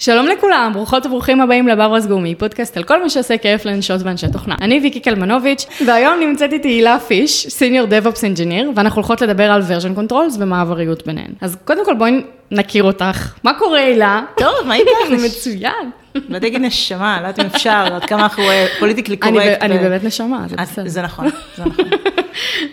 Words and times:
שלום 0.00 0.26
לכולם, 0.26 0.70
ברוכות 0.74 1.06
וברוכים 1.06 1.40
הבאים 1.40 1.68
לברווז 1.68 2.06
גומי, 2.06 2.34
פודקאסט 2.34 2.76
על 2.76 2.82
כל 2.82 3.02
מה 3.02 3.10
שעושה 3.10 3.38
כיף 3.38 3.64
לנשות 3.64 4.00
ואנשי 4.04 4.26
תוכנה. 4.32 4.54
אני 4.60 4.80
ויקי 4.82 5.00
קלמנוביץ', 5.00 5.66
והיום 5.86 6.20
נמצאת 6.20 6.52
איתי 6.52 6.68
הילה 6.68 6.98
פיש, 7.00 7.46
senior 7.48 7.86
DevOps 7.86 8.24
engineer, 8.24 8.70
ואנחנו 8.76 8.96
הולכות 8.96 9.20
לדבר 9.20 9.50
על 9.50 9.62
version 9.62 9.98
controls 9.98 10.36
ומעבריות 10.38 11.06
ביניהן. 11.06 11.30
אז 11.40 11.56
קודם 11.64 11.84
כל 11.84 11.94
בואי 11.94 12.12
נכיר 12.50 12.84
אותך. 12.84 13.34
מה 13.44 13.54
קורה 13.58 13.78
הילה? 13.78 14.22
טוב, 14.36 14.52
מה 14.66 14.74
איתך? 14.74 14.90
מצוין. 15.26 15.90
בדגי 16.30 16.58
נשמה, 16.58 17.18
לא 17.22 17.26
יודעת 17.26 17.40
אם 17.40 17.50
אפשר, 17.54 17.88
עד 17.94 18.04
כמה 18.04 18.22
אנחנו 18.22 18.42
politically 18.78 19.16
אני 19.22 19.38
ב- 19.38 19.42
correct. 19.42 19.62
אני 19.62 19.78
באמת 19.78 20.04
נשמה, 20.04 20.44
זה 20.48 20.56
אה, 20.58 20.62
בסדר. 20.64 20.88
זה 20.88 21.02
נכון, 21.02 21.28
זה 21.56 21.64
נכון. 21.64 21.84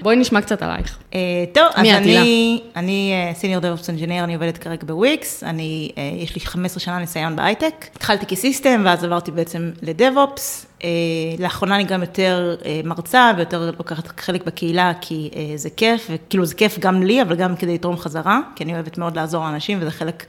בואי 0.02 0.16
נשמע 0.16 0.41
קצת 0.41 0.61
עלייך. 0.61 0.98
אה, 1.13 1.20
טוב, 1.53 1.67
אז 1.76 1.88
אני, 1.88 2.62
אני 2.76 3.13
senior 3.34 3.62
DevOps 3.62 3.89
engineer, 3.89 4.23
אני 4.23 4.34
עובדת 4.34 4.58
כרגע 4.58 4.84
בוויקס, 4.85 5.44
אני, 5.44 5.91
אה, 5.98 6.12
יש 6.23 6.35
לי 6.35 6.41
15 6.41 6.80
שנה 6.80 6.99
ניסיון 6.99 7.35
בהייטק. 7.35 7.86
התחלתי 7.95 8.25
כ 8.25 8.38
system, 8.38 8.81
ואז 8.86 9.03
עברתי 9.03 9.31
בעצם 9.31 9.72
ל 9.81 9.92
DevOps. 9.92 10.66
אה, 10.84 10.89
לאחרונה 11.39 11.75
אני 11.75 11.84
גם 11.84 12.02
יותר 12.02 12.55
אה, 12.66 12.81
מרצה 12.84 13.31
ויותר 13.38 13.72
לוקחת 13.77 14.20
חלק 14.20 14.45
בקהילה, 14.45 14.91
כי 15.02 15.30
אה, 15.36 15.58
זה 15.58 15.70
כיף, 15.70 16.08
וכאילו 16.09 16.45
זה 16.45 16.55
כיף 16.55 16.80
גם 16.80 17.03
לי, 17.03 17.22
אבל 17.22 17.36
גם 17.36 17.55
כדי 17.55 17.73
לתרום 17.73 17.97
חזרה, 17.97 18.39
כי 18.55 18.63
אני 18.63 18.73
אוהבת 18.73 18.97
מאוד 18.97 19.16
לעזור 19.16 19.44
לאנשים, 19.44 19.77
וזה 19.81 19.91
חלק 19.91 20.25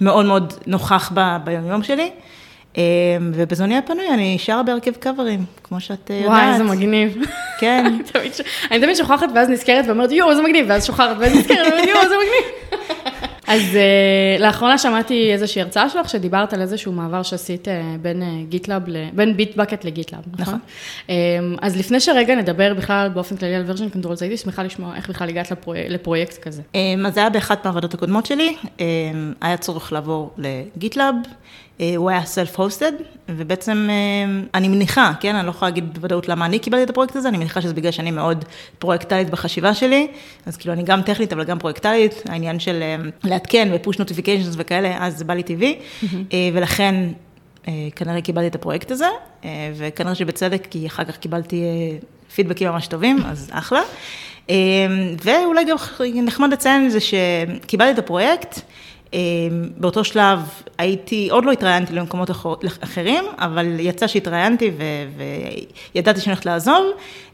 מאוד 0.00 0.26
מאוד 0.26 0.54
נוכח 0.66 1.12
ב- 1.14 1.36
ביום-יום 1.44 1.82
שלי. 1.82 2.10
אה, 2.76 2.82
ובזמני 3.32 3.76
הפנוי 3.76 4.08
אני 4.14 4.36
שרה 4.38 4.62
בהרכב 4.62 4.92
קאברים, 4.92 5.44
כמו 5.62 5.80
שאת 5.80 6.10
אה, 6.10 6.16
יודעת. 6.16 6.30
וואי, 6.30 6.52
איזה 6.52 6.64
מגניב. 6.64 7.16
כן. 7.60 7.84
אני 8.70 8.80
תמיד 8.80 8.96
שוכחת 8.96 9.28
ואז 9.34 9.48
נזכרת 9.48 9.84
ואומרת 9.86 10.12
יואו, 10.12 10.30
איזה 10.30 10.42
מגניב, 10.42 10.66
ואז 10.68 10.86
שוכחת 10.86 11.16
ואז 11.18 11.36
נזכרת 11.36 11.66
ואומרת 11.66 11.88
יואו, 11.88 12.02
איזה 12.02 12.14
מגניב. 12.14 12.80
אז 13.46 13.62
uh, 13.72 14.42
לאחרונה 14.42 14.78
שמעתי 14.78 15.32
איזושהי 15.32 15.62
הרצאה 15.62 15.88
שלך, 15.88 16.08
שדיברת 16.08 16.52
על 16.52 16.60
איזשהו 16.60 16.92
מעבר 16.92 17.22
שעשית 17.22 17.68
uh, 17.68 17.70
בין 18.02 18.46
GitLab, 18.48 18.82
בין 19.12 19.36
Bitbucket 19.36 19.84
ל 19.84 19.89
GitLab, 19.89 20.22
נכון? 20.38 20.54
נכון. 20.54 20.58
Um, 21.06 21.58
אז 21.62 21.76
לפני 21.76 22.00
שרגע 22.00 22.34
נדבר 22.34 22.74
בכלל 22.74 23.08
באופן 23.08 23.36
כללי 23.36 23.54
על 23.54 23.64
version 23.70 23.96
controls, 23.96 24.20
הייתי 24.20 24.36
שמחה 24.36 24.62
לשמוע 24.62 24.96
איך 24.96 25.10
בכלל 25.10 25.28
הגעת 25.28 25.50
לפרויק, 25.50 25.86
לפרויקט 25.88 26.42
כזה. 26.42 26.62
אמ, 26.74 27.06
אז 27.06 27.14
זה 27.14 27.20
היה 27.20 27.30
באחת 27.30 27.64
מהעבודות 27.64 27.94
הקודמות 27.94 28.26
שלי, 28.26 28.56
אמ, 28.80 28.84
היה 29.40 29.56
צורך 29.56 29.92
לעבור 29.92 30.30
ל 30.38 30.48
GitLab, 30.48 31.14
אה, 31.14 31.30
הוא 31.96 32.10
היה 32.10 32.22
self-hosted, 32.22 33.02
ובעצם 33.28 33.88
אמ, 33.90 34.44
אני 34.54 34.68
מניחה, 34.68 35.12
כן, 35.20 35.36
אני 35.36 35.46
לא 35.46 35.50
יכולה 35.50 35.70
להגיד 35.70 35.94
בוודאות 35.94 36.28
למה 36.28 36.46
אני 36.46 36.58
קיבלתי 36.58 36.84
את 36.84 36.90
הפרויקט 36.90 37.16
הזה, 37.16 37.28
אני 37.28 37.38
מניחה 37.38 37.62
שזה 37.62 37.74
בגלל 37.74 37.90
שאני 37.90 38.10
מאוד 38.10 38.44
פרויקטלית 38.78 39.30
בחשיבה 39.30 39.74
שלי, 39.74 40.08
אז 40.46 40.56
כאילו 40.56 40.74
אני 40.74 40.82
גם 40.82 41.02
טכנית 41.02 41.32
אבל 41.32 41.44
גם 41.44 41.58
פרויקטלית, 41.58 42.22
העניין 42.28 42.60
של 42.60 42.82
אמ, 42.82 43.10
לעדכן 43.24 43.68
ו 43.72 43.77
push 43.77 43.98
notifications 43.98 44.54
וכאלה, 44.58 45.06
אז 45.06 45.18
זה 45.18 45.24
בא 45.24 45.34
לי 45.34 45.42
טבעי, 45.42 45.78
אה, 46.32 46.48
ולכן 46.52 46.94
אה, 47.68 47.72
כנראה 47.96 48.20
קיבלתי 48.20 48.46
את 48.46 48.54
הפרויקט 48.54 48.90
הזה, 48.90 49.08
אה, 49.44 49.72
וכנראה 49.76 50.14
שבצדק, 50.14 50.66
כי 50.70 50.86
אחר 50.86 51.04
כך 51.04 51.16
קיבלתי 51.16 51.62
אה, 51.62 51.98
פידבקים 52.34 52.68
ממש 52.68 52.86
טובים, 52.86 53.18
אז 53.24 53.50
אחלה. 53.52 53.80
אה, 54.50 54.56
ואולי 55.24 55.64
גם 55.64 55.76
נחמד 56.24 56.52
לציין 56.52 56.88
זה 56.88 56.98
שקיבלתי 57.00 57.90
את 57.90 57.98
הפרויקט, 57.98 58.56
אה, 58.56 58.62
באותו 59.76 60.04
שלב 60.04 60.40
הייתי, 60.78 61.28
עוד 61.30 61.44
לא 61.44 61.52
התראיינתי 61.52 61.92
למקומות 61.92 62.30
אחר- 62.30 62.54
אחרים, 62.80 63.24
אבל 63.38 63.66
יצא 63.80 64.06
שהתראיינתי 64.06 64.70
ו- 64.78 65.22
וידעתי 65.94 66.20
שאני 66.20 66.32
הולכת 66.32 66.46
לעזוב, 66.46 66.86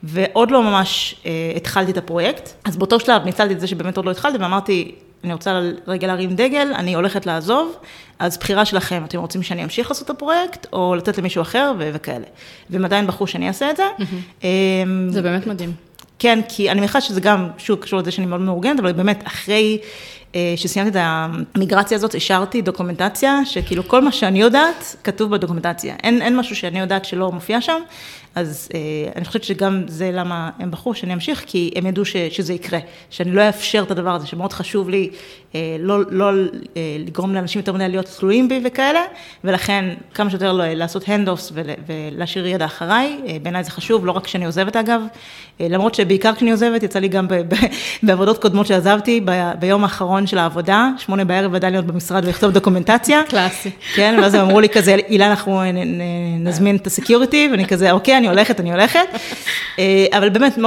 ועוד 0.02 0.50
לא 0.50 0.62
ממש 0.62 1.14
אה, 1.26 1.30
התחלתי 1.56 1.90
את 1.90 1.96
הפרויקט. 1.98 2.50
אז 2.64 2.76
באותו 2.76 3.00
שלב 3.00 3.24
ניצלתי 3.24 3.54
את 3.54 3.60
זה 3.60 3.66
שבאמת 3.66 3.96
עוד 3.96 4.06
לא 4.06 4.10
התחלתי, 4.10 4.38
ואמרתי, 4.38 4.94
אני 5.24 5.32
רוצה 5.32 5.60
רגע 5.88 6.06
להרים 6.06 6.30
דגל, 6.36 6.72
אני 6.74 6.94
הולכת 6.94 7.26
לעזוב, 7.26 7.76
אז 8.18 8.38
בחירה 8.38 8.64
שלכם, 8.64 9.02
אתם 9.04 9.18
רוצים 9.18 9.42
שאני 9.42 9.64
אמשיך 9.64 9.90
לעשות 9.90 10.04
את 10.04 10.10
הפרויקט, 10.10 10.66
או 10.72 10.94
לתת 10.94 11.18
למישהו 11.18 11.42
אחר 11.42 11.72
ו- 11.78 11.90
וכאלה. 11.94 12.24
והם 12.70 12.84
עדיין 12.84 13.06
בחרו 13.06 13.26
שאני 13.26 13.48
אעשה 13.48 13.70
את 13.70 13.76
זה. 13.76 13.84
אמ, 14.44 14.48
זה 15.10 15.22
באמת 15.22 15.46
מדהים. 15.46 15.72
כן, 16.18 16.40
כי 16.48 16.70
אני 16.70 16.80
מניחה 16.80 17.00
שזה 17.00 17.20
גם, 17.20 17.48
שוב, 17.58 17.78
קשור 17.78 17.98
לזה 18.00 18.10
שאני 18.10 18.26
מאוד 18.26 18.40
מאורגנת, 18.40 18.80
אבל 18.80 18.92
באמת, 18.92 19.22
אחרי 19.26 19.78
אה, 20.36 20.54
שסיימתי 20.56 20.98
את 20.98 21.02
המיגרציה 21.54 21.96
הזאת, 21.96 22.14
השארתי 22.14 22.62
דוקומנטציה, 22.62 23.40
שכאילו 23.44 23.88
כל 23.88 24.02
מה 24.02 24.12
שאני 24.12 24.40
יודעת, 24.40 24.96
כתוב 25.04 25.30
בדוקומנטציה. 25.30 25.94
אין, 26.02 26.22
אין 26.22 26.36
משהו 26.36 26.56
שאני 26.56 26.80
יודעת 26.80 27.04
שלא 27.04 27.32
מופיע 27.32 27.60
שם, 27.60 27.80
אז 28.36 28.68
אה, 28.74 28.80
אני 29.16 29.24
חושבת 29.24 29.44
שגם 29.44 29.82
זה 29.88 30.10
למה 30.12 30.50
הם 30.58 30.70
בחרו 30.70 30.94
שאני 30.94 31.14
אמשיך, 31.14 31.44
כי 31.46 31.70
הם 31.76 31.86
ידעו 31.86 32.04
ש, 32.04 32.16
שזה 32.16 32.52
יקרה, 32.52 32.78
שאני 33.10 33.30
לא 33.30 33.48
אאפשר 33.48 33.82
את 33.82 33.90
הדבר 33.90 34.10
הזה, 34.14 34.26
שמאוד 34.26 34.52
חשוב 34.52 34.90
לי 34.90 35.10
אה, 35.54 35.76
לא, 35.78 35.98
לא 36.10 36.30
אה, 36.76 36.96
לגרום 36.98 37.34
לאנשים 37.34 37.60
יותר 37.60 37.72
מדי 37.72 37.88
להיות 37.88 38.06
תלויים 38.18 38.48
בי 38.48 38.60
וכאלה, 38.64 39.00
ולכן 39.44 39.84
כמה 40.14 40.30
שיותר 40.30 40.52
לא- 40.52 40.66
לעשות 40.66 41.04
handoffs 41.04 41.52
ול, 41.52 41.66
ולהשאיר 41.86 42.46
ידע 42.46 42.64
אחריי, 42.64 43.20
אה, 43.26 43.36
בעיניי 43.42 43.64
זה 43.64 43.70
חשוב, 43.70 44.06
לא 44.06 44.12
רק 44.12 44.24
כשאני 44.24 44.46
עוזבת 44.46 44.76
אגב, 44.76 45.02
אה, 45.60 45.66
למרות 45.70 45.94
שבעיקר 45.94 46.34
כשאני 46.34 46.50
עוזבת, 46.50 46.82
יצא 46.82 46.98
לי 46.98 47.08
גם 47.08 47.28
ב, 47.28 47.34
ב, 47.34 47.54
בעבודות 48.02 48.42
קודמות 48.42 48.66
שעזבתי, 48.66 49.20
ב, 49.24 49.52
ביום 49.58 49.82
האחרון 49.82 50.25
של 50.26 50.38
העבודה, 50.38 50.88
שמונה 50.98 51.24
בערב 51.24 51.54
עדיין 51.54 51.72
להיות 51.72 51.86
במשרד 51.86 52.24
ולכתוב 52.24 52.50
דוקומנטציה. 52.50 53.22
קלאסי. 53.28 53.70
כן, 53.94 54.18
ואז 54.22 54.34
הם 54.34 54.40
אמרו 54.40 54.60
לי 54.60 54.68
כזה, 54.68 54.96
הילה, 55.08 55.26
אנחנו 55.26 55.62
נ- 55.72 56.46
נזמין 56.48 56.76
את 56.76 56.86
הסקיוריטי, 56.86 57.48
ואני 57.50 57.66
כזה, 57.66 57.90
אוקיי, 57.90 58.16
אני 58.16 58.28
הולכת, 58.28 58.60
אני 58.60 58.72
הולכת. 58.72 59.06
אה, 59.78 60.06
אבל 60.18 60.28
באמת, 60.28 60.58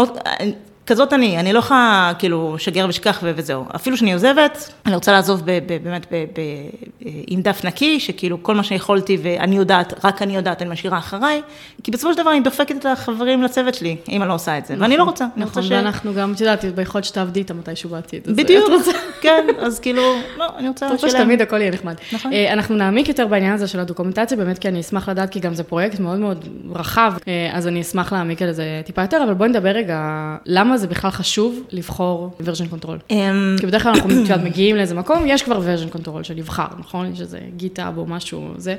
כזאת 0.90 1.14
אני, 1.14 1.40
אני 1.40 1.54
לא 1.54 1.60
יכולה 1.60 2.12
כאילו 2.20 2.56
שגר 2.58 2.86
ושכח 2.90 3.20
וזהו. 3.24 3.66
אפילו 3.76 3.98
שאני 3.98 4.14
עוזבת, 4.14 4.74
אני 4.86 4.96
רוצה 4.96 5.12
לעזוב 5.12 5.42
ב- 5.46 5.60
ב- 5.68 5.84
באמת 5.84 6.06
ב- 6.12 6.26
ב- 6.40 7.10
עם 7.28 7.42
דף 7.42 7.66
נקי, 7.66 8.00
שכאילו 8.00 8.44
כל 8.44 8.56
מה 8.56 8.64
שיכולתי 8.64 9.18
ואני 9.22 9.56
יודעת, 9.56 10.06
רק 10.06 10.22
אני 10.22 10.36
יודעת, 10.36 10.62
אני 10.62 10.70
משאירה 10.70 10.98
אחריי, 10.98 11.42
כי 11.84 11.92
בסופו 11.92 12.14
של 12.14 12.20
דבר 12.22 12.32
אני 12.32 12.40
דופקת 12.40 12.76
את 12.76 12.86
החברים 12.86 13.44
לצוות 13.44 13.74
שלי, 13.76 13.96
אם 14.10 14.22
אני 14.22 14.30
לא 14.30 14.34
עושה 14.34 14.58
את 14.58 14.66
זה, 14.66 14.76
ואני 14.80 14.98
לא 14.98 15.04
רוצה, 15.04 15.26
אני 15.36 15.44
רוצה 15.44 15.60
נכון, 15.60 15.64
ש... 15.64 15.72
ואנחנו 15.72 16.14
גם, 16.14 16.34
את 16.34 16.42
יודעת, 16.42 16.66
ביכולת 16.66 17.04
שתעבדי 17.04 17.40
איתה 17.40 17.54
מתישהו 17.54 17.90
בעתיד. 17.90 18.22
בדיוק, 18.28 18.70
רוצה- 18.70 18.92
כן, 19.22 19.48
אז 19.60 19.80
כאילו, 19.80 20.02
לא, 20.38 20.46
אני 20.58 20.68
רוצה 20.68 20.90
רוצה 20.92 21.10
שלהם. 21.10 21.22
שתמיד 21.24 21.42
הכל 21.42 21.62
יהיה 21.62 21.72
נחמד. 21.72 21.96
נכון. 22.14 22.34
אה, 22.34 22.54
אנחנו 22.54 22.76
נעמיק 22.76 23.08
יותר 23.10 23.28
בעניין 23.28 23.54
הזה 23.54 23.68
של 23.68 23.80
הדוקומנטציה, 23.80 24.38
באמת 24.38 24.58
כי 24.58 24.68
אני 24.68 24.80
אשמח 24.80 25.10
לדעת, 25.10 25.30
כי 25.30 25.40
גם 25.40 25.54
זה 25.54 25.64
פרויקט 25.64 26.00
מאוד 26.00 26.20
מאוד 26.20 26.46
רחב, 26.76 27.14
אה, 27.28 27.50
אז 27.54 27.68
אני 27.68 27.82
אשמח 27.82 28.14
להעמיק 28.14 28.42
על 28.42 28.52
זה 28.52 28.82
טיפה 28.86 29.02
יותר, 29.02 29.24
אבל 29.24 29.34
בואי 29.34 29.50
נדבר 29.50 29.70
רגע, 29.70 30.00
למה 30.46 30.78
זה 30.80 30.88
בכלל 30.88 31.12
חשוב 31.12 31.64
לבחור 31.72 32.38
version 32.40 32.74
control? 32.74 32.98
אמ, 33.10 33.56
כי 33.60 33.66
בדרך 33.66 33.84
כלל 33.84 33.92
אנחנו 33.96 34.10
מגיעים 34.46 34.76
לאיזה 34.76 34.96
מקום, 34.96 35.24
יש 35.28 35.44
כבר 35.44 35.62
version 35.62 35.96
control 35.96 36.24
שנבחר, 36.24 36.68
נכון? 36.80 37.12
יש 37.14 37.22
איזה 37.22 37.40
גיטאב 37.58 37.98
או 37.98 38.06
משהו, 38.06 38.48
זה. 38.58 38.76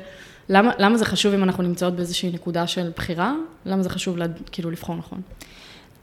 למה, 0.49 0.71
למה 0.79 0.97
זה 0.97 1.05
חשוב 1.05 1.33
אם 1.33 1.43
אנחנו 1.43 1.63
נמצאות 1.63 1.95
באיזושהי 1.95 2.31
נקודה 2.31 2.67
של 2.67 2.91
בחירה? 2.95 3.33
למה 3.65 3.83
זה 3.83 3.89
חשוב 3.89 4.17
לה, 4.17 4.25
כאילו 4.51 4.71
לבחור 4.71 4.95
נכון? 4.95 5.21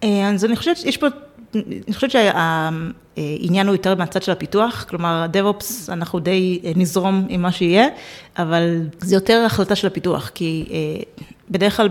אה, 0.03 0.31
אז 0.34 0.44
אני 0.44 0.56
חושבת 0.56 0.76
שיש 0.76 0.97
פה, 0.97 1.06
אני 1.54 1.94
חושבת 1.94 2.10
שהעניין 2.10 3.66
הוא 3.66 3.75
יותר 3.75 3.94
מהצד 3.94 4.22
של 4.22 4.32
הפיתוח, 4.32 4.84
כלומר, 4.88 5.26
DevOps, 5.32 5.92
אנחנו 5.92 6.19
די 6.19 6.60
אה, 6.65 6.72
נזרום 6.76 7.26
עם 7.28 7.42
מה 7.42 7.53
שיהיה, 7.53 7.86
אבל 8.38 8.80
זה 8.98 9.15
יותר 9.15 9.42
החלטה 9.47 9.76
של 9.76 9.86
הפיתוח, 9.86 10.30
כי 10.34 10.65
אה, 10.70 10.76
בדרך 11.50 11.76
כלל 11.76 11.88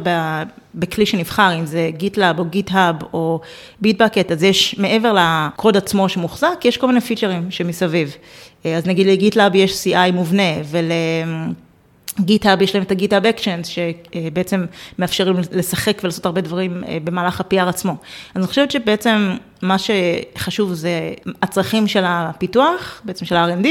בכלי 0.76 1.06
שנבחר, 1.06 1.60
אם 1.60 1.66
זה 1.66 1.90
GitLab 2.00 2.40
או 2.40 2.44
GitHub 2.54 3.06
או 3.14 3.40
Bitbucket, 3.84 4.34
אז 4.34 4.44
יש 4.44 4.76
מעבר 4.78 5.16
לקוד 5.20 5.78
עצמו 5.78 6.10
שמוחזק, 6.10 6.62
יש 6.66 6.78
כל 6.78 6.88
מיני 6.88 7.02
פיצ'רים 7.02 7.52
שמסביב. 7.52 8.16
אה, 8.66 8.78
אז 8.78 8.86
נגיד 8.86 9.08
ל-GitLab 9.08 9.58
יש 9.58 9.88
CI 9.88 10.12
מובנה, 10.14 10.54
ול... 10.66 10.92
גיטהאב, 12.20 12.62
יש 12.62 12.76
להם 12.76 12.84
את 12.84 12.92
הגיטהאב 12.92 13.26
אקשנס, 13.26 13.68
שבעצם 13.68 14.66
מאפשרים 15.00 15.36
לשחק 15.52 16.00
ולעשות 16.04 16.26
הרבה 16.26 16.42
דברים 16.42 16.84
אה, 16.88 16.98
במהלך 17.04 17.42
ה-PR 17.42 17.70
עצמו. 17.70 17.92
אז 17.92 18.36
אני 18.36 18.48
חושבת 18.48 18.72
שבעצם 18.72 19.36
מה 19.62 19.76
שחשוב 19.78 20.74
זה 20.74 21.14
הצרכים 21.42 21.88
של 21.88 22.04
הפיתוח, 22.06 23.02
בעצם 23.06 23.26
של 23.26 23.36
ה-R&D, 23.36 23.68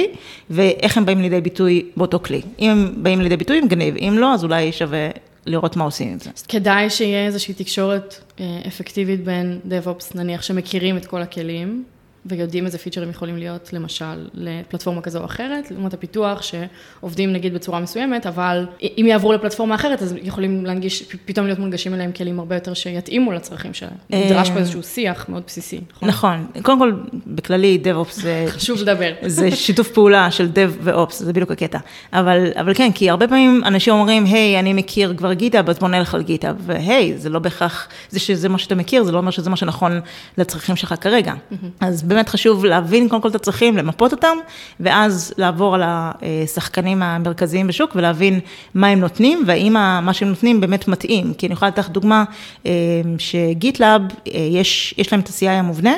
ואיך 0.50 0.96
הם 0.96 1.06
באים 1.06 1.20
לידי 1.20 1.40
ביטוי 1.40 1.86
באותו 1.96 2.20
כלי. 2.22 2.42
אם 2.58 2.70
הם 2.70 2.92
באים 2.96 3.20
לידי 3.20 3.36
ביטוי, 3.36 3.60
מגניב, 3.60 3.96
אם 3.96 4.14
לא, 4.18 4.34
אז 4.34 4.44
אולי 4.44 4.72
שווה 4.72 5.08
לראות 5.46 5.76
מה 5.76 5.84
עושים 5.84 6.12
עם 6.12 6.18
זה. 6.18 6.30
כדאי 6.48 6.90
שיהיה 6.90 7.26
איזושהי 7.26 7.54
תקשורת 7.54 8.20
אה, 8.40 8.60
אפקטיבית 8.66 9.24
בין 9.24 9.60
DevOps, 9.68 10.04
נניח, 10.14 10.42
שמכירים 10.42 10.96
את 10.96 11.06
כל 11.06 11.22
הכלים, 11.22 11.84
ויודעים 12.28 12.66
איזה 12.66 12.78
פיצ'רים 12.78 13.10
יכולים 13.10 13.36
להיות, 13.36 13.72
למשל, 13.72 14.28
לפלטפורמה 14.34 15.02
כזו 15.02 15.18
או 15.18 15.24
אחרת, 15.24 15.70
לעומת 15.70 15.94
הפיתוח, 15.94 16.42
שעובדים 16.42 17.32
נגיד 17.32 17.54
בצורה 17.54 17.80
מסוימת, 17.80 18.26
אבל 18.26 18.66
אם 18.82 19.06
יעברו 19.08 19.32
לפלטפורמה 19.32 19.74
אחרת, 19.74 20.02
אז 20.02 20.14
יכולים 20.22 20.66
להנגיש, 20.66 21.02
פתאום 21.24 21.46
להיות 21.46 21.58
מונגשים 21.58 21.94
אליהם 21.94 22.12
כלים 22.12 22.38
הרבה 22.38 22.54
יותר 22.54 22.74
שיתאימו 22.74 23.32
לצרכים 23.32 23.74
שלהם. 23.74 23.92
נדרש 24.10 24.50
פה 24.50 24.58
איזשהו 24.58 24.82
שיח 24.82 25.28
מאוד 25.28 25.42
בסיסי, 25.46 25.80
נכון? 25.90 26.08
נכון, 26.08 26.46
קודם 26.62 26.78
כל, 26.78 26.92
בכללי, 27.26 27.78
DevOps 27.84 28.12
זה... 28.12 28.44
חשוב 28.56 28.80
לדבר. 28.80 29.12
זה 29.26 29.50
שיתוף 29.50 29.88
פעולה 29.88 30.30
של 30.30 30.48
Dev 30.54 30.72
ו-Ops, 30.80 31.12
זה 31.12 31.32
בדיוק 31.32 31.50
הקטע. 31.50 31.78
אבל, 32.12 32.46
אבל 32.54 32.74
כן, 32.74 32.92
כי 32.92 33.10
הרבה 33.10 33.28
פעמים 33.28 33.62
אנשים 33.64 33.94
אומרים, 33.94 34.24
היי, 34.24 34.58
אני 34.58 34.72
מכיר 34.72 35.14
כבר 35.16 35.32
גיטאב, 35.32 35.70
אז 35.70 35.78
בוא 35.78 35.88
נלך 35.88 36.14
על 36.14 36.22
גיטאב, 36.22 36.56
והי, 36.58 37.14
זה 37.16 37.28
לא 37.28 37.38
בהכרח, 37.38 37.88
זה 38.10 38.20
שזה 38.20 38.48
מה 38.48 38.58
שאתה 38.58 38.74
מכיר, 38.74 39.02
זה 39.02 39.12
לא 39.12 39.18
אומר 39.18 39.30
שזה 39.30 39.50
מה 39.50 39.56
שנכון 39.56 40.00
לצרכים 40.38 40.76
שלך 40.76 40.94
כרגע. 41.00 41.34
אז 41.80 42.02
באמת 42.16 42.28
חשוב 42.28 42.64
להבין 42.64 43.08
קודם 43.08 43.22
כל 43.22 43.28
את 43.28 43.34
הצרכים, 43.34 43.76
למפות 43.76 44.12
אותם, 44.12 44.36
ואז 44.80 45.34
לעבור 45.38 45.74
על 45.74 45.82
השחקנים 45.84 47.02
המרכזיים 47.02 47.66
בשוק 47.66 47.92
ולהבין 47.96 48.40
מה 48.74 48.88
הם 48.88 49.00
נותנים, 49.00 49.42
והאם 49.46 49.72
מה 50.02 50.12
שהם 50.12 50.28
נותנים 50.28 50.60
באמת 50.60 50.88
מתאים. 50.88 51.34
כי 51.34 51.46
אני 51.46 51.52
יכולה 51.52 51.68
לתת 51.68 51.88
דוגמה, 51.88 52.24
אה, 52.66 52.72
ש 53.18 53.37
GitLab, 53.37 54.02
יש, 54.26 54.94
יש 54.98 55.12
להם 55.12 55.20
את 55.20 55.28
ה-CI 55.28 55.50
המובנה, 55.50 55.94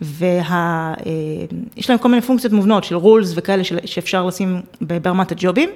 ויש 0.00 1.90
להם 1.90 1.98
כל 1.98 2.08
מיני 2.08 2.22
פונקציות 2.22 2.52
מובנות 2.52 2.84
של 2.84 2.94
rules 2.94 3.32
וכאלה 3.36 3.62
שאפשר 3.84 4.26
לשים 4.26 4.60
ברמת 4.80 5.32
הג'ובים. 5.32 5.70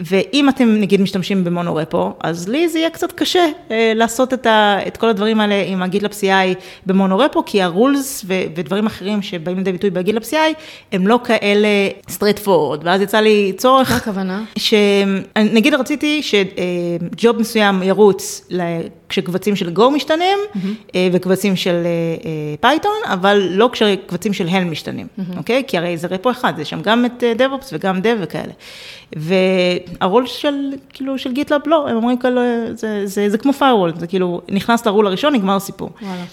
ואם 0.00 0.48
אתם 0.48 0.68
נגיד 0.80 1.00
משתמשים 1.00 1.44
ב 1.44 1.51
monorepo, 1.51 2.12
אז 2.20 2.48
לי 2.48 2.68
זה 2.68 2.78
יהיה 2.78 2.90
קצת 2.90 3.12
קשה 3.12 3.46
אה, 3.70 3.92
לעשות 3.94 4.34
את, 4.34 4.46
ה, 4.46 4.78
את 4.86 4.96
כל 4.96 5.08
הדברים 5.08 5.40
האלה 5.40 5.64
עם 5.66 5.82
ה 5.82 5.86
GitLab 5.86 6.12
CI 6.12 6.58
ב 6.86 6.92
monorepo, 6.92 7.44
כי 7.46 7.62
ה 7.62 7.72
rules 7.72 8.24
ו, 8.28 8.34
ודברים 8.56 8.86
אחרים 8.86 9.22
שבאים 9.22 9.56
לידי 9.56 9.72
ביטוי 9.72 9.90
ב 9.90 9.95
GitLab 9.95 10.22
CI, 10.22 10.54
הם 10.92 11.06
לא 11.06 11.20
כאלה 11.24 11.68
straight 12.08 12.44
forward, 12.44 12.80
ואז 12.82 13.00
יצא 13.00 13.20
לי 13.20 13.52
צורך... 13.56 13.90
מה 13.90 13.96
הכוונה? 13.96 14.44
שנגיד 14.58 15.74
רציתי 15.74 16.22
ש 16.22 16.68
job 16.68 17.38
מסוים 17.38 17.82
ירוץ 17.82 18.48
כשקבצים 19.08 19.56
של 19.56 19.72
Go 19.76 19.90
משתנים, 19.90 20.38
mm-hmm. 20.54 20.96
וקבצים 21.12 21.56
של 21.56 21.86
Python, 22.60 22.96
אבל 23.04 23.48
לא 23.50 23.70
כשקבצים 23.72 24.32
של 24.32 24.48
הן 24.48 24.70
משתנים, 24.70 25.06
mm-hmm. 25.06 25.38
אוקיי? 25.38 25.62
כי 25.66 25.78
הרי 25.78 25.96
זה 25.96 26.06
repo 26.06 26.30
אחד, 26.30 26.52
זה 26.56 26.64
שם 26.64 26.82
גם 26.82 27.04
את 27.04 27.22
DevOps 27.38 27.66
וגם 27.72 27.98
Dev 27.98 28.18
וכאלה. 28.20 28.52
והרול 29.16 30.26
של, 30.26 30.54
כאילו, 30.88 31.18
של 31.18 31.32
GitLab, 31.32 31.60
לא, 31.66 31.88
הם 31.88 31.96
אומרים 31.96 32.18
כאלה, 32.18 32.40
זה, 32.74 33.06
זה, 33.06 33.30
זה 33.30 33.38
כמו 33.38 33.52
firewall, 33.60 33.98
זה 33.98 34.06
כאילו, 34.06 34.40
נכנס 34.48 34.86
לרול 34.86 35.06
הראשון, 35.06 35.34
נגמר 35.34 35.56
הסיפור. 35.56 35.90
וואלה. 36.02 36.24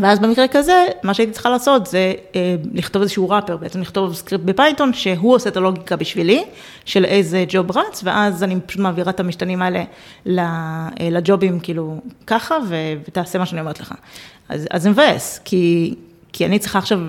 ואז 0.00 0.18
במקרה 0.18 0.48
כזה, 0.48 0.86
מה 1.02 1.14
שהייתי 1.14 1.32
צריכה 1.32 1.50
לעשות 1.50 1.86
זה 1.86 2.12
אה, 2.36 2.56
לכתוב 2.72 3.02
איזשהו 3.02 3.28
wrapper, 3.28 3.56
בעצם 3.56 3.80
לכתוב 3.80 4.14
סקריפט 4.14 4.44
ב 4.44 4.50
Python, 4.50 4.92
שהוא 4.92 5.34
עושה 5.34 5.50
את 5.50 5.56
הלוגיקה 5.56 5.96
בשבילי, 5.96 6.44
של 6.84 7.04
איזה 7.04 7.44
job 7.48 7.78
רץ, 7.78 8.00
ואז 8.04 8.42
אני 8.42 8.60
פשוט 8.66 8.80
מעבירה 8.80 9.10
את 9.10 9.20
המשתנים 9.20 9.62
האלה 9.62 9.84
אה, 10.28 10.88
לג'ובים, 11.00 11.60
כאילו, 11.60 12.00
ככה, 12.26 12.54
ותעשה 12.68 13.38
מה 13.38 13.46
שאני 13.46 13.60
אומרת 13.60 13.80
לך. 13.80 13.94
אז, 14.48 14.66
אז 14.70 14.82
זה 14.82 14.90
מבאס, 14.90 15.40
כי, 15.44 15.94
כי 16.32 16.46
אני 16.46 16.58
צריכה 16.58 16.78
עכשיו 16.78 17.00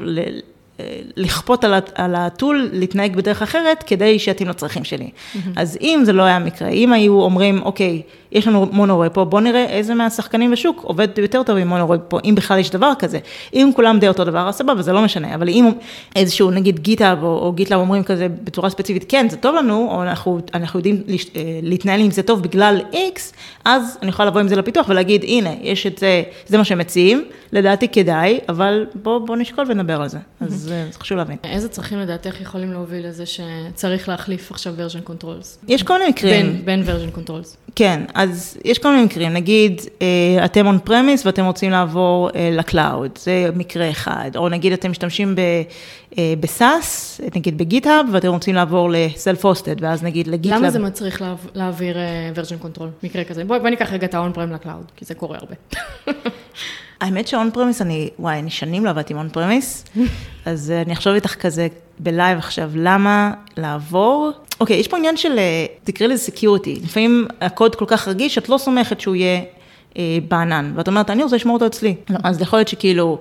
לכפות 1.16 1.64
על 1.96 2.16
ה 2.16 2.26
tool 2.26 2.70
להתנהג 2.74 3.16
בדרך 3.16 3.42
אחרת, 3.42 3.84
כדי 3.88 4.20
שיתאים 4.20 4.50
לצרכים 4.50 4.84
שלי. 4.84 5.10
Mm-hmm. 5.10 5.40
אז 5.56 5.78
אם 5.82 6.02
זה 6.06 6.14
לא 6.14 6.24
היה 6.24 6.40
מקרה, 6.40 6.68
אם 6.68 6.94
היו 6.94 7.22
אומרים, 7.22 7.62
אוקיי, 7.62 8.02
יש 8.36 8.48
לנו 8.48 8.68
monorepo, 8.72 9.26
בוא 9.26 9.42
נראה 9.42 9.66
איזה 9.66 9.94
מהשחקנים 9.94 10.52
בשוק 10.52 10.82
עובד 10.84 11.08
יותר 11.18 11.44
טוב 11.44 11.58
עם 11.58 11.68
monorepo, 11.68 12.20
אם 12.26 12.36
בכלל 12.36 12.60
יש 12.60 12.70
דבר 12.70 12.92
כזה. 13.00 13.20
אם 13.54 13.70
כולם 13.76 14.00
די 14.00 14.08
אותו 14.08 14.24
דבר, 14.24 14.48
אז 14.50 14.56
סבבה, 14.56 14.82
זה 14.82 14.94
לא 14.94 15.02
משנה, 15.02 15.36
אבל 15.36 15.50
אם 15.50 15.72
איזשהו 16.16 16.52
נגיד 16.52 16.80
GitHub 16.80 17.24
או, 17.24 17.28
או 17.28 17.54
GitLab 17.54 17.80
אומרים 17.80 18.04
כזה 18.04 18.28
בצורה 18.44 18.70
ספציפית, 18.70 19.06
כן, 19.10 19.28
זה 19.30 19.38
טוב 19.38 19.56
לנו, 19.56 19.88
או 19.92 20.04
אנחנו, 20.04 20.40
אנחנו 20.54 20.80
יודעים 20.80 21.04
אה, 21.36 21.60
להתנהל 21.62 22.02
עם 22.02 22.12
זה 22.12 22.24
טוב 22.24 22.42
בגלל 22.44 22.82
X, 22.92 23.20
אז 23.66 23.98
אני 24.02 24.10
יכולה 24.10 24.30
לבוא 24.30 24.40
עם 24.40 24.48
זה 24.48 24.56
לפיתוח 24.56 24.90
ולהגיד, 24.90 25.24
הנה, 25.24 25.50
יש 25.62 25.88
את 25.88 25.98
זה, 25.98 26.24
זה 26.48 26.58
מה 26.58 26.66
שהם 26.66 26.78
מציעים, 26.78 27.26
לדעתי 27.52 27.88
כדאי, 27.88 28.40
אבל 28.50 28.86
בוא, 28.96 29.20
בוא 29.20 29.36
נשקול 29.38 29.66
ונדבר 29.68 30.02
על 30.02 30.08
זה. 30.08 30.18
אז 30.42 30.54
זה 30.54 30.88
חשוב 31.00 31.18
להבין. 31.18 31.38
איזה 31.44 31.70
צרכים 31.70 32.00
לדעתך 32.00 32.42
יכולים 32.42 32.72
להוביל 32.72 33.08
לזה 33.08 33.24
שצריך 33.26 34.10
להחליף 34.10 34.52
עכשיו 34.52 34.74
version 34.78 35.10
controls? 35.10 35.66
יש 35.68 35.84
כל 35.84 35.98
מיני 35.98 36.10
מקרים. 36.10 36.62
בין, 36.66 36.66
בין 36.66 36.84
version 36.84 37.18
controls. 37.18 37.56
כן, 37.76 38.02
אז 38.26 38.58
יש 38.64 38.80
כל 38.80 38.92
מיני 38.92 39.04
מקרים, 39.06 39.34
נגיד 39.34 39.82
אה, 40.02 40.46
אתם 40.46 40.68
on-premise 40.68 41.26
ואתם 41.26 41.46
רוצים 41.46 41.72
לעבור 41.72 42.30
אה, 42.36 42.50
ל 42.52 42.60
cloud, 42.60 43.12
זה 43.18 43.50
מקרה 43.56 43.90
אחד, 43.90 44.32
או 44.36 44.50
נגיד 44.50 44.74
אתם 44.74 44.92
משתמשים 44.92 45.36
אה, 46.18 46.34
ב 46.40 46.53
SaaS, 46.53 47.22
נגיד 47.36 47.58
ב 47.58 47.64
GitHub, 47.64 48.06
ואתם 48.12 48.28
רוצים 48.28 48.56
לעבור 48.56 48.90
ל 48.92 49.46
self-hosted, 49.46 49.76
ואז 49.80 50.04
נגיד 50.04 50.28
ל 50.28 50.32
GitLab. 50.32 50.60
למה 50.60 50.72
זה 50.72 50.80
מצריך 50.80 51.24
להעביר 51.56 51.98
version 52.36 52.66
control, 52.66 52.88
מקרה 53.04 53.24
כזה? 53.24 53.46
בואי 53.46 53.60
בוא 53.60 53.70
ניקח 53.70 53.94
רגע 53.94 54.08
את 54.08 54.14
ה 54.14 54.34
on-prem 54.34 54.52
ל 54.52 54.57
cloud, 54.57 54.92
כי 54.96 55.06
זה 55.06 55.16
קורה 55.16 55.38
הרבה. 55.38 55.56
האמת 57.02 57.28
ש 57.28 57.50
on-premise, 57.54 57.82
אני, 57.82 58.10
וואי, 58.20 58.40
אני 58.40 58.50
שנים 58.50 58.86
לא 58.86 58.90
עבדתי 58.90 59.14
עם 59.14 59.20
on-premise, 59.20 59.86
אז 60.46 60.74
אני 60.86 60.94
אחשוב 60.94 61.14
איתך 61.14 61.36
כזה 61.36 61.68
ב 62.00 62.07
live 62.07 62.38
עכשיו, 62.38 62.72
למה 62.76 63.34
לעבור 63.58 64.32
אוקיי, 64.60 64.78
יש 64.78 64.88
פה 64.88 64.98
עניין 64.98 65.18
של, 65.18 65.40
אה, 65.40 65.66
תקראי 65.84 66.10
לזה 66.10 66.24
security, 66.24 66.80
לפעמים 66.84 67.28
הקוד 67.42 67.76
כל 67.76 67.86
כך 67.88 68.08
רגיש, 68.08 68.36
שאת 68.36 68.50
לא 68.50 68.58
סומכת 68.58 69.00
שהוא 69.00 69.16
יהיה 69.16 69.42
אה, 69.98 70.18
בענן, 70.28 70.74
ואת 70.76 70.88
אומרת, 70.88 71.10
אני 71.10 71.24
רוצה 71.24 71.36
לשמור 71.36 71.54
אותו 71.54 71.68
אצלי. 71.68 71.96
לא. 72.10 72.18
אז 72.24 72.42
יכול 72.42 72.60
להיות 72.60 72.68
שכאילו, 72.68 73.20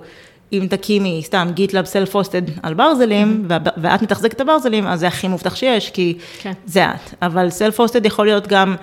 אם 0.53 0.67
תקימי 0.69 1.21
סתם 1.23 1.47
GitLab 1.53 1.85
self-hosted 1.85 2.41
על 2.63 2.73
ברזלים, 2.73 3.45
mm-hmm. 3.49 3.69
ואת 3.77 4.01
מתחזקת 4.01 4.35
את 4.35 4.41
הברזלים, 4.41 4.87
אז 4.87 4.99
זה 4.99 5.07
הכי 5.07 5.27
מובטח 5.27 5.55
שיש, 5.55 5.89
כי 5.89 6.17
כן. 6.39 6.53
זה 6.65 6.85
את. 6.85 7.13
אבל 7.21 7.49
self-hosted 7.49 8.05
יכול 8.05 8.25
להיות 8.25 8.47
גם 8.47 8.71
אה, 8.71 8.77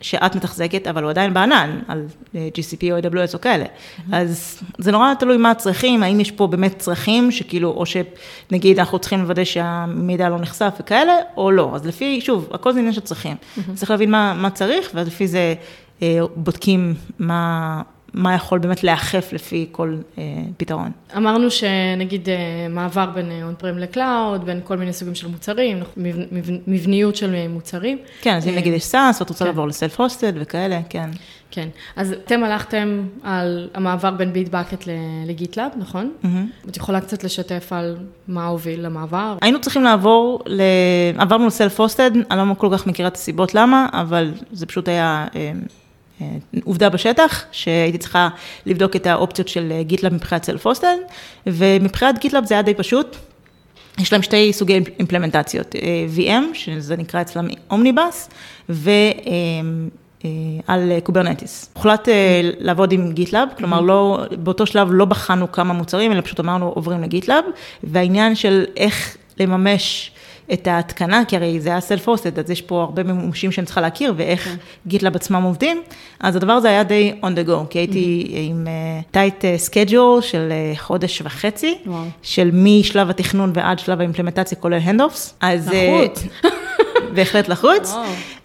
שאת 0.00 0.36
מתחזקת, 0.36 0.86
אבל 0.86 1.02
הוא 1.02 1.10
עדיין 1.10 1.34
בענן, 1.34 1.78
על 1.88 2.04
אה, 2.34 2.48
GCP 2.54 2.84
או 2.92 2.98
AWS 2.98 3.34
או 3.34 3.40
כאלה. 3.40 3.64
Mm-hmm. 3.64 4.16
אז 4.16 4.62
זה 4.78 4.92
נורא 4.92 5.14
תלוי 5.14 5.36
מה 5.36 5.50
הצרכים, 5.50 6.02
האם 6.02 6.20
יש 6.20 6.30
פה 6.30 6.46
באמת 6.46 6.78
צרכים, 6.78 7.30
שכאילו, 7.30 7.70
או 7.70 7.84
שנגיד 7.86 8.78
אנחנו 8.78 8.98
צריכים 8.98 9.20
לוודא 9.20 9.44
שהמידע 9.44 10.28
לא 10.28 10.38
נחשף 10.38 10.74
וכאלה, 10.80 11.12
או 11.36 11.50
לא. 11.50 11.70
אז 11.74 11.86
לפי, 11.86 12.20
שוב, 12.20 12.48
הכל 12.52 12.72
זה 12.72 12.78
עניין 12.78 12.92
של 12.92 13.00
צרכים. 13.00 13.36
Mm-hmm. 13.36 13.74
צריך 13.74 13.90
להבין 13.90 14.10
מה, 14.10 14.34
מה 14.34 14.50
צריך, 14.50 14.90
ואז 14.94 15.06
לפי 15.06 15.26
זה 15.26 15.54
אה, 16.02 16.18
בודקים 16.36 16.94
מה... 17.18 17.82
מה 18.18 18.34
יכול 18.34 18.58
באמת 18.58 18.84
להיאכף 18.84 19.32
לפי 19.32 19.66
כל 19.72 19.96
אה, 20.18 20.22
פתרון. 20.56 20.90
אמרנו 21.16 21.50
שנגיד 21.50 22.28
אה, 22.28 22.34
מעבר 22.70 23.06
בין 23.06 23.42
on-prem 23.42 23.54
ל 23.58 23.78
cloud, 23.78 24.44
בין 24.44 24.60
כל 24.64 24.76
מיני 24.76 24.92
סוגים 24.92 25.14
של 25.14 25.28
מוצרים, 25.28 25.82
מבנ, 25.96 26.22
מבנ, 26.32 26.56
מבניות 26.66 27.16
של 27.16 27.34
אה, 27.34 27.46
מוצרים. 27.48 27.98
כן, 28.20 28.36
אז 28.36 28.46
אם 28.46 28.52
אה, 28.52 28.58
נגיד 28.58 28.74
יש 28.74 28.84
SaaS, 28.84 29.20
ואת 29.20 29.28
רוצה 29.28 29.44
כן. 29.44 29.50
לעבור 29.50 29.66
ל 29.68 30.00
self-hosted 30.00 30.32
וכאלה, 30.34 30.80
כן. 30.88 31.10
כן, 31.50 31.68
אז 31.96 32.12
אתם 32.12 32.44
הלכתם 32.44 33.02
על 33.22 33.68
המעבר 33.74 34.10
בין 34.10 34.32
Bitbucket 34.32 34.84
ל 35.26 35.31
GitLab, 35.31 35.70
נכון? 35.76 36.12
Mm-hmm. 36.22 36.68
את 36.68 36.76
יכולה 36.76 37.00
קצת 37.00 37.24
לשתף 37.24 37.72
על 37.72 37.96
מה 38.28 38.46
הוביל 38.46 38.86
למעבר? 38.86 39.36
היינו 39.42 39.60
צריכים 39.60 39.82
לעבור, 39.82 40.42
ל... 40.46 40.62
עברנו 41.18 41.46
ל 41.46 41.80
self-hosted, 41.80 42.10
אני 42.30 42.48
לא 42.48 42.54
כל 42.54 42.68
כך 42.72 42.86
מכירה 42.86 43.08
את 43.08 43.16
הסיבות 43.16 43.54
למה, 43.54 43.88
אבל 43.92 44.32
זה 44.52 44.66
פשוט 44.66 44.88
היה... 44.88 45.26
אה, 46.20 46.26
אה, 46.54 46.60
עובדה 46.64 46.88
בשטח, 46.88 47.44
שהייתי 47.52 47.98
צריכה 47.98 48.28
לבדוק 48.66 48.96
את 48.96 49.06
האופציות 49.06 49.48
של 49.48 49.72
GitLab 49.80 50.14
מבחינת 50.14 50.44
self-hosted, 50.44 50.96
ומבחינת 51.46 52.18
GitLab 52.18 52.44
זה 52.44 52.54
היה 52.54 52.62
די 52.62 52.74
פשוט. 52.74 53.16
יש 53.98 54.12
להם 54.12 54.22
שתי 54.22 54.52
סוגי 54.52 54.80
אימפלמנטציות, 54.98 55.76
אה, 55.76 56.06
VM, 56.16 56.54
שזה 56.54 56.96
נקרא 56.96 57.20
אצלם 57.20 57.48
Omnibus, 57.70 58.30
ועל 58.68 59.10
אה, 60.24 60.98
Kubernetes. 61.02 61.70
הוחלט 61.74 62.08
לעבוד 62.58 62.92
עם 62.92 63.12
GitLab, 63.12 63.48
כלומר 63.56 63.80
לא, 63.80 64.24
באותו 64.38 64.66
שלב 64.66 64.88
לא 64.90 65.04
בחנו 65.04 65.52
כמה 65.52 65.72
מוצרים, 65.72 66.12
אלא 66.12 66.20
פשוט 66.20 66.40
אמרנו 66.40 66.68
עוברים 66.68 67.02
ל 67.02 67.07
GitLab, 67.07 67.44
והעניין 67.82 68.34
של 68.34 68.64
איך 68.76 69.16
לממש 69.40 70.10
את 70.52 70.66
ההתקנה, 70.66 71.24
כי 71.28 71.36
הרי 71.36 71.60
זה 71.60 71.68
היה 71.68 71.78
self-hosted, 71.78 72.40
אז 72.40 72.50
יש 72.50 72.62
פה 72.62 72.82
הרבה 72.82 73.02
מימושים 73.02 73.52
שאני 73.52 73.64
צריכה 73.64 73.80
להכיר, 73.80 74.14
ואיך 74.16 74.56
GitLab 74.86 75.12
כן. 75.12 75.16
עצמם 75.16 75.42
עובדים, 75.42 75.82
אז 76.20 76.36
הדבר 76.36 76.52
הזה 76.52 76.68
היה 76.68 76.82
די 76.82 77.12
on 77.22 77.26
the 77.26 77.48
go, 77.48 77.66
כי 77.70 77.78
הייתי 77.78 78.26
mm-hmm. 78.28 78.36
עם 78.36 78.66
tight 79.10 79.44
uh, 79.44 79.46
schedule 79.56 80.20
של 80.20 80.52
uh, 80.74 80.78
חודש 80.78 81.22
וחצי, 81.24 81.78
wow. 81.86 81.90
של 82.22 82.50
משלב 82.52 83.10
התכנון 83.10 83.52
ועד 83.54 83.78
שלב 83.78 84.00
האימפלמנטציה, 84.00 84.58
כולל 84.58 84.78
ה 84.82 84.87
handoffs. 84.87 85.34
אז... 85.40 85.68
Uh, 85.68 86.46
בהחלט 87.14 87.48
לחוץ. 87.48 87.94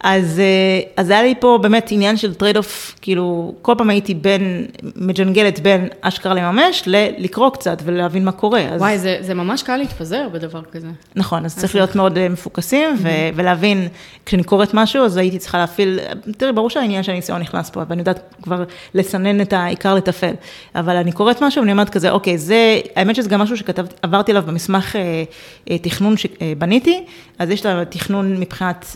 אז, 0.03 0.39
אה, 0.39 0.79
אז 0.97 1.09
היה 1.09 1.23
לי 1.23 1.33
פה 1.39 1.59
באמת 1.61 1.87
עניין 1.91 2.17
של 2.17 2.33
trade-off, 2.33 2.95
כאילו, 3.01 3.53
כל 3.61 3.73
פעם 3.77 3.89
הייתי 3.89 4.13
בין, 4.13 4.65
מג'נגלת 4.95 5.59
בין 5.59 5.87
אשכרה 6.01 6.33
לממש, 6.33 6.83
לקרוא 7.17 7.49
קצת 7.49 7.81
ולהבין 7.85 8.25
מה 8.25 8.31
קורה. 8.31 8.61
אז... 8.61 8.81
וואי, 8.81 8.97
זה, 8.97 9.17
זה 9.21 9.33
ממש 9.33 9.63
קל 9.63 9.77
להתפזר 9.77 10.27
בדבר 10.31 10.61
כזה. 10.71 10.87
נכון, 11.15 11.45
אז 11.45 11.57
צריך 11.57 11.75
להיות 11.75 11.95
מאוד 11.95 12.17
אה, 12.17 12.29
מפוקסים 12.29 12.89
ו- 12.97 13.09
ולהבין, 13.35 13.87
כשאני 14.25 14.43
קוראת 14.43 14.73
משהו, 14.73 15.05
אז 15.05 15.17
הייתי 15.17 15.39
צריכה 15.39 15.57
להפעיל, 15.57 15.99
תראי, 16.37 16.51
ברור 16.51 16.69
שהעניין 16.69 17.03
של 17.03 17.11
הניסיון 17.11 17.41
נכנס 17.41 17.69
פה, 17.69 17.81
ואני 17.89 18.01
יודעת 18.01 18.33
כבר 18.41 18.63
לסנן 18.93 19.41
את 19.41 19.53
העיקר 19.53 19.95
לטפל, 19.95 20.33
אבל 20.75 20.95
אני 20.95 21.11
קוראת 21.11 21.43
משהו 21.43 21.61
ואני 21.61 21.71
אומרת 21.71 21.89
כזה, 21.89 22.11
אוקיי, 22.11 22.37
זה, 22.37 22.79
האמת 22.95 23.15
שזה 23.15 23.29
גם 23.29 23.41
משהו 23.41 23.57
שכתבתי, 23.57 23.95
עברתי 24.01 24.31
עליו 24.31 24.43
במסמך 24.47 24.95
אה, 24.95 25.23
אה, 25.69 25.77
תכנון 25.77 26.15
שבניתי, 26.17 27.03
אז 27.39 27.49
יש 27.49 27.65
לה 27.65 27.85
תכנון 27.85 28.39
מבחינת 28.39 28.95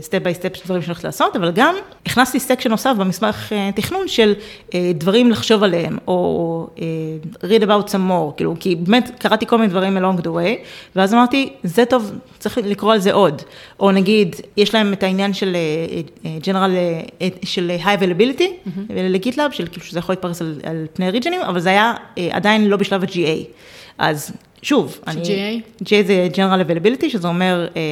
step 0.00 0.22
by 0.22 0.34
step. 0.34 0.43
step 0.48 0.64
דברים 0.64 0.82
שאני 0.82 0.90
הולכת 0.90 1.04
לעשות, 1.04 1.36
אבל 1.36 1.50
גם 1.54 1.74
הכנסתי 2.06 2.40
section 2.40 2.70
נוסף 2.70 2.94
במסמך 2.98 3.52
אה, 3.52 3.70
תכנון 3.74 4.08
של 4.08 4.34
אה, 4.74 4.92
דברים 4.94 5.30
לחשוב 5.30 5.62
עליהם, 5.62 5.98
או 6.08 6.66
אה, 6.80 7.48
read 7.48 7.62
about 7.62 7.88
some 7.88 8.10
more, 8.10 8.36
כאילו, 8.36 8.54
כי 8.60 8.76
באמת 8.76 9.10
קראתי 9.18 9.46
כל 9.46 9.58
מיני 9.58 9.70
דברים 9.70 9.98
along 9.98 10.20
the 10.20 10.26
way, 10.26 10.64
ואז 10.96 11.14
אמרתי, 11.14 11.52
זה 11.62 11.84
טוב, 11.84 12.12
צריך 12.38 12.58
לקרוא 12.58 12.92
על 12.92 12.98
זה 12.98 13.12
עוד. 13.12 13.42
או 13.80 13.90
נגיד, 13.90 14.36
יש 14.56 14.74
להם 14.74 14.92
את 14.92 15.02
העניין 15.02 15.34
של 15.34 15.56
general, 16.42 16.70
של 17.44 17.72
high 17.84 18.00
availability, 18.00 18.42
mm-hmm. 18.42 18.92
לגיטלאב, 18.92 19.50
של 19.50 19.66
כאילו 19.66 19.86
שזה 19.86 19.98
יכול 19.98 20.12
להתפרס 20.12 20.40
על, 20.42 20.60
על 20.62 20.86
פני 20.92 21.10
ריג'נים, 21.10 21.40
אבל 21.40 21.60
זה 21.60 21.68
היה 21.68 21.94
עדיין 22.30 22.68
לא 22.68 22.76
בשלב 22.76 23.04
ה-GA. 23.04 23.44
אז 23.98 24.32
שוב, 24.64 24.98
אני... 25.06 25.22
GA? 25.22 25.82
GA 25.82 26.06
זה 26.06 26.28
General 26.32 26.68
Availability, 26.68 27.08
שזה 27.08 27.28
אומר 27.28 27.68
אה, 27.76 27.82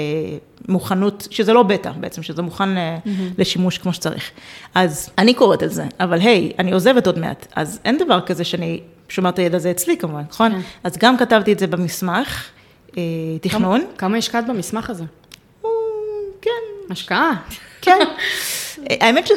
מוכנות, 0.68 1.28
שזה 1.30 1.52
לא 1.52 1.62
בטא 1.62 1.90
בעצם, 2.00 2.22
שזה 2.22 2.42
מוכן 2.42 2.76
mm-hmm. 2.76 3.08
לשימוש 3.38 3.78
כמו 3.78 3.92
שצריך. 3.92 4.30
אז 4.74 5.10
אני 5.18 5.34
קוראת 5.34 5.62
על 5.62 5.68
זה, 5.68 5.84
אבל 6.00 6.20
היי, 6.20 6.52
אני 6.58 6.72
עוזבת 6.72 7.06
עוד 7.06 7.18
מעט, 7.18 7.46
אז 7.56 7.80
אין 7.84 7.98
דבר 7.98 8.20
כזה 8.20 8.44
שאני 8.44 8.80
שומעת 9.08 9.34
את 9.34 9.38
הידע 9.38 9.56
הזה 9.56 9.70
אצלי 9.70 9.96
כמובן, 9.96 10.22
נכון? 10.30 10.52
כן. 10.52 10.60
אז 10.84 10.96
גם 10.98 11.16
כתבתי 11.16 11.52
את 11.52 11.58
זה 11.58 11.66
במסמך, 11.66 12.48
אה, 12.96 13.02
תכנון. 13.40 13.80
כמה, 13.80 13.96
כמה 13.98 14.16
השקעת 14.16 14.46
במסמך 14.46 14.90
הזה? 14.90 15.04
כן. 16.42 16.50
השקעה. 16.90 17.32
כן. 17.80 17.98
האמת 19.00 19.26
ש... 19.26 19.30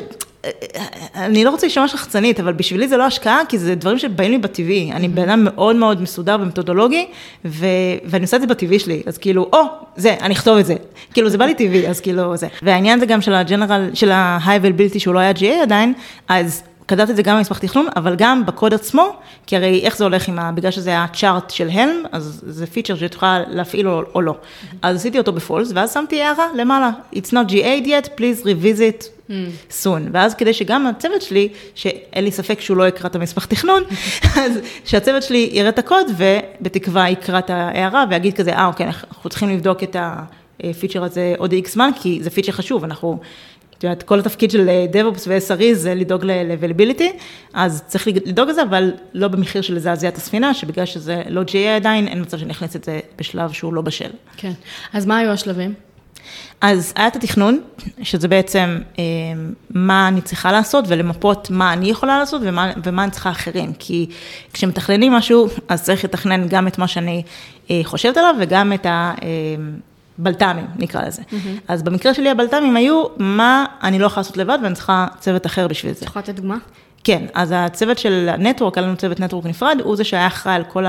אני 1.15 1.43
לא 1.43 1.49
רוצה 1.49 1.67
להישמע 1.67 1.87
שחצנית, 1.87 2.39
אבל 2.39 2.53
בשבילי 2.53 2.87
זה 2.87 2.97
לא 2.97 3.03
השקעה, 3.03 3.41
כי 3.49 3.57
זה 3.57 3.75
דברים 3.75 3.97
שבאים 3.97 4.31
לי 4.31 4.37
בטבעי. 4.37 4.91
אני 4.91 5.07
בן 5.07 5.29
אדם 5.29 5.43
מאוד 5.43 5.75
מאוד 5.75 6.01
מסודר 6.01 6.37
ומתודולוגי, 6.41 7.07
ו... 7.45 7.65
ואני 8.05 8.23
עושה 8.23 8.37
את 8.37 8.41
זה 8.41 8.47
בטבעי 8.47 8.79
שלי. 8.79 9.03
אז 9.05 9.17
כאילו, 9.17 9.49
או, 9.53 9.59
זה, 9.95 10.15
אני 10.21 10.33
אכתוב 10.33 10.57
את 10.57 10.65
זה. 10.65 10.75
כאילו, 11.13 11.29
זה 11.29 11.37
בא 11.37 11.45
לי 11.45 11.53
טבעי, 11.53 11.87
אז 11.87 11.99
כאילו, 11.99 12.37
זה. 12.37 12.47
והעניין 12.61 12.99
זה 12.99 13.05
גם 13.05 13.21
של 13.21 13.33
הג'נרל, 13.33 13.89
של 13.93 14.11
ה-high 14.11 14.61
availability, 14.61 14.99
שהוא 14.99 15.13
לא 15.13 15.19
היה 15.19 15.31
GA 15.31 15.63
עדיין, 15.63 15.93
אז 16.27 16.63
כתבתי 16.87 17.11
את 17.11 17.15
זה 17.15 17.23
גם 17.23 17.37
במסמך 17.37 17.59
תכנון, 17.59 17.87
אבל 17.95 18.15
גם 18.15 18.45
בקוד 18.45 18.73
עצמו, 18.73 19.15
כי 19.47 19.55
הרי 19.55 19.81
איך 19.83 19.97
זה 19.97 20.03
הולך 20.03 20.27
עם 20.27 20.39
ה... 20.39 20.51
בגלל 20.51 20.71
שזה 20.71 20.89
היה 20.89 21.05
chart 21.13 21.49
של 21.49 21.69
Helm, 21.69 22.03
אז 22.11 22.43
זה 22.47 22.67
פיצ'ר 22.67 22.95
שאת 22.95 23.13
יכולה 23.13 23.43
להפעיל 23.47 23.87
או, 23.87 24.01
או 24.15 24.21
לא. 24.21 24.35
אז 24.81 24.95
עשיתי 24.95 25.17
אותו 25.17 25.31
ב 25.31 25.37
false, 25.37 25.71
ואז 25.75 25.93
שמתי 25.93 26.21
הערה 26.21 26.45
למעלה, 26.55 26.91
It's 27.13 27.29
not 27.31 27.51
GA 27.51 27.87
yet, 27.87 28.07
please 28.17 28.45
revisit 28.45 29.29
mm. 29.29 29.31
soon. 29.83 30.09
ואז 30.11 30.35
כדי 30.35 30.53
שגם 30.53 30.87
הצוות 30.87 31.21
שלי, 31.21 31.49
שאין 31.75 32.23
לי 32.23 32.31
ספק 32.31 32.61
שהוא 32.61 32.77
לא 32.77 32.87
יקרא 32.87 33.09
את 33.09 33.15
המסמך 33.15 33.45
תכנון, 33.45 33.83
אז 34.41 34.59
שהצוות 34.85 35.23
שלי 35.23 35.49
יראה 35.51 35.69
את 35.69 35.79
הקוד, 35.79 36.07
ובתקווה 36.17 37.09
יקרא 37.09 37.39
את 37.39 37.49
ההערה 37.49 38.05
ויגיד 38.09 38.33
כזה, 38.33 38.53
אה, 38.53 38.65
אוקיי, 38.65 38.85
אנחנו 38.85 39.29
צריכים 39.29 39.49
לבדוק 39.49 39.83
את 39.83 39.95
הפיצ'ר 39.99 41.03
הזה 41.03 41.33
עוד 41.37 41.51
איקס 41.51 41.73
זמן, 41.73 41.89
כי 42.01 42.19
זה 42.21 42.29
פיצ'ר 42.29 42.51
חשוב, 42.51 42.83
אנחנו... 42.83 43.19
את 43.77 43.83
יודעת, 43.83 44.03
כל 44.03 44.19
התפקיד 44.19 44.51
של 44.51 44.69
אה, 44.69 44.85
DevOps 44.93 45.21
ו-SRE 45.27 45.73
זה 45.73 45.95
לדאוג 45.95 46.25
ל-availability, 46.25 47.03
אז 47.53 47.83
צריך 47.87 48.07
לדאוג 48.07 48.49
לזה, 48.49 48.63
אבל 48.63 48.91
לא 49.13 49.27
במחיר 49.27 49.61
של 49.61 49.75
לזעזע 49.75 50.09
הספינה, 50.15 50.53
שבגלל 50.53 50.85
שזה 50.85 51.21
לא 51.29 51.41
GA 51.41 51.75
עדיין, 51.75 52.07
אין 52.07 52.21
מצב 52.21 52.37
שאני 52.37 52.51
אכניס 52.51 52.75
את 52.75 52.83
זה 52.83 52.99
בשלב 53.17 53.51
שהוא 53.51 53.73
לא 53.73 53.81
בשל. 53.81 54.09
כן. 54.37 54.51
אז 54.93 55.05
מה 55.05 55.17
היו 55.17 55.31
השלבים? 55.31 55.73
אז 56.61 56.93
היה 56.95 57.07
את 57.07 57.15
התכנון, 57.15 57.61
שזה 58.03 58.27
בעצם 58.27 58.79
אה, 58.99 59.03
מה 59.69 60.07
אני 60.07 60.21
צריכה 60.21 60.51
לעשות 60.51 60.85
ולמפות 60.87 61.49
מה 61.49 61.73
אני 61.73 61.89
יכולה 61.89 62.19
לעשות 62.19 62.41
ומה, 62.45 62.71
ומה 62.83 63.03
אני 63.03 63.11
צריכה 63.11 63.29
אחרים. 63.29 63.73
כי 63.79 64.09
כשמתכננים 64.53 65.13
משהו, 65.13 65.47
אז 65.67 65.83
צריך 65.83 66.03
לתכנן 66.03 66.47
גם 66.47 66.67
את 66.67 66.77
מה 66.77 66.87
שאני 66.87 67.23
אה, 67.71 67.81
חושבת 67.83 68.17
עליו 68.17 68.35
וגם 68.39 68.73
את 68.73 68.85
ה... 68.85 69.13
אה, 69.23 69.27
בלת"מים, 70.17 70.65
נקרא 70.75 71.05
לזה. 71.05 71.21
Mm-hmm. 71.21 71.61
אז 71.67 71.83
במקרה 71.83 72.13
שלי 72.13 72.29
הבלת"מים 72.29 72.77
היו, 72.77 73.03
מה 73.17 73.65
אני 73.83 73.99
לא 73.99 74.05
יכולה 74.05 74.19
לעשות 74.21 74.37
לבד 74.37 74.57
ואני 74.63 74.75
צריכה 74.75 75.07
צוות 75.19 75.45
אחר 75.45 75.67
בשביל 75.67 75.93
זה. 75.93 75.99
את 75.99 76.07
יכולה 76.07 76.23
לתת 76.23 76.35
דוגמה? 76.35 76.57
כן, 77.03 77.25
אז 77.33 77.53
הצוות 77.55 77.97
של 77.97 78.29
ה 78.31 78.37
network, 78.37 78.77
היה 78.77 78.87
לנו 78.87 78.97
צוות 78.97 79.19
network 79.19 79.45
נפרד, 79.45 79.77
הוא 79.83 79.95
זה 79.95 80.03
שהיה 80.03 80.27
אחראי 80.27 80.55
על 80.55 80.63
כל 80.63 80.85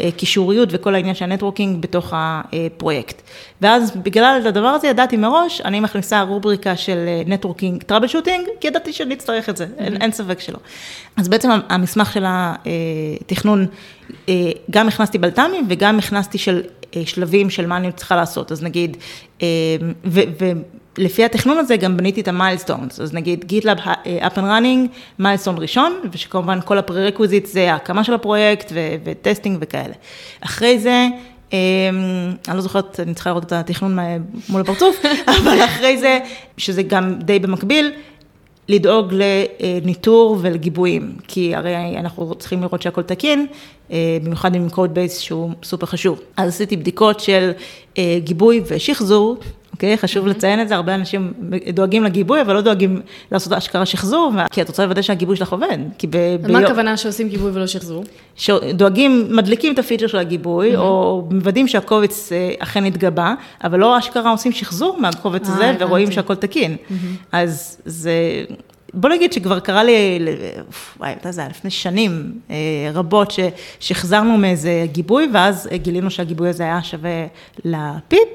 הקישוריות 0.00 0.68
וכל 0.72 0.94
העניין 0.94 1.14
של 1.14 1.24
ה 1.24 1.29
networking 1.29 1.82
בתוך 1.82 2.12
הפרויקט. 2.16 3.22
ואז 3.60 3.92
בגלל 3.96 4.40
הדבר 4.46 4.68
הזה 4.68 4.86
ידעתי 4.86 5.16
מראש, 5.16 5.60
אני 5.60 5.80
מכניסה 5.80 6.22
רובריקה 6.22 6.76
של 6.76 6.96
networking 7.26 7.82
troubleshooting, 7.82 8.46
כי 8.60 8.68
ידעתי 8.68 8.92
שאני 8.92 9.14
אצטרך 9.14 9.48
את 9.48 9.56
זה, 9.56 9.64
mm-hmm. 9.64 9.82
אין, 9.82 9.96
אין 10.02 10.12
ספק 10.12 10.40
שלא. 10.40 10.58
אז 11.16 11.28
בעצם 11.28 11.50
המסמך 11.68 12.12
של 12.12 12.24
התכנון, 12.26 13.66
גם 14.70 14.88
הכנסתי 14.88 15.18
בלת"מים 15.18 15.66
וגם 15.68 15.98
הכנסתי 15.98 16.38
של 16.38 16.62
שלבים 17.04 17.50
של 17.50 17.66
מה 17.66 17.76
אני 17.76 17.92
צריכה 17.92 18.16
לעשות. 18.16 18.52
אז 18.52 18.62
נגיד, 18.62 18.96
ו... 20.04 20.20
לפי 20.98 21.24
התכנון 21.24 21.58
הזה 21.58 21.76
גם 21.76 21.96
בניתי 21.96 22.20
את 22.20 22.28
ה 22.28 22.34
milestones, 22.34 23.00
אז 23.00 23.14
נגיד 23.14 23.44
GitLab 23.52 23.80
up 24.22 24.36
and 24.36 24.38
running, 24.38 24.88
milestone 25.18 25.56
ראשון, 25.58 26.00
ושכמובן 26.12 26.58
כל 26.64 26.78
ה 26.78 26.83
prerequisite 26.83 27.46
זה 27.46 27.72
ההקמה 27.72 28.04
של 28.04 28.14
הפרויקט 28.14 28.72
ו 29.04 29.11
testing 29.11 29.58
וכאלה. 29.60 29.94
אחרי 30.40 30.78
זה, 30.78 31.06
אני 31.52 32.56
לא 32.56 32.60
זוכרת, 32.60 33.00
אני 33.00 33.14
צריכה 33.14 33.30
לראות 33.30 33.44
את 33.44 33.52
התכנון 33.52 33.98
מול 34.48 34.60
הפרצוף, 34.60 35.04
אבל 35.42 35.64
אחרי 35.64 35.98
זה, 35.98 36.18
שזה 36.56 36.82
גם 36.82 37.14
די 37.18 37.38
במקביל, 37.38 37.92
לדאוג 38.68 39.14
לניטור 39.14 40.38
ולגיבויים, 40.40 41.16
כי 41.28 41.54
הרי 41.54 41.74
אנחנו 41.98 42.34
צריכים 42.34 42.62
לראות 42.62 42.82
שהכל 42.82 43.02
תקין, 43.02 43.46
במיוחד 43.90 44.54
עם 44.54 44.68
code 44.68 44.94
base 44.94 45.18
שהוא 45.18 45.50
סופר 45.62 45.86
חשוב. 45.86 46.20
אז 46.36 46.48
עשיתי 46.48 46.76
בדיקות 46.76 47.20
של 47.20 47.50
גיבוי 48.18 48.62
ושחזור, 48.66 49.36
אוקיי? 49.74 49.98
חשוב 49.98 50.26
לציין 50.26 50.60
את 50.60 50.68
זה, 50.68 50.74
הרבה 50.74 50.94
אנשים 50.94 51.32
דואגים 51.72 52.04
לגיבוי, 52.04 52.40
אבל 52.40 52.54
לא 52.54 52.60
דואגים 52.60 53.00
לעשות 53.32 53.52
אשכרה 53.52 53.86
שחזור, 53.86 54.32
כי 54.52 54.62
את 54.62 54.68
רוצה 54.68 54.84
לוודא 54.84 55.02
שהגיבוי 55.02 55.36
שלך 55.36 55.52
עובד. 55.52 55.78
כי 55.98 56.06
ב... 56.06 56.16
מה 56.48 56.58
הכוונה 56.58 56.96
שעושים 56.96 57.28
גיבוי 57.28 57.50
ולא 57.54 57.66
שחזור? 57.66 58.04
דואגים, 58.74 59.26
מדליקים 59.30 59.74
את 59.74 59.78
הפיצ'ר 59.78 60.06
של 60.06 60.18
הגיבוי, 60.18 60.76
או 60.76 61.24
מוודאים 61.30 61.68
שהקובץ 61.68 62.32
אה, 62.32 62.54
אכן 62.58 62.84
התגבה, 62.84 63.34
אבל 63.64 63.78
לא 63.78 63.98
אשכרה 63.98 64.30
עושים 64.30 64.52
שחזור 64.52 64.96
מהקובץ 65.00 65.48
הזה, 65.48 65.64
אה, 65.64 65.74
ורואים 65.78 66.10
שהכל 66.10 66.34
תקין. 66.34 66.76
אז 67.32 67.76
זה... 67.84 68.12
בוא 68.94 69.10
נגיד 69.10 69.32
שכבר 69.32 69.60
קרה 69.60 69.84
לי, 69.84 70.18
וואי, 70.98 71.12
אתה 71.12 71.28
יודע, 71.28 71.48
לפני 71.48 71.70
שנים 71.70 72.40
אה, 72.50 72.56
רבות, 72.94 73.32
ששחזרנו 73.80 74.38
מאיזה 74.38 74.86
גיבוי, 74.92 75.28
ואז 75.32 75.68
גילינו 75.74 76.10
שהגיבוי 76.10 76.48
הזה 76.48 76.62
היה 76.62 76.82
שווה 76.82 77.26
לפיפ, 77.64 78.28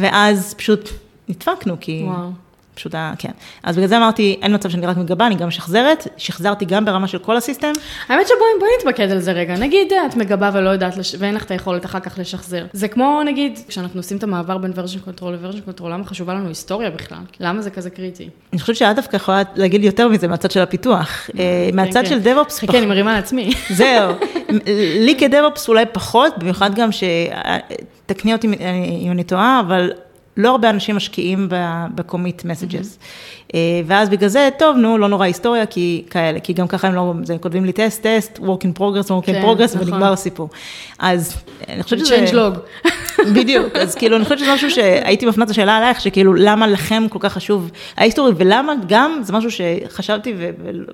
ואז 0.00 0.54
פשוט 0.54 0.90
נדפקנו, 1.28 1.76
כי... 1.80 2.02
וואו. 2.06 2.45
פשוט 2.76 2.94
היה, 2.94 3.12
כן. 3.18 3.30
אז 3.62 3.76
בגלל 3.76 3.88
זה 3.88 3.96
אמרתי, 3.96 4.38
אין 4.42 4.54
מצב 4.54 4.68
שאני 4.68 4.86
רק 4.86 4.96
מגבה, 4.96 5.26
אני 5.26 5.34
גם 5.34 5.48
משחזרת, 5.48 6.08
שחזרתי 6.16 6.64
גם 6.64 6.84
ברמה 6.84 7.08
של 7.08 7.18
כל 7.18 7.36
הסיסטם. 7.36 7.72
האמת 8.08 8.26
שבואי 8.26 8.50
בוא 8.60 8.68
נתמקד 8.78 9.10
על 9.10 9.18
זה 9.18 9.32
רגע, 9.32 9.56
נגיד 9.56 9.92
את 10.06 10.16
מגבה 10.16 10.50
ולא 10.54 10.70
יודעת, 10.70 10.96
לש... 10.96 11.14
ואין 11.18 11.34
לך 11.34 11.44
את 11.44 11.50
היכולת 11.50 11.84
אחר 11.84 12.00
כך 12.00 12.18
לשחזר. 12.18 12.64
זה 12.72 12.88
כמו 12.88 13.22
נגיד, 13.24 13.58
כשאנחנו 13.68 13.98
עושים 14.00 14.16
את 14.16 14.22
המעבר 14.22 14.58
בין 14.58 14.72
version 14.72 15.08
control 15.08 15.24
ל-version 15.24 15.70
control, 15.70 15.88
למה 15.88 16.04
חשובה 16.04 16.34
לנו 16.34 16.48
היסטוריה 16.48 16.90
בכלל? 16.90 17.18
למה 17.40 17.62
זה 17.62 17.70
כזה 17.70 17.90
קריטי? 17.90 18.28
אני 18.52 18.60
חושבת 18.60 18.76
שאת 18.76 18.96
דווקא 18.96 19.16
יכולה 19.16 19.42
להגיד 19.56 19.84
יותר 19.84 20.08
מזה 20.08 20.28
מהצד 20.28 20.50
של 20.50 20.60
הפיתוח. 20.60 21.30
אה, 21.38 21.40
אה, 21.40 21.68
כן, 21.70 21.76
מהצד 21.76 22.02
כן. 22.02 22.08
של 22.08 22.18
DevOps... 22.18 22.60
חכה, 22.60 22.78
אני 22.78 22.86
מרימה 22.86 23.14
לעצמי. 23.14 23.50
זהו. 23.70 24.12
לי 25.00 25.14
כ-DevOps 25.18 25.68
אולי 25.68 25.84
פחות, 25.92 26.38
במיוחד 26.38 26.74
גם 26.74 26.92
ש... 26.92 27.04
תקני 28.06 28.32
אותי 28.32 28.46
אם 29.02 29.10
אני 29.10 29.24
טועה, 29.24 29.60
אבל 29.66 29.92
לא 30.36 30.50
הרבה 30.50 30.70
אנשים 30.70 30.96
משקיעים 30.96 31.48
ב-commit 31.94 32.42
messages. 32.42 32.86
אה, 32.86 33.45
ואז 33.86 34.08
בגלל 34.08 34.28
זה, 34.28 34.48
טוב, 34.58 34.76
נו, 34.76 34.98
לא 34.98 35.08
נורא 35.08 35.24
היסטוריה, 35.24 35.66
כי 35.66 36.04
כאלה, 36.10 36.40
כי 36.40 36.52
גם 36.52 36.68
ככה 36.68 36.88
הם 36.88 36.94
לא, 36.94 37.14
זה 37.22 37.36
כותבים 37.40 37.64
לי 37.64 37.72
טסט, 37.72 38.06
טסט, 38.06 38.38
work 38.38 38.64
in 38.64 38.78
progress, 38.78 39.08
work 39.08 39.22
in 39.22 39.26
כן, 39.26 39.42
progress, 39.42 39.74
נכון. 39.74 39.80
ונגמר 39.80 40.12
הסיפור. 40.12 40.48
אז 40.98 41.36
אני 41.68 41.82
חושבת 41.82 42.06
שזה... 42.06 42.24
change 42.26 42.32
log. 42.32 42.88
בדיוק, 43.36 43.76
אז 43.76 43.94
כאילו, 43.94 44.16
אני 44.16 44.24
חושבת 44.24 44.38
שזה 44.38 44.54
משהו 44.54 44.70
שהייתי 44.70 45.26
מפנה 45.26 45.44
את 45.44 45.50
השאלה 45.50 45.76
עלייך, 45.76 46.00
שכאילו, 46.00 46.34
למה 46.34 46.66
לכם 46.66 47.06
כל 47.10 47.18
כך 47.22 47.32
חשוב 47.32 47.70
ההיסטורי, 47.96 48.32
ולמה 48.36 48.72
גם, 48.88 49.20
זה 49.22 49.32
משהו 49.32 49.50
שחשבתי 49.50 50.34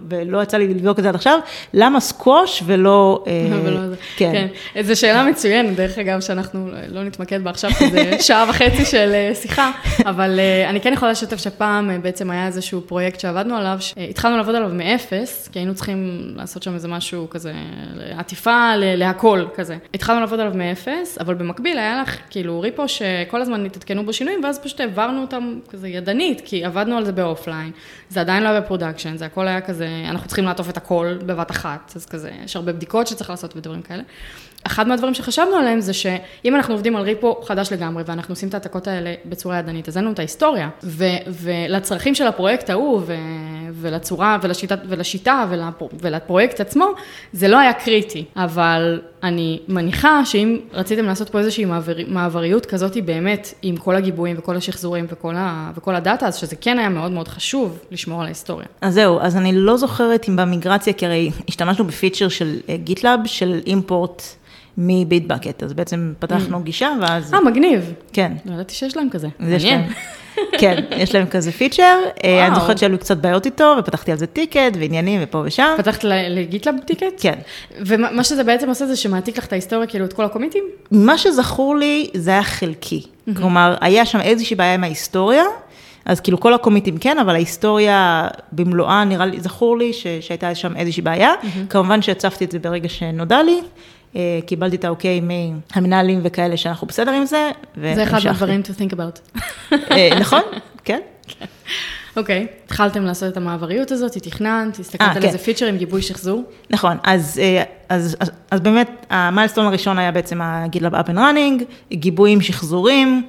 ולא 0.08 0.42
יצא 0.42 0.56
לי 0.56 0.68
לבדוק 0.68 0.98
את 0.98 1.02
זה 1.02 1.08
עד 1.08 1.14
עכשיו, 1.14 1.38
למה 1.74 2.00
סקווש 2.00 2.62
ולא... 2.66 3.24
אה, 3.26 3.32
כן. 4.16 4.46
כן. 4.74 4.82
זו 4.82 5.00
שאלה 5.00 5.24
מצוינת, 5.24 5.76
דרך 5.76 5.98
אגב, 5.98 6.20
שאנחנו 6.20 6.70
לא 6.88 7.04
נתמקד 7.04 7.44
בה 7.44 7.50
עכשיו, 7.50 7.70
כי 7.70 7.90
זה 7.90 8.16
שעה 8.20 8.46
וחצי 8.50 8.84
של 8.84 9.10
אה, 9.14 9.34
שיחה, 9.34 9.70
אבל 10.06 10.40
אני 10.68 10.80
כן 10.80 10.92
יכולה 10.92 11.10
לשתף 11.12 11.36
שפעם 11.36 12.02
בעצם 12.02 12.30
היה 12.30 12.50
איזשהו 12.56 12.82
פרויקט 12.86 13.20
שעבדנו 13.20 13.56
עליו, 13.56 13.78
התחלנו 14.10 14.36
לעבוד 14.36 14.54
עליו 14.54 14.70
מאפס, 14.72 15.48
כי 15.52 15.58
היינו 15.58 15.74
צריכים 15.74 16.32
לעשות 16.36 16.62
שם 16.62 16.74
איזה 16.74 16.88
משהו 16.88 17.30
כזה, 17.30 17.52
עטיפה 18.18 18.72
להכל 18.76 19.44
כזה. 19.54 19.76
התחלנו 19.94 20.20
לעבוד 20.20 20.40
עליו 20.40 20.52
מאפס, 20.54 21.18
אבל 21.20 21.34
במקביל 21.34 21.78
היה 21.78 22.02
לך 22.02 22.16
כאילו 22.30 22.60
ריפו 22.60 22.88
שכל 22.88 23.42
הזמן 23.42 23.66
התעדכנו 23.66 24.06
בו 24.06 24.12
שינויים, 24.12 24.44
ואז 24.44 24.58
פשוט 24.58 24.80
העברנו 24.80 25.20
אותם 25.20 25.58
כזה 25.70 25.88
ידנית, 25.88 26.42
כי 26.44 26.64
עבדנו 26.64 26.96
על 26.96 27.04
זה 27.04 27.12
באופליין, 27.12 27.70
זה 28.08 28.20
עדיין 28.20 28.42
לא 28.42 28.48
היה 28.48 28.60
ב 28.60 28.65
production, 28.65 29.16
זה 29.16 29.26
הכל 29.26 29.48
היה 29.48 29.60
כזה, 29.60 29.88
אנחנו 30.08 30.26
צריכים 30.26 30.44
לעטוף 30.44 30.70
את 30.70 30.76
הכל 30.76 31.18
בבת 31.26 31.50
אחת, 31.50 31.92
אז 31.96 32.06
כזה, 32.06 32.30
יש 32.44 32.56
הרבה 32.56 32.72
בדיקות 32.72 33.06
שצריך 33.06 33.30
לעשות 33.30 33.56
ודברים 33.56 33.82
כאלה. 33.82 34.02
אחד 34.66 34.88
מהדברים 34.88 35.14
שחשבנו 35.14 35.56
עליהם 35.56 35.80
זה 35.80 35.92
שאם 35.92 36.56
אנחנו 36.56 36.74
עובדים 36.74 36.96
על 36.96 37.02
repo 37.02 37.40
חדש 37.44 37.72
לגמרי, 37.72 38.02
ואנחנו 38.06 38.32
עושים 38.32 38.48
את 38.48 38.54
העתקות 38.54 38.88
האלה 38.88 39.14
בצורה 39.24 39.58
ידנית, 39.58 39.88
אז 39.88 39.96
אין 39.96 40.04
לנו 40.04 40.14
את 40.14 40.18
ההיסטוריה. 40.18 40.68
ו- 40.84 41.04
ולצרכים 41.28 42.14
של 42.14 42.26
הפרויקט 42.26 42.70
ההוא, 42.70 43.00
ו- 43.06 43.12
ולצורה, 43.74 44.38
ולשיטה, 44.42 44.74
ולשיטה 44.88 45.44
ולפר- 45.50 45.86
ולפרויקט 46.00 46.60
עצמו, 46.60 46.86
זה 47.32 47.48
לא 47.48 47.58
היה 47.58 47.72
קריטי. 47.72 48.24
אבל 48.36 49.00
אני 49.22 49.60
מניחה 49.68 50.24
שאם 50.24 50.58
רציתם 50.72 51.04
לעשות 51.04 51.28
פה 51.28 51.38
איזושהי 51.38 51.64
מעבר, 51.64 51.92
מעבריות 52.08 52.66
כזאת 52.66 52.96
באמת, 53.04 53.54
עם 53.62 53.76
כל 53.76 53.96
הגיבויים 53.96 54.36
וכל 54.38 54.56
השחזורים 54.56 55.06
וכל, 55.08 55.34
ה- 55.36 55.70
וכל 55.76 55.94
הדאטה, 55.94 56.26
אז 56.26 56.36
שזה 56.36 56.56
כן 56.56 56.78
היה 56.78 56.88
מאוד 56.88 57.12
מאוד 57.12 57.28
חשוב 57.28 57.78
לשמור 57.90 58.20
על 58.20 58.26
ההיסטוריה. 58.26 58.66
אז 58.80 58.94
זהו, 58.94 59.18
אז 59.20 59.36
אני 59.36 59.52
לא 59.52 59.76
זוכרת 59.76 60.28
אם 60.28 60.36
במיגרציה, 60.36 60.92
כי 60.92 61.06
הרי 61.06 61.30
השתמשנו 61.48 61.84
בפיצ'ר 61.84 62.28
של 62.28 62.56
GitLab, 62.84 63.20
של 63.26 63.60
import. 63.66 64.22
מ 64.78 64.86
Bitbucket, 64.86 65.62
אז 65.62 65.72
בעצם 65.72 66.12
פתחנו 66.18 66.58
mm. 66.58 66.62
גישה 66.62 66.90
ואז... 67.00 67.34
אה, 67.34 67.40
מגניב. 67.40 67.92
כן. 68.12 68.32
לא 68.44 68.54
ידעתי 68.54 68.74
שיש 68.74 68.96
להם 68.96 69.10
כזה. 69.10 69.28
מעניין. 69.38 69.82
כן, 70.58 70.84
יש 70.96 71.14
להם 71.14 71.26
כזה 71.26 71.52
פיצ'ר, 71.52 71.98
אה, 72.24 72.46
אני 72.46 72.54
זוכרת 72.54 72.78
שהיו 72.78 72.92
לי 72.92 72.98
קצת 72.98 73.16
בעיות 73.16 73.46
איתו, 73.46 73.74
ופתחתי 73.78 74.12
על 74.12 74.18
זה 74.18 74.26
ticket 74.26 74.72
ועניינים 74.74 75.20
ופה 75.24 75.42
ושם. 75.44 75.74
פתחת 75.78 76.04
ל 76.04 76.14
GitLab 76.14 76.74
ticket? 76.86 77.06
כן. 77.20 77.38
ומה 77.86 78.24
שזה 78.24 78.44
בעצם 78.44 78.68
עושה 78.68 78.86
זה 78.86 78.96
שמעתיק 78.96 79.38
לך 79.38 79.46
את 79.46 79.52
ההיסטוריה, 79.52 79.86
כאילו 79.86 80.04
את 80.04 80.12
כל 80.12 80.24
הקומיטים? 80.24 80.64
מה 80.90 81.18
שזכור 81.18 81.76
לי, 81.76 82.10
זה 82.14 82.30
היה 82.30 82.42
חלקי. 82.42 83.02
כלומר, 83.36 83.74
היה 83.80 84.06
שם 84.06 84.20
איזושהי 84.20 84.56
בעיה 84.56 84.74
עם 84.74 84.84
ההיסטוריה. 84.84 85.44
אז 86.04 86.20
כאילו 86.20 86.40
כל 86.40 86.54
הקומיטים 86.54 86.98
כן, 86.98 87.18
אבל 87.18 87.34
ההיסטוריה 87.34 88.28
במלואה, 88.52 89.04
נראה 89.04 89.26
לי, 89.26 89.40
זכור 89.40 89.78
לי 89.78 89.92
ש, 89.92 90.06
שהייתה 90.20 90.54
שם 90.54 90.76
איזושהי 90.76 91.02
בעיה. 91.02 91.32
Mm-hmm. 91.32 91.70
כמובן 91.70 92.02
שהצפתי 92.02 92.44
את 92.44 92.50
זה 92.50 92.58
ברגע 92.58 92.88
שנודע 92.88 93.42
לי, 93.42 93.60
קיבלתי 94.46 94.76
את 94.76 94.84
האוקיי 94.84 95.20
מהמנהלים 95.20 96.20
וכאלה 96.22 96.56
שאנחנו 96.56 96.86
בסדר 96.86 97.12
עם 97.12 97.26
זה, 97.26 97.50
זה 97.94 98.02
אחד 98.02 98.18
מהדברים 98.24 98.60
to 98.60 98.80
think 98.80 98.94
about. 98.94 99.38
אה, 99.90 100.20
נכון, 100.20 100.42
כן. 100.84 101.00
אוקיי, 102.16 102.46
התחלתם 102.64 103.04
לעשות 103.04 103.32
את 103.32 103.36
המעבריות 103.36 103.90
הזאת, 103.90 104.18
תכננת, 104.18 104.78
הסתכלת 104.78 105.08
אה, 105.08 105.14
על 105.14 105.20
כן. 105.20 105.26
איזה 105.26 105.38
פיצ'ר 105.38 105.66
עם 105.66 105.76
גיבוי 105.76 106.02
שחזור? 106.02 106.42
נכון, 106.70 106.96
אז, 107.02 107.40
אז, 107.88 108.16
אז, 108.20 108.30
אז 108.50 108.60
באמת, 108.60 109.06
המיילסטון 109.10 109.66
הראשון 109.66 109.98
היה 109.98 110.12
בעצם 110.12 110.40
ה-GitLab 110.40 110.92
up 110.92 111.08
and 111.08 111.16
running, 111.16 111.64
גיבויים 111.92 112.40
שחזורים 112.40 113.26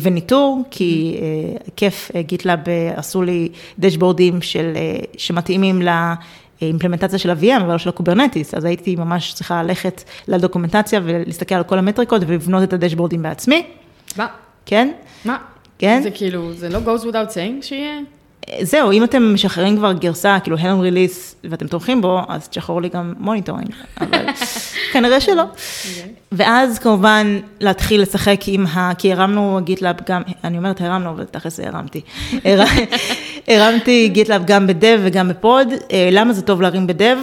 וניטור, 0.00 0.62
כי 0.70 1.16
כיף, 1.76 2.10
GitLab 2.28 2.68
עשו 2.96 3.22
לי 3.22 3.48
דשבורדים 3.78 4.42
של, 4.42 4.72
שמתאימים 5.16 5.82
ל... 5.82 5.88
אימפלמנטציה 6.66 7.18
של 7.18 7.30
ה-VM, 7.30 7.62
אבל 7.62 7.72
לא 7.72 7.78
של 7.78 7.88
ה 7.88 7.94
Kubernetes, 7.94 8.54
אז 8.54 8.64
הייתי 8.64 8.96
ממש 8.96 9.32
צריכה 9.32 9.62
ללכת 9.62 10.02
לדוקומנטציה 10.28 11.00
ולהסתכל 11.04 11.54
על 11.54 11.62
כל 11.62 11.78
המטריקות 11.78 12.22
ולבנות 12.26 12.62
את 12.62 12.72
הדשבורדים 12.72 13.22
בעצמי. 13.22 13.66
מה? 14.16 14.26
כן? 14.66 14.92
מה? 15.24 15.38
כן? 15.78 16.00
זה 16.02 16.10
כאילו, 16.10 16.52
זה 16.52 16.68
לא 16.68 16.78
goes 16.78 17.02
without 17.02 17.30
saying 17.34 17.62
שיהיה? 17.62 18.00
זהו, 18.60 18.92
אם 18.92 19.04
אתם 19.04 19.34
משחררים 19.34 19.76
כבר 19.76 19.92
גרסה, 19.92 20.38
כאילו 20.42 20.58
Helm 20.58 20.80
release, 20.80 21.36
ואתם 21.44 21.66
תומכים 21.66 22.00
בו, 22.00 22.20
אז 22.28 22.48
תשחררו 22.48 22.80
לי 22.80 22.88
גם 22.88 23.14
monitoring, 23.18 23.70
אבל 24.00 24.26
כנראה 24.92 25.20
שלא. 25.20 25.42
Okay. 25.42 26.21
ואז 26.32 26.78
כמובן 26.78 27.38
להתחיל 27.60 28.02
לשחק 28.02 28.40
עם 28.46 28.66
ה... 28.66 28.94
כי 28.94 29.12
הרמנו 29.12 29.60
GitLab 29.64 29.96
גם, 30.08 30.22
אני 30.44 30.58
אומרת 30.58 30.80
הרמנו, 30.80 31.10
אבל 31.10 31.24
תכלס 31.24 31.60
הרמתי. 31.60 32.00
הרמתי 33.48 34.08
GitLab 34.08 34.42
גם 34.46 34.66
ב 34.66 34.75
dev 34.75 35.00
וגם 35.02 35.28
ב 35.28 35.35
prod. 35.35 35.68
אה, 35.92 36.08
למה 36.12 36.32
זה 36.32 36.42
טוב 36.42 36.62
להרים 36.62 36.86
ב 36.86 36.92
dev? 36.92 37.16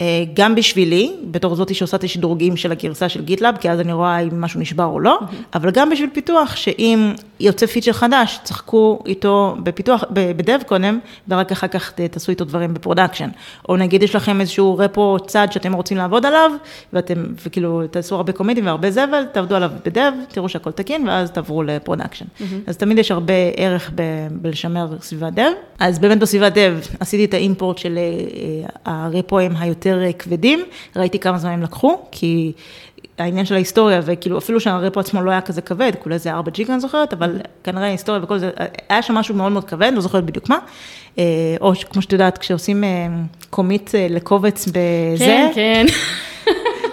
אה, 0.00 0.24
גם 0.34 0.54
בשבילי, 0.54 1.12
בתור 1.30 1.54
זאתי 1.54 1.74
שעושה 1.74 1.96
את 1.96 2.04
השדרוגים 2.04 2.56
של 2.56 2.72
הגרסה 2.72 3.08
של 3.08 3.24
GitLab, 3.24 3.56
כי 3.56 3.70
אז 3.70 3.80
אני 3.80 3.92
רואה 3.92 4.18
אם 4.18 4.40
משהו 4.40 4.60
נשבר 4.60 4.84
או 4.84 5.00
לא, 5.00 5.18
אבל 5.54 5.70
גם 5.70 5.90
בשביל 5.90 6.10
פיתוח, 6.12 6.56
שאם 6.56 7.12
יוצא 7.40 7.66
פיצ'ר 7.66 7.92
חדש, 7.92 8.38
שחקו 8.44 8.98
איתו 9.06 9.56
בפיתוח, 9.62 10.04
ב 10.10 10.22
dev 10.22 10.58
קודם, 10.66 10.98
ורק 11.28 11.52
אחר 11.52 11.68
כך 11.68 11.92
תעשו 12.10 12.30
איתו 12.30 12.44
דברים 12.44 12.74
ב 12.74 12.78
production. 12.78 13.28
או 13.68 13.76
נגיד 13.76 14.02
יש 14.02 14.14
לכם 14.14 14.40
איזשהו 14.40 14.78
repo 14.78 15.16
צד 15.26 15.48
שאתם 15.50 15.72
רוצים 15.72 15.96
לעבוד 15.96 16.26
עליו, 16.26 16.50
ואתם, 16.92 17.24
וכאילו, 17.46 17.82
תעשו 17.90 18.14
הרבה 18.14 18.32
קומיטים 18.56 18.66
והרבה 18.66 18.90
זבל, 18.90 19.24
תעבדו 19.32 19.56
עליו 19.56 19.70
ב 19.84 19.90
dev, 19.90 20.12
תראו 20.28 20.48
שהכל 20.48 20.70
תקין, 20.70 21.08
ואז 21.08 21.30
תעברו 21.30 21.62
ל 21.62 21.67
production. 21.67 22.24
Mm-hmm. 22.24 22.42
אז 22.66 22.76
תמיד 22.76 22.98
יש 22.98 23.10
הרבה 23.10 23.32
ערך 23.56 23.90
ב, 23.94 24.02
בלשמר 24.30 24.88
סביבת 25.00 25.32
dev. 25.32 25.50
אז 25.78 25.98
באמת 25.98 26.18
בסביבת 26.18 26.52
dev 26.52 26.78
עשיתי 27.00 27.24
את 27.24 27.34
ה 27.34 27.40
import 27.40 27.78
של 27.78 27.98
אה, 27.98 28.68
הריפואים 28.84 29.52
היותר 29.58 30.00
כבדים, 30.18 30.64
ראיתי 30.96 31.18
כמה 31.18 31.38
זמן 31.38 31.50
הם 31.50 31.62
לקחו, 31.62 31.98
כי... 32.10 32.52
העניין 33.18 33.46
של 33.46 33.54
ההיסטוריה, 33.54 34.00
וכאילו 34.04 34.38
אפילו 34.38 34.60
שה 34.60 34.77
repo 34.77 35.00
עצמו 35.00 35.22
לא 35.22 35.30
היה 35.30 35.40
כזה 35.40 35.60
כבד, 35.60 35.92
כולה 35.98 36.14
איזה 36.14 36.32
4 36.32 36.50
ג'יגה 36.50 36.72
אני 36.72 36.80
זוכרת, 36.80 37.12
אבל 37.12 37.40
כנראה 37.64 37.86
ההיסטוריה 37.86 38.22
וכל 38.24 38.38
זה, 38.38 38.50
היה 38.88 39.02
שם 39.02 39.14
משהו 39.14 39.34
מאוד 39.34 39.52
מאוד 39.52 39.64
כבד, 39.64 39.92
לא 39.94 40.00
זוכרת 40.00 40.24
בדיוק 40.24 40.48
מה. 40.48 40.58
אה, 41.18 41.24
או 41.60 41.72
כמו 41.90 42.02
שאת 42.02 42.12
יודעת, 42.12 42.38
כשעושים 42.38 42.84
commit 43.50 43.90
לקובץ 44.10 44.68
בזה. 44.68 45.18
כן, 45.18 45.50
כן. 45.54 45.86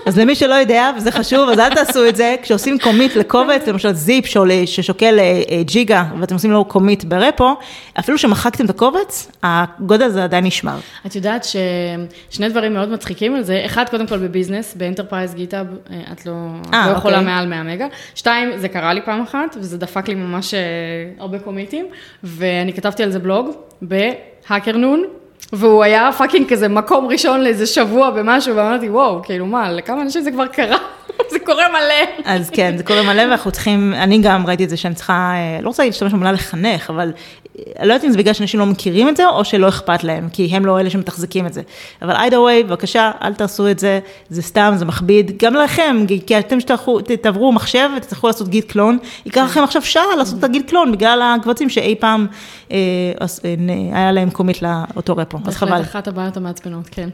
אז 0.05 0.19
למי 0.19 0.35
שלא 0.35 0.53
יודע, 0.53 0.91
וזה 0.97 1.11
חשוב, 1.11 1.49
אז 1.49 1.59
אל 1.59 1.75
תעשו 1.75 2.07
את 2.09 2.15
זה, 2.15 2.35
כשעושים 2.41 2.79
commit 2.79 3.15
לקובץ, 3.15 3.67
למשל 3.67 3.93
zip 3.93 4.25
ששוקל 4.65 5.19
אה, 5.19 5.41
אה, 5.51 5.63
ג'יגה, 5.63 6.03
ואתם 6.19 6.33
עושים 6.33 6.51
לו 6.51 6.65
commit 6.65 7.03
ב 7.03 7.12
repo, 7.12 7.55
אפילו 7.99 8.17
שמחקתם 8.17 8.65
את 8.65 8.69
הקובץ, 8.69 9.31
הגודל 9.43 10.05
הזה 10.05 10.23
עדיין 10.23 10.45
נשמר. 10.45 10.77
את 11.05 11.15
יודעת 11.15 11.43
ששני 11.43 12.49
דברים 12.49 12.73
מאוד 12.73 12.89
מצחיקים 12.89 13.35
על 13.35 13.43
זה, 13.43 13.61
אחד, 13.65 13.89
קודם 13.89 14.07
כל 14.07 14.17
ב 14.17 14.23
business, 14.23 14.75
ב 14.75 14.80
enterprise 14.80 15.33
GitHub, 15.33 15.67
אה, 15.91 16.01
את 16.11 16.25
לא, 16.25 16.31
אה, 16.65 16.75
לא 16.87 16.91
יכולה 16.91 17.17
אוקיי. 17.19 17.33
מעל 17.33 17.47
100 17.47 17.63
מגה. 17.63 17.87
שתיים, 18.15 18.57
זה 18.57 18.69
קרה 18.69 18.93
לי 18.93 19.01
פעם 19.01 19.21
אחת, 19.21 19.55
וזה 19.59 19.77
דפק 19.77 20.07
לי 20.07 20.15
ממש 20.15 20.53
הרבה 21.19 21.39
קומיטים, 21.39 21.85
ואני 22.23 22.73
כתבתי 22.73 23.03
על 23.03 23.11
זה 23.11 23.19
בלוג, 23.19 23.49
ב 23.81 24.77
HackerNoon, 24.77 25.03
והוא 25.53 25.83
היה 25.83 26.09
fucking 26.17 26.49
כזה 26.49 26.67
מקום 26.67 27.07
ראשון 27.07 27.41
לאיזה 27.41 27.65
שבוע 27.65 28.09
ומשהו, 28.09 28.55
ואמרתי, 28.55 28.89
וואו, 28.89 29.23
כאילו 29.23 29.45
מה, 29.45 29.71
לכמה 29.71 30.01
אנשים 30.01 30.21
זה 30.21 30.31
כבר 30.31 30.47
קרה? 30.47 30.77
זה 31.31 31.39
קורה 31.39 31.69
מלא. 31.69 32.23
אז 32.25 32.49
כן, 32.49 32.77
זה 32.77 32.83
קורה 32.83 33.03
מלא, 33.03 33.21
ואנחנו 33.21 33.51
צריכים, 33.51 33.93
אני 33.93 34.17
גם 34.21 34.47
ראיתי 34.47 34.63
את 34.63 34.69
זה 34.69 34.77
שאני 34.77 34.95
צריכה, 34.95 35.33
אה, 35.35 35.61
לא 35.61 35.67
רוצה 35.67 35.85
להשתמש 35.85 36.13
במילה 36.13 36.31
לחנך, 36.31 36.89
אבל 36.89 37.11
אני 37.79 37.87
לא 37.87 37.93
יודעת 37.93 38.05
אם 38.05 38.11
זה 38.11 38.17
בגלל 38.17 38.33
שאנשים 38.33 38.59
לא 38.59 38.65
מכירים 38.65 39.09
את 39.09 39.17
זה, 39.17 39.27
או 39.27 39.45
שלא 39.45 39.69
אכפת 39.69 40.03
להם, 40.03 40.29
כי 40.29 40.45
הם 40.45 40.65
לא 40.65 40.79
אלה 40.79 40.89
שמתחזקים 40.89 41.45
את 41.45 41.53
זה. 41.53 41.61
אבל 42.01 42.15
either 42.15 42.33
way, 42.33 42.67
בבקשה, 42.67 43.11
אל 43.21 43.33
תעשו 43.33 43.71
את 43.71 43.79
זה, 43.79 43.99
זה 44.29 44.41
סתם, 44.41 44.73
זה 44.75 44.85
מכביד, 44.85 45.31
גם 45.37 45.53
לכם, 45.53 46.05
כי 46.27 46.39
אתם 46.39 46.57
שתעברו 46.59 47.51
מחשב 47.51 47.89
ותצטרכו 47.97 48.27
לעשות 48.27 48.47
גיט 48.47 48.71
קלון, 48.71 48.97
ייקח 49.25 49.43
לכם 49.45 49.63
עכשיו 49.63 49.81
שעה 49.81 50.15
לעשות 50.17 50.39
את 50.39 50.43
הגיט 50.43 50.69
קלון, 50.69 50.91
בגלל 50.91 51.35
הקבצים 51.41 51.69
שאי 51.69 51.95
פעם 51.99 52.27
אה, 52.71 52.77
אה, 53.21 53.55
היה 53.93 54.11
להם 54.11 54.29
קומיט 54.29 54.61
לאותו 54.61 55.17
רפו, 55.17 55.37
אז 55.45 55.55
חבל. 55.55 55.69
בהחלט 55.69 55.87
אחת 55.87 56.07
הבעיות 56.07 56.37
המעצבנות, 56.37 56.89
כן. 56.91 57.09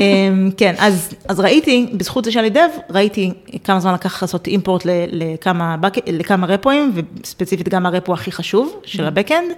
אמ, 0.00 0.50
כן, 0.56 0.74
אז, 0.78 1.14
אז 1.28 1.40
ראיתי, 1.40 1.86
בזכות 1.92 2.24
זה 2.24 2.32
שאני 2.32 2.50
דב, 2.50 2.68
ראיתי 2.90 3.32
כמה 3.64 3.80
זמן 3.80 3.94
לקח 3.94 4.22
לעשות 4.22 4.46
אימפורט 4.46 4.82
לכמה, 5.12 5.76
לכמה 6.06 6.46
רפואים, 6.46 6.92
וספציפית 6.94 7.68
גם 7.68 7.86
הרפו 7.86 8.14
הכי 8.14 8.32
חשוב 8.32 8.80
של 8.84 9.04
mm-hmm. 9.04 9.08
הבקאנד, 9.08 9.50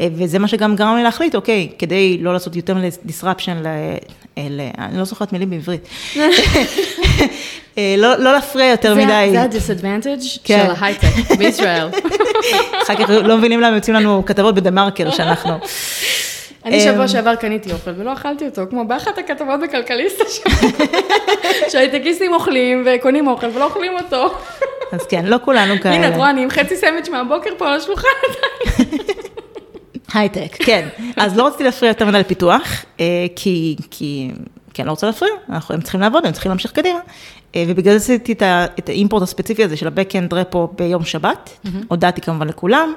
אה, 0.00 0.08
וזה 0.16 0.38
מה 0.38 0.48
שגם 0.48 0.76
גרם 0.76 0.96
לי 0.96 1.02
להחליט, 1.02 1.34
אוקיי, 1.34 1.68
כדי 1.78 2.18
לא 2.20 2.32
לעשות 2.32 2.56
יותר 2.56 2.76
disruption 3.06 3.54
ל... 3.62 3.66
ל 4.50 4.60
אני 4.78 4.98
לא 4.98 5.04
זוכרת 5.04 5.32
מילים 5.32 5.50
בעברית. 5.50 5.88
אה, 7.78 7.94
לא, 7.98 8.16
לא 8.16 8.32
להפריע 8.32 8.70
יותר 8.70 8.94
מדי. 8.94 9.28
זה 9.30 9.42
ה-disadvantage 9.42 10.38
כן. 10.44 10.66
של 10.66 10.84
ההייטק 10.84 11.36
בישראל. 11.38 11.88
אחר 12.82 12.94
כך 12.94 13.10
לא 13.10 13.36
מבינים 13.38 13.60
למה 13.60 13.76
יוצאים 13.76 13.96
לנו 13.96 14.22
כתבות 14.26 14.54
בדה 14.54 14.70
מרקר 14.70 15.10
שאנחנו. 15.10 15.52
אני 16.66 16.80
שבוע 16.80 17.02
אמ, 17.02 17.08
שעבר 17.08 17.34
קניתי 17.34 17.72
אוכל 17.72 17.90
ולא 17.96 18.12
אכלתי 18.12 18.44
אותו, 18.44 18.62
כמו 18.70 18.84
באחת 18.84 19.18
הכתבות 19.18 19.60
בכלכליסט, 19.62 20.22
שהייטקיסטים 21.70 22.32
אוכלים 22.32 22.86
וקונים 22.86 23.26
אוכל 23.26 23.46
ולא 23.46 23.64
אוכלים 23.64 23.92
אותו. 24.02 24.34
אז 24.92 25.06
כן, 25.06 25.24
לא 25.24 25.36
כולנו 25.44 25.74
כאלה. 25.82 25.94
הנה, 25.94 26.08
את 26.08 26.16
רואה, 26.16 26.30
אני 26.30 26.42
עם 26.42 26.50
חצי 26.50 26.76
סנדוויץ' 26.76 27.08
מהבוקר 27.08 27.50
פה 27.58 27.68
על 27.68 27.74
השולחן. 27.74 28.08
הייטק, 30.14 30.56
כן. 30.58 30.88
אז 31.16 31.36
לא 31.36 31.46
רציתי 31.46 31.64
להפריע 31.64 31.90
יותר 31.90 32.06
מדי 32.06 32.18
לפיתוח, 32.18 32.84
אה, 33.00 33.26
כי, 33.36 33.76
כי, 33.90 34.30
כי 34.74 34.82
אני 34.82 34.86
לא 34.86 34.90
רוצה 34.90 35.06
להפריע, 35.06 35.32
אנחנו, 35.50 35.74
הם 35.74 35.80
צריכים 35.80 36.00
לעבוד, 36.00 36.26
הם 36.26 36.32
צריכים 36.32 36.50
להמשיך 36.50 36.72
קדימה. 36.72 36.98
אה, 37.56 37.64
ובגלל 37.68 37.96
זה 37.98 38.12
עשיתי 38.14 38.32
את 38.78 38.88
האימפורט 38.88 39.22
הספציפי 39.22 39.64
הזה 39.64 39.76
של 39.76 39.86
ה-Backend 39.86 40.34
רפו 40.34 40.68
ביום 40.76 41.04
שבת, 41.04 41.50
הודעתי 41.88 42.20
כמובן 42.20 42.48
לכולם. 42.48 42.94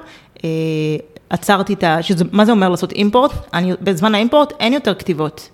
עצרתי 1.30 1.72
את 1.72 1.84
ה... 1.84 2.02
שזה, 2.02 2.24
מה 2.32 2.44
זה 2.44 2.52
אומר 2.52 2.68
לעשות 2.68 2.92
אימפורט? 2.92 3.32
אני, 3.54 3.72
בזמן 3.80 4.14
האימפורט 4.14 4.52
אין 4.60 4.72
יותר 4.72 4.94
כתיבות. 4.94 5.50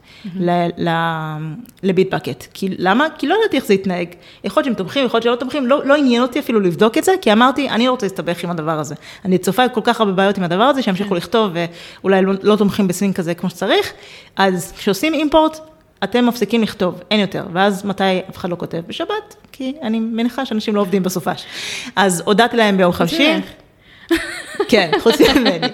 לביטבקט. 1.83 2.47
כי 2.55 2.69
למה? 2.79 3.07
כי 3.19 3.27
לא 3.27 3.37
ידעתי 3.41 3.57
איך 3.57 3.67
זה 3.67 3.75
יתנהג. 3.75 4.09
יכול 4.45 4.61
להיות 4.61 4.65
שהם 4.65 4.75
תומכים, 4.75 5.07
יכול 5.07 5.19
להיות 5.19 5.23
שלא 5.23 5.37
תומכים, 5.37 5.67
לא, 5.67 5.87
לא 5.87 5.95
עניין 5.95 6.23
אותי 6.23 6.39
אפילו 6.39 6.61
לבדוק 6.61 6.99
את 6.99 7.05
זה, 7.05 7.13
כי 7.21 7.33
אמרתי, 7.33 7.69
אני 7.71 7.87
לא 7.87 7.91
רוצה 7.91 8.07
להסתבך 8.07 8.45
עם 8.45 8.51
הדבר 8.51 8.79
הזה. 8.79 8.95
אני 9.25 9.39
צופה 9.39 9.69
כל 9.69 9.81
כך 9.85 10.01
הרבה 10.01 10.13
בעיות 10.13 10.39
עם 10.39 10.45
הדבר 10.45 10.63
הזה, 10.63 10.83
שימשיכו 10.83 11.11
כן. 11.11 11.17
לכתוב 11.17 11.53
ואולי 12.03 12.23
לא, 12.23 12.33
לא 12.43 12.57
תומכים 12.57 12.89
ב 12.89 12.92
syncing 12.92 13.15
כזה 13.15 13.35
כמו 13.35 13.51
שצריך. 13.51 13.93
אז 14.37 14.73
כשעושים 14.77 15.15
import, 15.15 15.59
אתם 16.05 16.27
מפסיקים 16.27 16.63
לכתוב, 16.63 17.01
אין 17.11 17.21
יותר. 17.21 17.45
ואז 17.53 17.85
מתי 17.85 18.05
אף 18.31 18.37
אחד 18.37 18.51
לא 18.51 18.57
כותב? 18.57 18.81
בשבת, 18.87 19.37
כי 19.53 19.75
אני 19.83 20.01
מניחה 20.01 20.47
שאנשים 20.47 20.77
לא 20.77 20.81
עובדים 20.81 21.03
בסופש. 21.03 21.45
אז 21.97 22.23
הודעתי 22.27 22.57
להם 22.57 22.77
ביום 22.77 22.93
חמישי. 22.93 23.35
כן, 24.69 24.91
חוץ 25.01 25.21
ממני. 25.21 25.69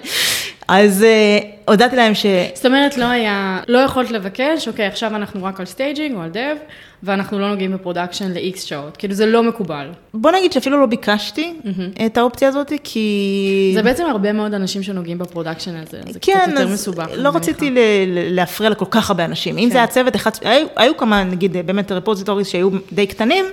אז 0.68 1.04
uh, 1.04 1.44
הודעתי 1.70 1.96
להם 1.96 2.14
ש... 2.14 2.26
זאת 2.54 2.66
אומרת, 2.66 2.96
לא 2.96 3.04
היה, 3.04 3.60
לא 3.68 3.78
יכולת 3.78 4.10
לבקש, 4.10 4.68
אוקיי, 4.68 4.86
עכשיו 4.86 5.16
אנחנו 5.16 5.44
רק 5.44 5.60
על 5.60 5.66
staging 5.66 6.16
או 6.16 6.22
על 6.22 6.30
dev, 6.30 6.56
ואנחנו 7.02 7.38
לא 7.38 7.50
נוגעים 7.50 7.72
ב 7.72 7.78
production 7.78 8.32
ל-X 8.32 8.58
שעות, 8.58 8.96
כאילו 8.96 9.14
זה 9.14 9.26
לא 9.26 9.42
מקובל. 9.42 9.88
בוא 10.14 10.30
נגיד 10.30 10.52
שאפילו 10.52 10.80
לא 10.80 10.86
ביקשתי 10.86 11.54
mm-hmm. 11.62 12.06
את 12.06 12.18
האופציה 12.18 12.48
הזאת, 12.48 12.72
כי... 12.84 13.72
זה 13.74 13.82
בעצם 13.82 14.04
הרבה 14.06 14.32
מאוד 14.32 14.54
אנשים 14.54 14.82
שנוגעים 14.82 15.18
ב 15.18 15.23
production 15.23 15.76
הזה, 15.76 16.00
זה 16.10 16.18
כן, 16.20 16.32
קצת 16.42 16.52
יותר 16.52 16.68
מסובך. 16.68 17.06
לא 17.16 17.30
רציתי 17.34 17.70
ל- 17.70 17.78
ל- 18.06 18.34
להפריע 18.34 18.70
לכל 18.70 18.86
כך 18.90 19.10
הרבה 19.10 19.24
אנשים. 19.24 19.54
כן. 19.54 19.60
אם 19.60 19.70
זה 19.70 19.78
היה 19.78 19.86
צוות 19.86 20.16
אחד, 20.16 20.30
היו, 20.42 20.66
היו 20.76 20.96
כמה, 20.96 21.24
נגיד, 21.24 21.56
באמת 21.66 21.92
repositories 21.92 22.48
שהיו 22.48 22.70
די 22.92 23.06
קטנים, 23.06 23.44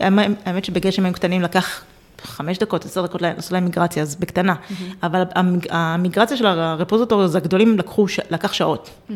האמת 0.00 0.64
שבגלל 0.64 0.90
שהם 0.92 1.04
היו 1.04 1.14
קטנים 1.14 1.42
לקח 1.42 1.84
חמש 2.22 2.58
דקות, 2.58 2.84
עשר 2.84 3.02
דקות 3.02 3.22
לעשות 3.22 3.52
להם 3.52 3.64
migration, 3.64 4.02
אז 4.02 4.16
בקטנה. 4.16 4.54
Mm-hmm. 4.54 4.74
אבל 5.02 5.22
ה 5.70 5.77
migration 5.77 6.36
של 6.36 6.46
ה 6.46 6.53
repositories 6.53 7.34
הגדולים 7.34 7.78
לקחו, 7.78 8.06
לקח 8.30 8.52
שעות. 8.52 8.90
Mm-hmm. 9.10 9.14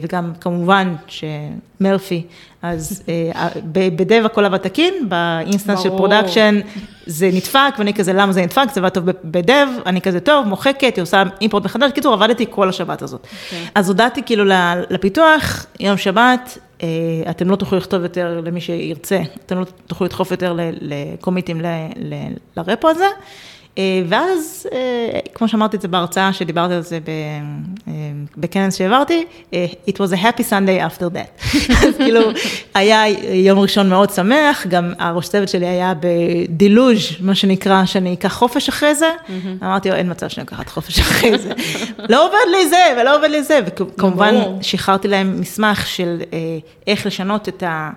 וגם 0.00 0.32
כמובן 0.40 0.94
שמרפי, 1.06 2.22
אז 2.62 3.02
אה, 3.08 3.48
ב 3.72 3.84
dev 3.84 4.22
הכל 4.24 4.44
עבד 4.44 4.58
תקין, 4.58 4.94
ב 5.08 5.16
instance 5.16 5.80
של 5.80 5.88
production 5.88 6.60
זה 7.06 7.30
נדפק, 7.32 7.74
ואני 7.78 7.94
כזה, 7.94 8.12
למה 8.12 8.32
זה 8.32 8.42
נדפק? 8.42 8.64
זה 8.74 8.80
עבד 8.80 8.88
טוב 8.88 9.04
ב 9.24 9.32
dev, 9.32 9.66
אני 9.86 10.00
כזה 10.00 10.20
טוב, 10.20 10.46
מוחקת, 10.46 10.96
היא 10.96 11.02
עושה 11.02 11.22
import 11.40 11.64
מחדש. 11.64 11.90
בקיצור, 11.90 12.14
עבדתי 12.14 12.46
כל 12.50 12.68
השבת 12.68 13.02
הזאת. 13.02 13.24
Okay. 13.24 13.26
אוקיי. 13.44 13.66
אז 13.74 13.88
הודעתי 13.88 14.22
כאילו 14.22 14.44
לפיתוח, 14.90 15.66
יום 15.80 15.96
שבת, 15.96 16.58
אה, 16.58 16.65
אתם 17.30 17.50
לא 17.50 17.56
תוכלו 17.56 17.78
לכתוב 17.78 18.02
יותר 18.02 18.40
למי 18.44 18.60
שירצה, 18.60 19.20
אתם 19.46 19.58
לא 19.58 19.64
תוכלו 19.86 20.06
לדחוף 20.06 20.30
יותר 20.30 20.56
ל 20.80 20.90
commits 20.90 21.60
ל 22.56 22.62
repo 22.62 22.88
הזה. 22.88 23.06
אה, 23.78 24.02
ואז, 24.08 24.66
אה, 24.72 25.18
כמו 25.34 25.48
שאמרתי 25.48 25.76
את 25.76 25.82
זה 25.82 25.88
בהרצאה, 25.88 26.32
שדיברתי 26.32 26.74
על 26.74 26.82
זה 26.82 26.98
בכנס 28.36 28.76
שהעברתי, 28.76 29.24
it 29.88 29.92
was 29.92 30.12
a 30.12 30.16
happy 30.16 30.42
Sunday 30.50 30.92
after 30.92 31.02
that. 31.02 31.56
אז 31.86 31.96
כאילו, 31.96 32.20
היה 32.74 33.08
יום 33.34 33.58
ראשון 33.58 33.88
מאוד 33.88 34.10
שמח, 34.10 34.66
גם 34.66 34.92
הראש 34.98 35.28
צוות 35.28 35.48
שלי 35.48 35.66
היה 35.66 35.92
בדילוז', 36.00 37.02
מה 37.20 37.34
שנקרא, 37.34 37.84
שאני 37.84 38.14
אקח 38.14 38.32
חופש 38.32 38.68
אחרי 38.68 38.94
זה. 38.94 39.10
אמרתי, 39.62 39.92
אין 39.92 40.10
מצב 40.10 40.28
שאני 40.28 40.44
אקחת 40.44 40.68
חופש 40.68 40.98
אחרי 40.98 41.38
זה. 41.38 41.52
לא 42.12 42.26
עובד 42.26 42.50
לי 42.50 42.68
זה, 42.68 43.00
ולא 43.00 43.16
עובד 43.16 43.30
לי 43.30 43.42
זה. 43.42 43.60
וכמובן, 43.66 44.34
שחררתי 44.62 45.08
להם 45.08 45.40
מסמך 45.40 45.86
של 45.86 46.20
איך 46.86 47.06
לשנות 47.06 47.48
את 47.48 47.62
ה... 47.62 47.90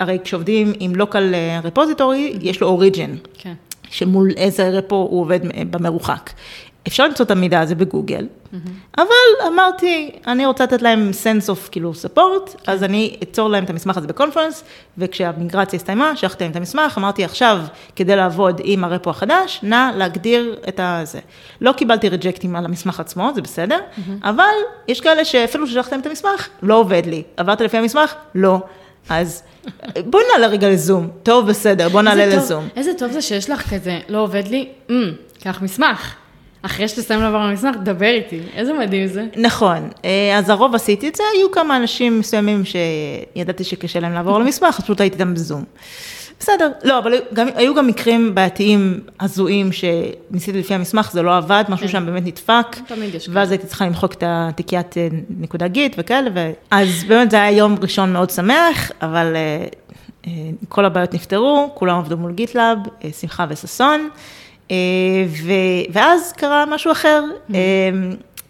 הרי 0.00 0.18
כשעובדים 0.24 0.72
עם 0.80 0.94
לוקל 0.94 1.34
רפוזיטורי, 1.64 2.38
יש 2.40 2.60
לו 2.60 2.66
אוריג'ן. 2.66 3.14
כן. 3.38 3.54
שמול 3.90 4.30
איזה 4.36 4.68
רפו 4.68 4.96
הוא 4.96 5.20
עובד 5.20 5.40
במרוחק. 5.70 6.30
אפשר 6.86 7.04
למצוא 7.08 7.24
את 7.24 7.30
המידע 7.30 7.60
הזה 7.60 7.74
בגוגל, 7.74 8.26
mm-hmm. 8.26 8.56
אבל 8.96 9.48
אמרתי, 9.52 10.10
אני 10.26 10.46
רוצה 10.46 10.64
לתת 10.64 10.82
להם 10.82 11.10
sense 11.24 11.46
of 11.48 11.70
כאילו 11.70 11.92
support, 11.92 12.56
אז 12.66 12.82
אני 12.82 13.16
אצור 13.22 13.50
להם 13.50 13.64
את 13.64 13.70
המסמך 13.70 13.96
הזה 13.96 14.06
בקונפרנס, 14.06 14.64
וכשהמיגרציה 14.98 15.76
הסתיימה, 15.76 16.16
שלחתי 16.16 16.44
להם 16.44 16.50
את 16.50 16.56
המסמך, 16.56 16.98
אמרתי 16.98 17.24
עכשיו, 17.24 17.58
כדי 17.96 18.16
לעבוד 18.16 18.60
עם 18.64 18.84
הרפו 18.84 19.10
החדש, 19.10 19.60
נא 19.62 19.90
להגדיר 19.96 20.56
את 20.68 20.80
הזה. 20.82 21.20
לא 21.60 21.72
קיבלתי 21.72 22.08
ריג'קטים 22.08 22.56
על 22.56 22.64
המסמך 22.64 23.00
עצמו, 23.00 23.30
זה 23.34 23.42
בסדר, 23.42 23.78
mm-hmm. 23.78 24.10
אבל 24.22 24.54
יש 24.88 25.00
כאלה 25.00 25.24
שאפילו 25.24 25.66
ששלחתי 25.66 25.90
להם 25.90 26.00
את 26.00 26.06
המסמך, 26.06 26.48
לא 26.62 26.74
עובד 26.74 27.02
לי. 27.06 27.22
עברת 27.36 27.60
לפי 27.60 27.76
המסמך? 27.76 28.14
לא. 28.34 28.58
אז 29.08 29.42
בואי 30.06 30.24
נעלה 30.32 30.46
רגע 30.46 30.68
לזום. 30.68 31.08
טוב, 31.22 31.46
בסדר, 31.46 31.88
בואי 31.88 32.04
נעלה 32.04 32.26
לזום. 32.26 32.68
איזה 32.76 32.90
טוב 32.98 33.12
זה 33.12 33.22
שיש 33.22 33.50
לך 33.50 33.74
כזה, 33.74 33.98
לא 34.08 34.18
עובד 34.18 34.48
לי, 34.48 34.68
mm, 34.88 34.92
קח 35.42 35.62
מסמך. 35.62 36.14
אחרי 36.62 36.88
שתסיים 36.88 37.20
לעבור 37.20 37.40
על 37.40 37.48
המסמך, 37.48 37.76
דבר 37.82 38.06
איתי. 38.06 38.40
איזה 38.54 38.72
מדהים 38.72 39.06
זה. 39.06 39.24
נכון. 39.36 39.88
אה, 40.04 40.38
אז 40.38 40.50
הרוב 40.50 40.74
עשיתי 40.74 41.08
את 41.08 41.14
זה, 41.14 41.22
היו 41.36 41.50
כמה 41.50 41.76
אנשים 41.76 42.18
מסוימים 42.18 42.62
שידעתי 42.64 43.64
שקשה 43.64 44.00
להם 44.00 44.12
לעבור 44.12 44.36
על 44.36 44.42
המסמך, 44.42 44.74
אז 44.78 44.84
פשוט 44.84 45.00
הייתי 45.00 45.14
איתם 45.14 45.34
בזום. 45.34 45.64
בסדר, 46.40 46.70
לא, 46.84 46.98
אבל 46.98 47.14
גם, 47.32 47.48
היו 47.54 47.74
גם 47.74 47.86
מקרים 47.86 48.34
בעייתיים 48.34 49.00
הזויים 49.20 49.70
שניסיתי 49.72 50.58
לפי 50.58 50.74
המסמך, 50.74 51.12
זה 51.12 51.22
לא 51.22 51.36
עבד, 51.36 51.64
משהו 51.68 51.86
כן. 51.86 51.92
שם 51.92 52.06
באמת 52.06 52.26
נדפק. 52.26 52.66
תמיד 52.86 53.14
יש 53.14 53.28
ואז 53.32 53.50
הייתי 53.50 53.66
צריכה 53.66 53.86
למחוק 53.86 54.12
את 54.12 54.22
התיקיית 54.26 54.98
אה, 54.98 55.08
נקודה 55.38 55.68
גיט 55.68 55.94
וכאלה, 55.98 56.30
ו... 56.34 56.52
אז 56.70 57.04
באמת 57.08 57.30
זה 57.30 57.42
היה 57.42 57.58
יום 57.58 57.76
ראשון 57.82 58.12
מאוד 58.12 58.30
שמח, 58.30 58.90
אבל 59.02 59.36
אה, 59.36 59.66
אה, 60.26 60.32
כל 60.68 60.84
הבעיות 60.84 61.14
נפתרו, 61.14 61.70
כולם 61.74 61.98
עבדו 61.98 62.16
מול 62.16 62.32
GitLab, 62.32 62.78
שמחה 63.20 63.46
וששון, 63.48 64.08
ואז 65.92 66.32
קרה 66.32 66.66
משהו 66.66 66.92
אחר. 66.92 67.24
Mm-hmm. 67.50 67.54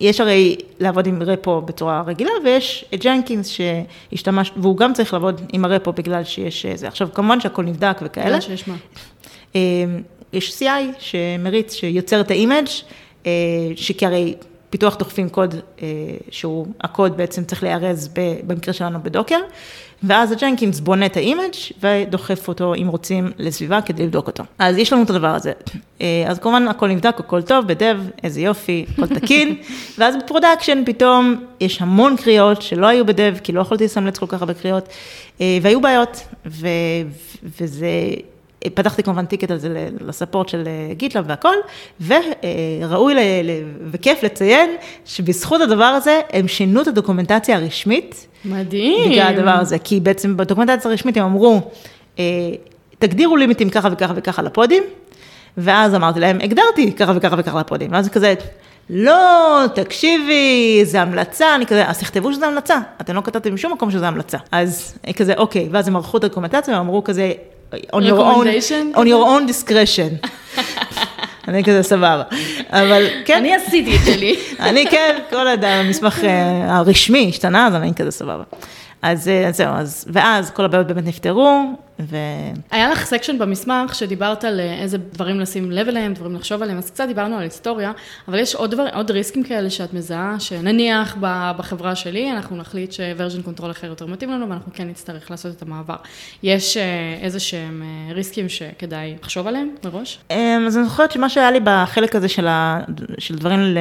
יש 0.05 0.21
הרי 0.21 0.57
לעבוד 0.81 1.07
עם 1.07 1.23
repo 1.23 1.61
בצורה 1.61 2.03
רגילה, 2.07 2.31
ויש 2.45 2.85
את 2.95 3.05
Jenkins 3.05 3.49
שהשתמש, 3.49 4.53
והוא 4.57 4.77
גם 4.77 4.93
צריך 4.93 5.13
לעבוד 5.13 5.41
עם 5.53 5.65
ה 5.65 5.70
repo 5.70 5.93
בגלל 5.93 6.25
שיש 6.25 6.67
זה. 6.67 6.89
עכשיו, 6.89 7.09
כמובן 7.15 7.41
שהכל 7.41 7.65
נבדק 7.65 7.97
וכאלה. 8.03 8.27
בגלל 8.27 8.41
שיש 8.41 8.69
מה? 8.69 8.75
אמ, 9.55 9.61
יש 10.33 10.63
CI 10.63 10.99
שמריץ, 10.99 11.75
שיוצר 11.75 12.21
את 12.21 12.31
ה 12.31 12.36
image, 12.36 12.67
אה, 13.27 13.33
שכי 13.77 14.07
הרי 14.07 14.35
פיתוח 14.75 14.97
דוחפים 14.97 15.29
קוד 15.29 15.55
אה, 15.83 15.87
שהוא, 16.31 16.67
הקוד 16.81 17.17
בעצם 17.17 17.45
צריך 17.45 17.63
להיארז 17.63 18.09
במקרה 18.47 18.75
שלנו 18.75 19.03
ב 19.03 19.07
Docker, 19.07 19.39
ואז 20.03 20.33
ה 20.33 20.39
Jenkins 20.39 20.81
בונה 20.81 21.07
את 21.07 21.17
ה 21.17 21.23
image 21.23 21.55
ודוחף 21.81 22.49
אותו, 22.49 22.75
אם 22.75 22.89
רוצים, 22.89 23.33
לסביבה 23.39 23.81
כדי 23.81 24.03
לבדוק 24.03 24.27
אותו. 24.27 24.45
אז 24.59 24.77
יש 24.77 24.93
לנו 24.93 25.03
את 25.03 25.11
הדבר 25.11 25.35
הזה. 25.35 25.53
אה, 26.01 26.25
אז 26.27 26.39
כמובן 26.39 26.69
הכל 26.69 26.89
נבדק, 26.89 27.21
הכל 27.21 27.43
טוב, 27.43 27.67
ב 27.67 27.74
dev, 27.74 28.01
איזה 28.23 28.41
יופי, 28.41 28.85
הכל 28.93 29.07
תקין, 29.07 29.57
ואז 29.99 30.15
ב 30.25 30.30
production 30.30 30.83
פתאום 30.87 31.45
יש 31.61 31.83
המון 31.83 32.17
קריאות 32.17 32.63
שלא 32.63 32.87
היו 32.87 33.07
ב 33.07 33.12
dev, 33.12 33.35
כי 33.43 33.53
לא 33.53 33.61
יכולתי 33.61 33.85
לסמלץ 33.85 34.19
כל 34.19 34.27
כך 34.27 34.41
הרבה 34.43 34.55
קריאות, 34.55 34.89
אה, 35.41 35.59
והיו 35.63 35.81
בעיות, 35.81 36.21
ו, 36.47 36.69
וזה... 37.61 37.89
פתחתי 38.75 39.03
כמובן 39.03 39.27
ticket 39.27 39.51
על 39.51 39.59
זה 39.59 39.89
ל 40.01 40.07
support 40.07 40.49
של 40.49 40.69
GitLab 40.93 41.25
והכל, 41.29 41.55
וראוי 42.01 43.15
וכיף 43.91 44.23
לציין 44.23 44.71
שבזכות 45.05 45.61
הדבר 45.61 45.85
הזה 45.85 46.21
הם 46.33 46.49
שינו 46.49 46.83
את 46.83 46.87
הדוקומנטציה 46.87 47.57
הרשמית. 47.57 48.27
מדהים. 48.45 49.11
בגלל 49.11 49.35
הדבר 49.35 49.51
הזה, 49.51 49.79
כי 49.79 50.01
בעצם 50.01 50.37
בדוקומנטציה 50.37 50.91
הרשמית 50.91 51.17
הם 51.17 51.25
אמרו, 51.25 51.61
אה, 52.19 52.25
תגדירו 52.99 53.37
לימיטים 53.37 53.71
ככה 53.71 53.89
וככה 53.93 54.13
וככה 54.17 54.43
לפודים, 54.43 54.83
ואז 55.59 55.95
אמרתי 55.95 56.21
להם, 56.21 56.39
הגדרתי 56.43 56.93
ככה 56.93 57.13
וככה 57.17 57.37
וככה 57.39 57.61
לפודים, 57.61 57.93
ואז 57.93 58.09
כזה, 58.09 58.35
לא, 58.91 59.61
תקשיבי, 59.75 60.81
זה 60.85 61.03
המלצה, 61.03 61.55
אני 61.55 61.67
כזה, 61.67 61.89
אז 61.89 61.99
תכתבו 61.99 62.33
שזה 62.33 62.47
המלצה, 62.47 62.79
אתם 63.01 63.15
לא 63.15 63.21
כתבתם 63.21 63.55
בשום 63.55 63.73
מקום 63.73 63.91
שזה 63.91 64.09
המלצה. 64.09 64.39
אז 64.53 64.99
כזה, 65.17 65.35
אוקיי, 65.37 65.69
ואז 65.71 65.89
הם 65.89 65.97
ערכו 65.97 66.19
את 66.19 66.25
הדוקומנטציה, 66.25 66.79
ואמרו 66.79 67.05
כזה, 67.05 67.33
on 67.93 68.03
your 68.03 68.19
own, 68.19 68.47
on 68.95 69.07
your 69.07 69.25
own 69.25 69.47
discretion. 69.47 70.29
אני 71.49 71.65
כזה 71.65 71.83
סבבה, 71.83 72.23
אבל 72.71 73.07
כן. 73.25 73.37
אני 73.37 73.55
עשיתי 73.55 73.97
את 73.97 74.01
שלי. 74.05 74.37
אני 74.61 74.87
כן, 74.91 75.19
כל 75.31 75.49
אדם, 75.49 75.85
המסמך 75.87 76.25
אה, 76.25 76.77
הרשמי 76.77 77.27
השתנה, 77.29 77.67
אז 77.67 77.75
אני 77.75 77.93
כזה 77.97 78.11
סבבה. 78.11 78.43
אז 79.05 79.29
אה, 79.29 79.53
זהו, 79.53 79.75
אז, 79.75 80.05
ואז 80.13 80.51
כל 80.51 80.65
הבעיות 80.65 80.87
באמת 80.87 81.05
נפתרו, 81.07 81.73
ו... 82.01 82.17
היה 82.71 82.91
לך 82.91 83.05
section 83.05 83.39
במסמך 83.39 83.95
שדיברת 83.95 84.45
על 84.45 84.61
אה, 84.61 84.83
איזה 84.83 84.99
דברים 84.99 85.41
לשים 85.41 85.71
לב 85.73 85.89
אליהם, 85.89 86.15
דברים 86.15 86.35
לחשוב 86.35 86.63
עליהם, 86.63 86.79
אז 86.79 86.91
קצת 86.91 87.05
דיברנו 87.07 87.37
על 87.37 87.43
היסטוריה, 87.43 87.93
אבל 88.29 88.39
יש 88.39 88.55
עוד, 88.55 88.71
דבר, 88.71 88.87
עוד 88.95 89.11
risks 89.11 89.45
כאלה 89.45 89.71
שאת 89.71 89.95
מזהה, 89.95 90.41
שנניח 90.41 91.17
בחברה 91.57 91.95
שלי, 91.95 92.33
אנחנו 92.33 92.57
נחליט 92.57 92.93
ש 92.93 93.04
version 93.04 93.43
control 93.43 93.71
אחר 93.71 93.87
יותר 93.87 94.07
מתאים 94.07 94.31
לנו, 94.31 94.49
ואנחנו 94.49 94.73
כן 94.75 94.89
נצטרך 94.89 95.31
לעשות 95.31 95.57
את 95.57 95.63
המעבר. 95.63 95.97
יש 96.43 96.77
אה, 96.77 96.83
איזה 97.21 97.41
שהם 97.41 97.83
risks 98.11 98.49
שכדאי 98.49 99.15
לחשוב 99.23 99.47
עליהם 99.47 99.69
מראש? 99.85 100.19
אז 100.67 100.77
אני 100.77 100.85
זוכרת 100.85 101.13
שמה 101.13 101.29
שהיה 101.29 101.51
לי 101.51 101.61
בחלק 101.65 102.17
הזה 102.17 102.29
של, 102.29 102.47
ה... 102.47 102.81
של 103.19 103.35
דברים 103.35 103.77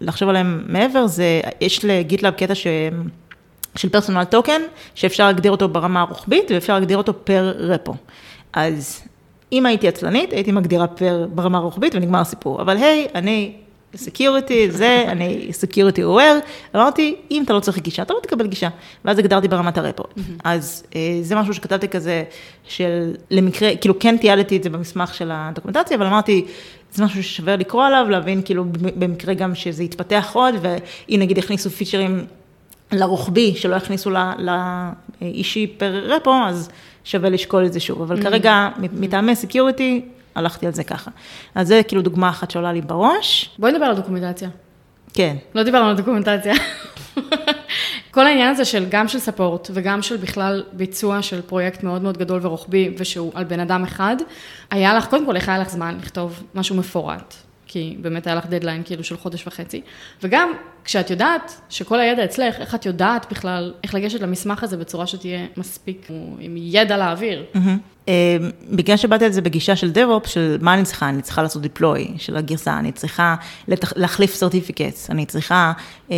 לחשוב 0.00 0.28
עליהם 0.28 0.64
מעבר, 0.66 1.06
זה, 1.06 1.40
יש 1.60 1.84
ל 1.84 1.91
GitLab 1.91 2.34
קטע 2.34 2.54
שהם... 2.54 3.08
של 3.76 3.88
personal 3.88 4.24
token, 4.24 4.62
שאפשר 4.94 5.26
להגדיר 5.26 5.50
אותו 5.50 5.68
ברמה 5.68 6.00
הרוחבית 6.00 6.50
ואפשר 6.50 6.74
להגדיר 6.74 6.98
אותו 6.98 7.12
per 7.24 7.52
repo. 7.58 7.94
אז 8.52 9.02
אם 9.52 9.66
הייתי 9.66 9.88
עצלנית, 9.88 10.32
הייתי 10.32 10.52
מגדירה 10.52 10.86
per 10.86 11.26
ברמה 11.34 11.58
הרוחבית 11.58 11.94
ונגמר 11.94 12.20
הסיפור. 12.20 12.62
אבל 12.62 12.76
היי, 12.76 13.06
hey, 13.06 13.10
אני 13.14 13.52
security, 13.96 14.70
זה, 14.70 15.04
אני 15.08 15.48
security 15.52 16.02
aware, 16.02 16.76
אמרתי, 16.76 17.16
אם 17.30 17.42
אתה 17.44 17.52
לא 17.52 17.60
צריך 17.60 17.78
גישה, 17.78 18.02
אתה 18.02 18.14
לא 18.14 18.20
תקבל 18.22 18.46
גישה. 18.46 18.68
ואז 19.04 19.18
הגדרתי 19.18 19.48
ברמת 19.48 19.78
הרפו. 19.78 20.14
אז 20.44 20.84
אה, 20.96 21.18
זה 21.22 21.34
משהו 21.34 21.54
שכתבתי 21.54 21.88
כזה, 21.88 22.24
של 22.64 23.14
למקרה, 23.30 23.76
כאילו 23.76 23.98
כן 23.98 24.16
תיעדתי 24.16 24.56
את 24.56 24.62
זה 24.62 24.70
במסמך 24.70 25.14
של 25.14 25.30
ה 25.32 25.36
documentation, 25.36 25.96
אבל 25.96 26.06
אמרתי, 26.06 26.44
זה 26.92 27.04
משהו 27.04 27.22
ששווה 27.22 27.56
לקרוא 27.56 27.84
עליו, 27.84 28.06
להבין 28.10 28.42
כאילו 28.44 28.64
במקרה 28.72 29.34
גם 29.34 29.54
שזה 29.54 29.84
יתפתח 29.84 30.30
עוד, 30.32 30.54
ואם 30.60 31.18
נגיד 31.20 31.38
יכניסו 31.38 31.70
features 31.70 32.26
לרוחבי, 32.92 33.54
שלא 33.56 33.76
יכניסו 33.76 34.10
לאישי 35.20 35.66
per 35.66 36.02
repo, 36.04 36.34
אז 36.46 36.70
שווה 37.04 37.30
לשקול 37.30 37.66
את 37.66 37.72
זה 37.72 37.80
שוב. 37.80 38.02
אבל 38.02 38.22
כרגע, 38.22 38.68
מטעמי 38.78 39.36
security, 39.36 40.04
הלכתי 40.34 40.66
על 40.66 40.72
זה 40.72 40.84
ככה. 40.84 41.10
אז 41.54 41.68
זה 41.68 41.80
כאילו 41.88 42.02
דוגמה 42.02 42.30
אחת 42.30 42.50
שעולה 42.50 42.72
לי 42.72 42.80
בראש. 42.80 43.50
בואי 43.58 43.72
נדבר 43.72 43.84
על 43.84 43.96
documentation. 43.96 44.48
כן. 45.14 45.36
לא 45.54 45.62
דיברנו 45.62 45.88
על 45.88 45.96
דוקומנטציה. 45.96 46.54
כל 48.10 48.26
העניין 48.26 48.50
הזה 48.50 48.64
של 48.64 48.84
גם 48.88 49.08
של 49.08 49.18
ספורט 49.18 49.70
וגם 49.74 50.02
של 50.02 50.16
בכלל 50.16 50.64
ביצוע 50.72 51.22
של 51.22 51.42
פרויקט 51.42 51.82
מאוד 51.82 52.02
מאוד 52.02 52.18
גדול 52.18 52.40
ורוחבי 52.42 52.94
ושהוא 52.98 53.32
על 53.34 53.44
בן 53.44 53.60
אדם 53.60 53.82
אחד, 53.82 54.16
היה 54.70 54.94
לך, 54.94 55.06
קודם 55.06 55.26
כל, 55.26 55.36
איך 55.36 55.48
היה 55.48 55.58
לך 55.58 55.68
זמן 55.70 55.96
לכתוב 56.02 56.42
משהו 56.54 56.76
מפורט? 56.76 57.34
כי 57.68 57.96
באמת 58.00 58.26
היה 58.26 58.36
לך 58.36 58.46
דדליין 58.46 58.82
כאילו 58.84 59.04
של 59.04 59.16
חודש 59.16 59.46
וחצי. 59.46 59.80
וגם, 60.22 60.52
כשאת 60.84 61.10
יודעת 61.10 61.60
שכל 61.68 62.00
הידע 62.00 62.24
אצלך, 62.24 62.60
איך 62.60 62.74
את 62.74 62.86
יודעת 62.86 63.26
בכלל, 63.30 63.72
איך 63.84 63.94
לגשת 63.94 64.20
למסמך 64.20 64.62
הזה 64.62 64.76
בצורה 64.76 65.06
שתהיה 65.06 65.46
מספיק, 65.56 66.08
עם 66.38 66.54
ידע 66.56 66.96
לאוויר. 66.96 67.44
אה, 68.08 68.36
בגלל 68.70 68.96
שבאתי 68.96 69.24
על 69.24 69.32
זה 69.32 69.40
בגישה 69.40 69.76
של 69.76 69.92
DevOps, 69.94 70.28
של 70.28 70.58
מה 70.60 70.74
אני 70.74 70.84
צריכה, 70.84 71.08
אני 71.08 71.22
צריכה 71.22 71.42
לעשות 71.42 71.62
deploy 71.64 72.18
של 72.18 72.36
הגרסה, 72.36 72.78
אני 72.78 72.92
צריכה 72.92 73.34
להחליף 73.96 74.34
סרטיפיקטס, 74.34 75.10
אני 75.10 75.26
צריכה 75.26 75.72
אה, 76.10 76.16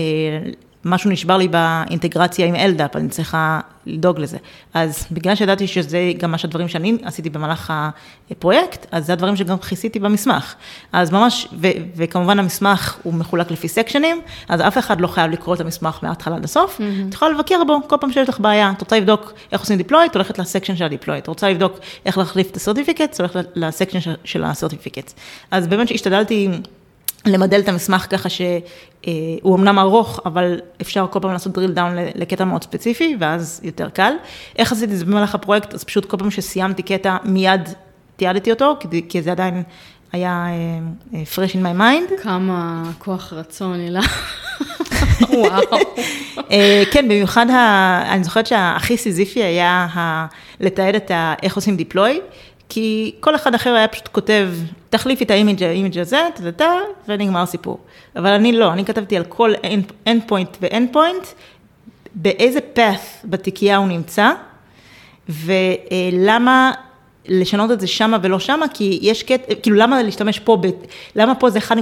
משהו 0.84 1.10
נשבר 1.10 1.36
לי 1.36 1.48
באינטגרציה 1.48 2.46
עם 2.46 2.54
LDAP, 2.54 2.98
אני 2.98 3.08
צריכה 3.08 3.60
לדאוג 3.86 4.18
לזה. 4.18 4.38
אז 4.74 5.06
בגלל 5.10 5.34
שידעתי 5.34 5.66
שזה 5.66 6.12
גם 6.18 6.30
מה 6.30 6.38
שהדברים 6.38 6.68
שאני 6.68 6.96
עשיתי 7.04 7.30
במהלך 7.30 7.72
הפרויקט, 8.30 8.86
אז 8.92 9.06
זה 9.06 9.12
הדברים 9.12 9.36
שגם 9.36 9.58
כיסיתי 9.58 9.98
במסמך. 9.98 10.54
אז 10.92 11.10
ממש, 11.10 11.48
ו, 11.52 11.68
וכמובן 11.96 12.38
המסמך 12.38 12.96
הוא 13.02 13.14
מחולק 13.14 13.50
לפי 13.50 13.68
סקשנים, 13.68 14.20
אז 14.48 14.60
אף 14.60 14.78
אחד 14.78 15.00
לא 15.00 15.06
חייב 15.06 15.30
לקרוא 15.30 15.54
את 15.54 15.60
המסמך 15.60 15.98
מההתחלה 16.02 16.36
עד 16.36 16.44
הסוף, 16.44 16.78
mm-hmm. 16.78 17.08
את 17.08 17.14
יכולה 17.14 17.30
לבקר 17.30 17.64
בו 17.66 17.78
כל 17.88 17.96
פעם 18.00 18.12
שיש 18.12 18.28
לך 18.28 18.40
בעיה, 18.40 18.72
את 18.76 18.80
רוצה 18.80 18.98
לבדוק 18.98 19.32
איך 19.52 19.60
עושים 19.60 19.80
את 19.80 20.14
הולכת 20.14 20.38
לסקשן 20.38 20.76
של 20.76 20.84
ה-deploy, 20.84 21.18
את 21.18 21.26
רוצה 21.26 21.50
לבדוק 21.50 21.78
איך 22.06 22.18
להחליף 22.18 22.50
את 22.50 22.56
הסרטיפיקט, 22.56 23.20
הולכת 23.20 23.46
לסקשן 23.54 24.12
של 24.24 24.44
הסרטיפיקט. 24.44 25.12
אז 25.50 25.66
באמת 25.66 25.88
שהשתדלתי... 25.88 26.48
למדל 27.26 27.60
את 27.60 27.68
המסמך 27.68 28.06
ככה 28.10 28.28
שהוא 28.28 29.56
אמנם 29.56 29.78
ארוך, 29.78 30.20
אבל 30.26 30.60
אפשר 30.80 31.06
כל 31.10 31.20
פעם 31.20 31.32
לעשות 31.32 31.58
drill 31.58 31.76
down 31.76 32.14
לקטע 32.14 32.44
מאוד 32.44 32.64
ספציפי, 32.64 33.16
ואז 33.20 33.60
יותר 33.64 33.88
קל. 33.88 34.12
איך 34.56 34.72
עשיתי 34.72 34.92
את 34.92 34.98
זה 34.98 35.04
במהלך 35.04 35.34
הפרויקט? 35.34 35.74
אז 35.74 35.84
פשוט 35.84 36.04
כל 36.04 36.16
פעם 36.16 36.30
שסיימתי 36.30 36.82
קטע, 36.82 37.16
מיד 37.24 37.68
תיעדתי 38.16 38.50
אותו, 38.50 38.76
כי 39.08 39.22
זה 39.22 39.32
עדיין 39.32 39.62
היה 40.12 40.46
uh, 41.12 41.14
fresh 41.14 41.52
in 41.52 41.58
my 41.58 41.80
mind. 41.80 42.22
כמה 42.22 42.82
כוח 42.98 43.32
רצון, 43.32 43.80
הילה. 43.80 44.00
וואו. 45.30 45.78
כן, 46.90 47.08
במיוחד, 47.08 47.46
אני 48.08 48.24
זוכרת 48.24 48.46
שהכי 48.46 48.96
סיזיפי 48.96 49.42
היה 49.42 50.26
לתעד 50.60 50.94
את 50.94 51.10
איך 51.42 51.56
עושים 51.56 51.76
deploy. 51.76 52.20
כי 52.70 53.14
כל 53.20 53.34
אחד 53.34 53.54
אחר 53.54 53.74
היה 53.74 53.88
פשוט 53.88 54.08
כותב, 54.08 54.48
תחליפי 54.90 55.24
את 55.24 55.30
ה 55.30 55.36
image 55.36 55.62
ה 55.62 55.68
image 55.68 55.98
הזה, 55.98 56.20
טטטה, 56.34 56.70
ונגמר 57.08 57.42
הסיפור. 57.42 57.78
אבל 58.16 58.30
אני 58.30 58.52
לא, 58.52 58.72
אני 58.72 58.84
כתבתי 58.84 59.16
על 59.16 59.24
כל 59.24 59.52
end 60.06 60.30
point 60.30 60.56
ו-end 60.62 60.94
point, 60.94 61.26
באיזה 62.14 62.58
path 62.76 63.24
בתיקייה 63.24 63.76
הוא 63.76 63.88
נמצא, 63.88 64.30
ולמה 65.28 66.72
לשנות 67.28 67.70
את 67.70 67.80
זה 67.80 67.86
שמה 67.86 68.18
ולא 68.22 68.38
שמה, 68.38 68.66
כי 68.74 68.98
יש 69.02 69.22
קטע, 69.22 69.54
כאילו 69.54 69.76
למה 69.76 70.02
להשתמש 70.02 70.38
פה, 70.38 70.56
ב, 70.60 70.66
למה 71.16 71.34
פה 71.34 71.50
זה 71.50 71.58
1.0 71.58 71.72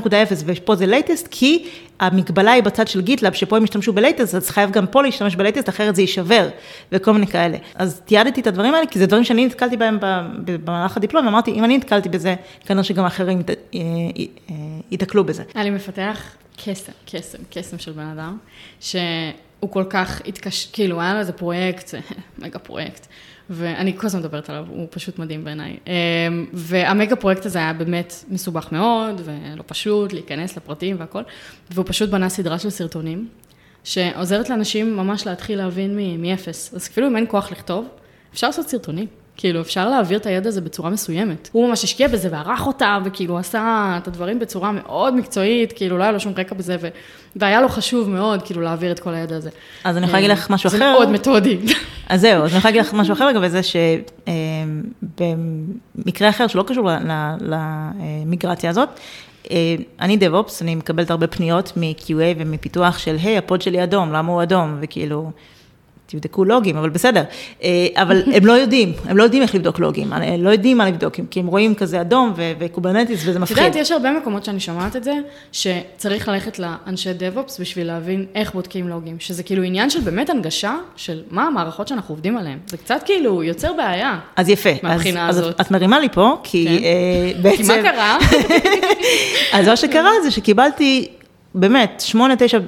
ופה 0.47 0.77
זה 0.77 0.87
latest, 0.87 1.29
כי 1.31 1.67
המגבלה 2.01 2.53
היא 2.53 2.63
בצד 2.63 2.89
של 2.89 3.01
GitLab, 3.01 3.33
שפה 3.33 3.57
הם 3.57 3.65
השתמשו 3.65 3.93
ב 3.93 3.98
latest, 3.98 4.35
אז 4.35 4.51
חייב 4.51 4.71
גם 4.71 4.87
פה 4.87 5.03
להשתמש 5.03 5.37
ב 5.37 5.41
latest, 5.41 5.69
אחרת 5.69 5.97
זה 5.97 6.03
יישבר, 6.03 6.49
וכל 6.93 7.13
מיני 7.13 7.27
כאלה. 7.27 7.57
אז 7.75 8.01
תיעדתי 8.05 8.41
את 8.41 8.47
הדברים 8.47 8.75
האלה, 8.75 8.87
כי 8.87 8.99
זה 8.99 9.07
דברים 9.07 9.25
שאני 9.25 9.47
נתקלתי 9.47 9.77
בהם 9.77 9.99
במהלך 10.45 10.97
הדיפלום, 10.97 11.27
ואמרתי, 11.27 11.51
אם 11.51 11.65
אני 11.65 11.77
נתקלתי 11.77 12.09
בזה, 12.09 12.35
כנראה 12.67 12.85
שגם 12.85 13.05
אחרים 13.05 13.43
אה, 13.49 13.81
אה, 13.81 14.55
ייתקלו 14.91 15.25
בזה. 15.25 15.43
היה 15.55 15.65
לי 15.65 15.71
מפתח 15.71 16.23
קסם, 16.65 16.93
קסם, 17.07 17.39
קסם 17.51 17.79
של 17.79 17.93
בן 17.93 18.07
אדם, 18.07 18.39
שהוא 18.81 19.71
כל 19.71 19.85
כך 19.91 20.23
התקש... 20.27 20.69
כאילו, 20.73 21.01
היה 21.01 21.15
לו 21.15 21.21
איזה 21.21 21.33
פרויקט, 21.33 21.95
מגה 22.39 22.59
פרויקט. 22.59 23.07
ואני 23.51 23.99
כל 23.99 24.07
הזמן 24.07 24.21
מדברת 24.21 24.51
עליו, 24.51 24.67
הוא 24.69 24.87
פשוט 24.91 25.19
מדהים 25.19 25.45
בעיניי. 25.45 25.77
אמ, 25.87 26.47
והמגה 26.53 27.17
פרויקט 27.17 27.47
הזה 27.47 27.59
היה 27.59 27.73
באמת 27.73 28.25
מסובך 28.29 28.73
מאוד, 28.73 29.21
ולא 29.25 29.63
פשוט 29.67 30.13
להיכנס 30.13 30.57
לפרטים 30.57 30.97
והכל, 30.99 31.23
והוא 31.71 31.85
פשוט 31.89 32.11
בנה 32.11 32.29
סדרה 32.29 32.59
של 32.59 32.71
סרטונים, 32.71 33.29
שעוזרת 33.85 34.51
לאנשים 34.51 34.97
ממש 34.97 35.27
להתחיל 35.27 35.59
להבין 35.59 35.99
מאפס. 36.23 36.75
אז 36.75 36.87
אפילו 36.87 37.07
אם 37.07 37.17
אין 37.17 37.25
כוח 37.29 37.53
לכתוב, 37.53 37.89
אפשר 38.33 38.47
לעשות 38.47 38.69
סרטונים. 38.69 39.07
כאילו, 39.41 39.61
אפשר 39.61 39.89
להעביר 39.89 40.19
את 40.19 40.27
הידע 40.27 40.49
הזה 40.49 40.61
בצורה 40.61 40.91
מסוימת. 40.91 41.49
הוא 41.53 41.69
ממש 41.69 41.85
השקיע 41.85 42.09
בזה 42.09 42.29
וערך 42.33 42.67
אותה, 42.67 42.99
וכאילו 43.05 43.39
עשה 43.39 43.95
את 44.03 44.09
הדברים 44.09 44.39
בצורה 44.39 44.73
מאוד 44.73 45.15
מקצועית, 45.15 45.73
כאילו 45.73 45.99
לא 45.99 46.03
היה 46.03 46.13
לו 46.13 46.21
שום 46.21 46.33
רקע 46.37 46.55
בזה, 46.55 46.77
ו... 46.81 46.89
והיה 47.37 47.61
לו 47.61 47.69
חשוב 47.69 48.11
מאוד, 48.11 48.43
כאילו, 48.43 48.61
להעביר 48.63 48.93
את 48.93 48.99
כל 48.99 49.15
הידע 49.15 49.37
הזה. 49.37 49.51
אז 49.85 49.97
אני 49.97 50.07
יכולה 50.07 50.21
להגיד 50.21 50.39
לך 50.39 50.51
משהו 50.51 50.69
אחר. 50.69 50.79
זה 50.79 50.85
מאוד 50.85 51.11
מתודי. 51.11 51.59
אז 52.09 52.21
זהו, 52.21 52.45
אז 52.45 52.51
אני 52.51 52.59
יכולה 52.59 52.75
להגיד 52.75 52.81
לך 52.81 52.95
משהו 52.95 53.13
אחר 53.13 53.29
לגבי 53.29 53.51
זה, 53.51 53.61
שבמקרה 55.15 56.29
אחר 56.29 56.47
שלא 56.47 56.65
קשור 56.67 56.91
למיגרציה 57.41 58.71
הזאת, 58.71 58.89
אה, 59.51 59.75
אני 60.01 60.19
DevOps, 60.21 60.53
אני 60.61 60.75
מקבלת 60.75 61.11
הרבה 61.11 61.27
פניות 61.27 61.73
מ-QA 61.77 62.37
ומפיתוח 62.39 62.99
של, 62.99 63.17
היי, 63.23 63.39
ה 63.39 63.45
pod 63.45 63.63
שלי 63.63 63.85
אדום, 63.85 64.13
למה 64.13 64.33
הוא 64.33 64.43
אדום? 64.43 64.79
וכאילו... 64.81 65.31
תבדקו 66.11 66.45
logs, 66.45 66.77
אבל 66.77 66.89
בסדר. 66.89 67.23
אה, 67.63 67.87
אבל 67.95 68.23
הם 68.35 68.47
לא 68.47 68.53
יודעים, 68.53 68.93
הם 69.05 69.17
לא 69.17 69.23
יודעים 69.23 69.43
איך 69.43 69.55
לבדוק 69.55 69.79
logs, 69.79 70.13
הם 70.13 70.45
לא 70.45 70.51
יודעים 70.51 70.79
מה 70.79 70.89
לבדוק, 70.89 71.15
כי 71.31 71.41
הם 71.41 71.47
רואים 71.47 71.75
כזה 71.75 72.01
אדום 72.01 72.33
ו 72.37 72.45
Kubernetes 72.45 73.21
וזה 73.27 73.39
מפחיד. 73.39 73.59
את 73.59 73.65
יודעת, 73.65 73.77
יש 73.77 73.93
הרבה 73.93 74.11
מקומות 74.13 74.45
שאני 74.45 74.61
שומעת 74.61 74.97
את 74.97 75.05
זה, 75.05 75.13
שצריך 75.53 76.29
ללכת 76.29 76.59
לאנשי 76.59 77.11
DevOps 77.11 77.61
בשביל 77.61 77.87
להבין 77.87 78.27
איך 78.35 78.55
בודקים 78.55 78.89
logs, 78.89 79.17
שזה 79.21 79.43
כאילו 79.43 79.63
עניין 79.63 79.91
של 79.91 80.01
באמת 80.01 80.31
הנגשה 80.31 80.77
של 80.97 81.23
מה 81.31 81.47
המערכות 81.47 81.89
שאנחנו 81.89 82.15
עובדים 82.15 82.39
עליהן. 82.39 82.59
זה 82.67 82.77
קצת 82.77 83.03
כאילו 83.05 83.43
יוצר 83.43 83.73
בעיה. 83.73 84.19
אז 84.37 84.49
יפה. 84.49 84.71
מהבחינה 84.83 85.29
אז, 85.29 85.39
הזאת. 85.39 85.61
אז 85.61 85.67
את 85.67 85.71
מרימה 85.71 86.01
לי 86.01 86.09
פה, 86.09 86.37
כי 86.43 86.67
כן. 86.67 87.43
בעצם... 87.43 87.63
כי 87.63 87.69
מה 87.69 87.83
קרה? 87.83 88.19
אז 89.53 89.69
מה 89.69 89.77
שקרה 89.77 90.11
זה 90.23 90.31
שקיבלתי 90.31 91.09
באמת 91.55 92.03
שמונה, 92.07 92.35
תשע 92.39 92.59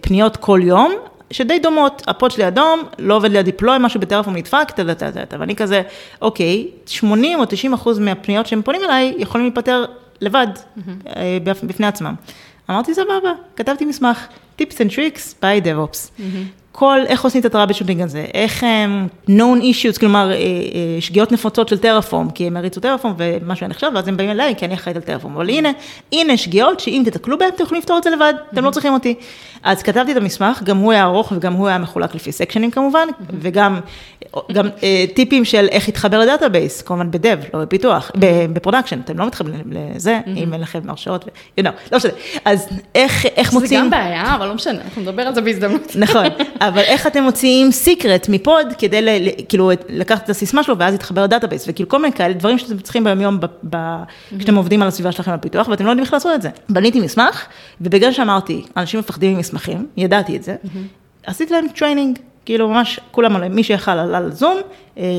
פניות 0.00 0.36
כל 0.36 0.60
יום, 0.62 0.92
שדי 1.34 1.58
דומות, 1.58 2.02
ה 2.06 2.12
pod 2.12 2.30
שלי 2.30 2.48
אדום, 2.48 2.82
לא 2.98 3.16
עובד 3.16 3.30
לי 3.30 3.38
ה 3.38 3.43
deploy, 3.43 3.76
משהו 3.80 4.00
בטלפון 4.00 4.36
נדפק, 4.36 4.70
טה 4.70 4.94
טה 4.94 4.94
טה 4.94 5.26
טה, 5.26 5.36
ואני 5.40 5.56
כזה, 5.56 5.82
אוקיי, 6.22 6.68
80 6.86 7.40
או 7.40 7.44
90 7.44 7.72
אחוז 7.74 7.98
מהפניות 7.98 8.46
שהם 8.46 8.62
פונים 8.62 8.84
אליי, 8.84 9.14
יכולים 9.18 9.46
להיפטר 9.46 9.84
לבד, 10.20 10.46
mm-hmm. 10.56 10.80
בפני 11.66 11.86
עצמם. 11.86 12.14
אמרתי, 12.70 12.94
סבבה, 12.94 13.32
כתבתי 13.56 13.84
מסמך, 13.84 14.26
Tips 14.60 14.74
and 14.74 14.90
Tricks 14.90 15.42
by 15.42 15.66
DevOps. 15.66 16.22
Mm-hmm. 16.74 16.78
כל, 16.78 17.00
איך 17.06 17.24
עושים 17.24 17.40
את 17.40 17.46
ה 17.46 17.72
troubleshooting 17.72 18.00
הזה, 18.00 18.24
איך 18.34 18.64
הם 18.64 19.08
known 19.28 19.62
issues, 19.62 20.00
כלומר, 20.00 20.30
אה, 20.30 20.36
אה, 20.36 20.40
שגיאות 21.00 21.32
נפוצות 21.32 21.68
של 21.68 21.78
Terraform, 21.78 22.30
כי 22.30 22.46
הם 22.46 22.56
הריצו 22.56 22.80
Terraform 22.80 23.14
ומשהו 23.16 23.64
היה 23.64 23.68
נחשב, 23.68 23.90
ואז 23.94 24.08
הם 24.08 24.16
באים 24.16 24.30
אליי, 24.30 24.54
כי 24.56 24.64
אני 24.64 24.74
אחראית 24.74 24.96
על 24.96 25.02
Terraform, 25.02 25.34
אבל 25.34 25.48
הנה, 25.48 25.70
הנה 26.12 26.36
שגיאות 26.36 26.80
שאם 26.80 27.02
תתקלו 27.04 27.38
בהן, 27.38 27.48
אתם 27.48 27.62
יכולים 27.62 27.80
לפתור 27.80 27.98
את 27.98 28.02
זה 28.02 28.10
לבד, 28.10 28.34
אתם 28.52 28.64
לא 28.64 28.70
צריכים 28.70 28.92
אותי. 28.92 29.14
אז 29.62 29.82
כתבתי 29.82 30.12
את 30.12 30.16
המסמך, 30.16 30.62
גם 30.62 30.76
הוא 30.76 30.92
היה 30.92 31.04
ארוך 31.04 31.32
וגם 31.36 31.52
הוא 31.52 31.68
היה 31.68 31.78
מחולק 31.78 32.14
לפי 32.14 32.32
sections 32.32 32.70
כמובן, 32.70 33.08
וגם 33.40 33.80
גם, 34.52 34.68
אה, 34.82 35.04
טיפים 35.14 35.44
של 35.44 35.66
איך 35.70 35.88
להתחבר 35.88 36.18
ל 36.18 36.24
database, 36.24 36.82
כמובן 36.82 37.10
ב 37.10 37.16
dev, 37.16 37.38
לא 37.54 37.60
בפיתוח, 37.60 38.10
ב 38.52 38.56
production, 38.56 39.00
אתם 39.00 39.18
לא 39.18 39.26
מתחברים 39.26 39.62
לזה, 39.70 40.20
אם 40.36 40.52
אין 40.52 40.60
לכם 40.60 40.80
הרשאות, 40.88 41.24
you 41.24 41.62
know, 41.62 41.70
לא 41.92 41.96
משנה. 41.98 42.12
אז 42.44 42.68
איך, 42.94 43.26
איך 43.26 43.52
מוצאים... 43.52 43.68
זה 43.68 43.76
גם 43.76 43.90
בעיה, 43.90 44.34
אבל 44.34 44.46
לא 44.46 44.54
משנה, 44.54 44.80
אנחנו 44.84 45.02
נדבר 45.02 45.22
על 45.22 45.34
זה 45.34 45.40
בהזדמנות. 45.40 45.96
נכון, 45.96 46.26
אבל 46.68 46.80
איך 46.80 47.06
אתם 47.06 47.22
מוציאים 47.22 47.72
secret 47.72 48.28
מ 48.28 48.36
pod, 48.36 48.66
כדי 48.78 49.02
ל, 49.02 49.28
כאילו 49.48 49.70
לקחת 49.88 50.24
את 50.24 50.30
הסיסמה 50.30 50.62
שלו 50.62 50.78
ואז 50.78 50.92
להתחבר 50.92 51.24
ל 51.24 51.28
database, 51.28 51.64
וכאילו 51.68 51.88
כל 51.88 52.02
מיני 52.02 52.12
כאלה 52.12 52.34
דברים 52.34 52.58
שאתם 52.58 52.78
צריכים 52.78 53.04
ביום 53.04 53.20
יום, 53.20 53.38
כשאתם 54.38 54.54
עובדים 54.54 54.82
על 54.82 54.88
הסביבה 54.88 55.12
שלכם 55.12 55.36
בפיתוח, 55.36 55.68
ואתם 55.68 55.84
לא 55.84 55.90
יודעים 55.90 56.04
איך 56.04 56.12
לעשות 56.12 56.34
את 56.34 56.42
זה. 56.42 56.50
בניתי 56.68 57.00
מסמך, 57.00 57.46
ובגלל 57.80 58.12
שאמרתי, 58.12 58.62
אנשים 58.76 59.00
מפחדים 59.00 59.36
ממסמכים, 59.36 59.86
ידעתי 59.96 60.36
את 60.36 60.42
זה, 60.42 60.56
עשיתי 61.26 61.52
להם 61.52 61.66
training. 61.68 62.18
כאילו 62.46 62.68
ממש 62.68 63.00
כולם, 63.10 63.54
מי 63.54 63.64
שיכל 63.64 63.90
עלה 63.90 64.20
ל 64.20 64.26
Zoom, 64.26 64.56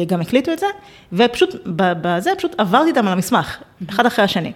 גם 0.08 0.22
הקליטו 0.22 0.54
את 0.54 0.60
זה, 0.60 0.66
ופשוט 1.14 1.56
בזה, 1.66 2.32
פשוט 2.38 2.56
עברתי 2.58 2.90
איתם 2.90 3.08
על 3.08 3.14
המסמך, 3.14 3.58
אחד 3.90 4.06
אחרי 4.06 4.26
השני. 4.26 4.52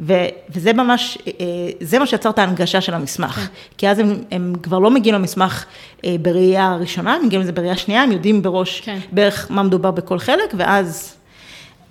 ו, 0.00 0.14
וזה 0.50 0.72
ממש, 0.72 1.18
אה, 1.26 1.32
זה 1.80 1.98
מה 1.98 2.06
שיצר 2.06 2.30
את 2.30 2.38
ההנגשה 2.38 2.80
של 2.80 2.94
המסמך. 2.94 3.34
כן. 3.34 3.46
כי 3.78 3.88
אז 3.88 3.98
הם, 3.98 4.14
הם 4.30 4.52
כבר 4.62 4.78
לא 4.78 4.90
מגיעים 4.90 5.14
למסמך 5.14 5.64
אה, 6.04 6.16
בראייה 6.22 6.76
ראשונה, 6.80 7.14
הם 7.14 7.26
מגיעים 7.26 7.42
לזה 7.42 7.52
בראייה 7.52 7.76
שנייה, 7.76 8.02
הם 8.02 8.12
יודעים 8.12 8.42
בראש 8.42 8.80
כן. 8.80 8.98
בערך 9.12 9.46
מה 9.50 9.62
מדובר 9.62 9.90
בכל 9.90 10.18
חלק, 10.18 10.54
ואז... 10.56 11.16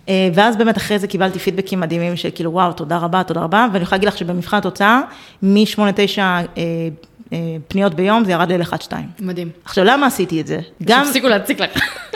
אה, 0.09 0.29
ואז 0.33 0.57
באמת 0.57 0.77
אחרי 0.77 0.99
זה 0.99 1.07
קיבלתי 1.07 1.39
פידבקים 1.39 1.79
מדהימים 1.79 2.15
של 2.15 2.29
כאילו 2.35 2.51
וואו, 2.51 2.73
תודה 2.73 2.97
רבה, 2.97 3.23
תודה 3.23 3.41
רבה, 3.41 3.67
ואני 3.73 3.83
יכולה 3.83 3.97
להגיד 3.97 4.07
לך 4.07 4.17
שבמבחן 4.17 4.57
התוצאה, 4.57 5.01
מ-8-9 5.41 6.19
אה, 6.19 6.43
פניות 7.67 7.93
ביום, 7.93 8.25
זה 8.25 8.31
ירד 8.31 8.51
ל-1-2. 8.51 8.93
מדהים. 9.19 9.49
עכשיו, 9.65 9.83
למה 9.83 10.07
עשיתי 10.07 10.41
את 10.41 10.47
זה? 10.47 10.59
גם... 10.83 11.03
שהפסיקו 11.05 11.27
להציק 11.27 11.59
לך. 11.59 11.69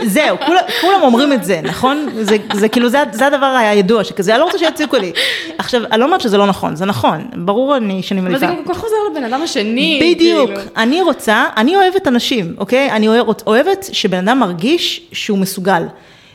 זהו, 0.04 0.38
כולם, 0.46 0.62
כולם 0.82 1.02
אומרים 1.02 1.34
את 1.34 1.44
זה, 1.44 1.62
נכון? 1.64 2.08
זה, 2.22 2.38
זה 2.54 2.70
כאילו, 2.70 2.90
זה, 2.90 3.04
זה 3.12 3.28
הדבר 3.28 3.46
הידוע, 3.46 4.04
שכזה, 4.04 4.32
אני 4.32 4.40
לא 4.40 4.46
רוצה 4.46 4.58
שיציקו 4.58 4.98
לי. 4.98 5.12
עכשיו, 5.58 5.82
אני 5.92 6.00
לא 6.00 6.06
אומרת 6.06 6.22
שזה 6.22 6.38
לא 6.38 6.48
נכון, 6.48 6.76
זה 6.76 6.86
נכון, 6.86 7.28
ברור 7.36 7.78
אני 7.78 8.04
שאני 8.04 8.22
מליצה. 8.22 8.46
אבל 8.46 8.56
זה 8.56 8.62
כל 8.66 8.74
כך 8.74 8.80
חוזר 8.80 8.96
לבן 9.12 9.24
אדם 9.24 9.42
השני. 9.42 10.00
בדיוק, 10.04 10.50
כאילו. 10.50 10.62
אני 10.78 11.02
רוצה, 11.02 11.46
אני 11.58 11.76
אוהבת 11.76 12.08
אנשים, 12.08 12.56
אוקיי? 12.58 12.92
אני 12.92 13.08
אוהבת 13.48 13.90
שבן 13.92 14.28
אדם 14.28 14.40
מרגיש 14.40 15.08
שהוא 15.12 15.38
מסוגל. 15.38 15.84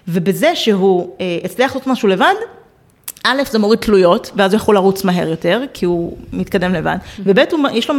ובזה 0.08 0.56
שהוא 0.56 1.10
אה, 1.20 1.38
הצליח 1.44 1.74
לעשות 1.74 1.86
משהו 1.86 2.08
לבד, 2.08 2.34
א', 3.24 3.42
זה 3.50 3.59
מוריד 3.59 3.78
תלויות, 3.78 4.30
ואז 4.37 4.52
הוא 4.52 4.56
יכול 4.61 4.74
לרוץ 4.74 5.04
מהר 5.04 5.28
יותר, 5.28 5.62
כי 5.74 5.87
הוא 5.87 6.16
מתקדם 6.33 6.74
לבד, 6.74 6.96
וב', 7.18 7.38
יש 7.72 7.90
לו 7.90 7.94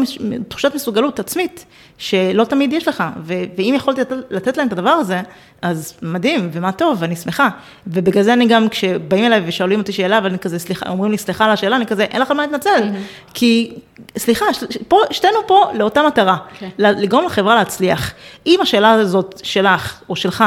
תחושת 0.48 0.76
מסוגלות 0.76 1.20
עצמית, 1.20 1.66
שלא 1.98 2.44
תמיד 2.44 2.74
יש 2.74 2.88
לך, 2.88 3.04
ו- 3.24 3.44
ואם 3.58 3.74
יכולתי 3.78 4.02
לתת, 4.02 4.16
לתת 4.30 4.58
להם 4.58 4.68
את 4.68 4.74
הדבר 4.74 4.90
הזה, 4.90 5.22
אז 5.62 5.94
מדהים, 6.02 6.50
ומה 6.54 6.72
טוב, 6.72 6.98
ואני 7.02 7.16
שמחה. 7.16 7.50
ובגלל 7.88 8.24
זה 8.24 8.34
אני 8.34 8.48
גם, 8.48 8.70
כשבאים 8.70 9.26
אליי 9.26 9.42
ושואלים 9.46 9.80
אותי 9.80 9.92
שאלה, 9.92 10.20
ואני 10.24 10.40
כזה, 10.40 10.60
סליחה, 10.60 10.90
אומרים 10.90 11.12
לי, 11.12 11.18
סליחה 11.18 11.46
על 11.46 11.52
השאלה, 11.52 11.76
אני 11.76 11.86
כזה, 11.86 12.04
אין 12.04 12.22
לך 12.22 12.32
מה 12.32 12.42
להתנצל, 12.42 12.90
כי, 13.34 13.74
סליחה, 14.18 14.46
פה, 14.88 14.98
שתינו 15.12 15.38
פה 15.48 15.72
לאותה 15.74 16.02
מטרה, 16.08 16.38
okay. 16.38 16.60
כן. 16.60 16.70
לגרום 16.78 17.26
לחברה 17.26 17.56
להצליח. 17.56 18.12
אם 18.48 18.60
השאלה 18.62 18.92
הזאת 18.92 19.42
שלך, 19.44 20.02
או 20.10 20.16
שלך, 20.16 20.44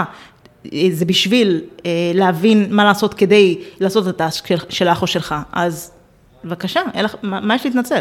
זה 0.90 1.04
בשביל 1.04 1.60
אה, 1.86 1.90
להבין 2.14 2.66
מה 2.70 2.84
לעשות 2.84 3.14
כדי 3.14 3.58
לעשות 3.80 4.08
את 4.08 4.14
הטאסק 4.14 4.46
של, 4.46 4.56
שלך 4.68 5.02
או 5.02 5.06
שלך, 5.06 5.34
אז 5.52 5.90
בבקשה, 6.44 6.80
לך, 6.94 7.14
מה, 7.22 7.40
מה 7.40 7.54
יש 7.54 7.64
להתנצל? 7.64 8.00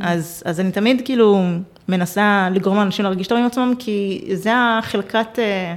אז, 0.00 0.42
אז 0.46 0.60
אני 0.60 0.72
תמיד 0.72 1.02
כאילו 1.04 1.42
מנסה 1.88 2.48
לגרום 2.52 2.76
לאנשים 2.76 3.04
להרגיש 3.04 3.26
טוב 3.26 3.38
עם 3.38 3.46
עצמם, 3.46 3.74
כי 3.78 4.24
זה 4.34 4.50
החלקת... 4.54 5.38
אה, 5.38 5.74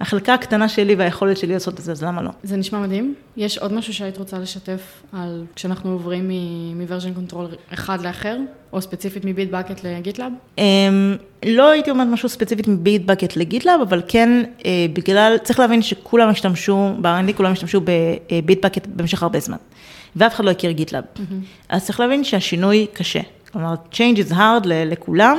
החלקה 0.00 0.34
הקטנה 0.34 0.68
שלי 0.68 0.94
והיכולת 0.94 1.36
שלי 1.36 1.52
לעשות 1.54 1.78
את 1.78 1.84
זה, 1.84 1.92
אז 1.92 2.04
למה 2.04 2.22
לא? 2.22 2.30
זה 2.42 2.56
נשמע 2.56 2.78
מדהים. 2.78 3.14
יש 3.36 3.58
עוד 3.58 3.72
משהו 3.72 3.94
שהיית 3.94 4.18
רוצה 4.18 4.38
לשתף 4.38 5.02
על 5.12 5.44
כשאנחנו 5.54 5.92
עוברים 5.92 6.28
מ-version 6.28 7.32
control 7.32 7.74
אחד 7.74 8.02
לאחר, 8.02 8.36
או 8.72 8.80
ספציפית 8.80 9.24
מ 9.24 9.30
Bitbucket 9.30 9.84
ל 9.84 9.90
GitLab? 9.90 10.32
Um, 10.56 10.60
לא 11.46 11.70
הייתי 11.70 11.90
אומרת 11.90 12.08
משהו 12.08 12.28
ספציפית 12.28 12.68
מ 12.68 12.75
Bitbucket 12.75 13.36
ל 13.36 13.42
GitLab, 13.42 13.80
אבל 13.80 14.02
כן, 14.08 14.42
uh, 14.58 14.62
בגלל, 14.92 15.36
צריך 15.42 15.58
להבין 15.58 15.82
שכולם 15.82 16.28
השתמשו, 16.28 16.90
ב-R&D 17.00 17.32
כולם 17.32 17.52
השתמשו 17.52 17.80
ב 18.30 18.36
Bitbucket 18.36 18.86
במשך 18.86 19.22
הרבה 19.22 19.40
זמן, 19.40 19.56
ואף 20.16 20.34
אחד 20.34 20.44
לא 20.44 20.50
הכיר 20.50 20.70
GitLab. 20.70 21.04
Mm-hmm. 21.16 21.20
אז 21.68 21.86
צריך 21.86 22.00
להבין 22.00 22.24
שהשינוי 22.24 22.86
קשה. 22.92 23.20
כלומר, 23.52 23.74
change 23.92 24.28
is 24.28 24.32
hard 24.32 24.66
לכולם, 24.66 25.38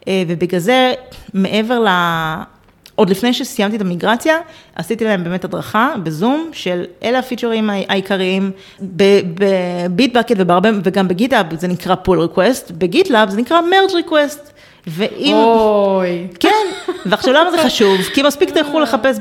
uh, 0.00 0.06
ובגלל 0.28 0.60
זה, 0.60 0.94
מעבר. 1.34 1.84
עוד 2.94 3.10
לפני 3.10 3.32
שסיימתי 3.32 3.76
את 3.76 3.80
המיגרציה, 3.80 4.38
עשיתי 4.74 5.04
להם 5.04 5.24
באמת 5.24 5.44
הדרכה 5.44 5.94
בזום 6.02 6.50
של 6.52 6.84
אלה 7.02 7.18
הפיצ'רים 7.18 7.70
העיקריים, 7.70 8.50
ב 8.80 8.96
Bitbucket 8.96 10.36
וגם 10.84 11.08
ב 11.08 11.15
GitHub 11.15 11.60
זה 11.60 11.68
נקרא 11.68 11.94
pull 11.94 12.20
request, 12.20 12.70
ב 12.70 12.79
GitLab 12.79 13.30
זה 13.30 13.36
נקרא 13.36 13.60
merge 13.60 13.94
request. 13.94 14.50
ואם... 14.86 15.34
אוי. 15.34 16.26
כן, 16.40 16.66
ועכשיו 17.06 17.34
למה 17.34 17.50
זה 17.50 17.56
חשוב? 17.64 18.00
כי 18.14 18.22
מספיק 18.22 18.50
תלכו 18.50 18.80
לחפש 18.80 19.18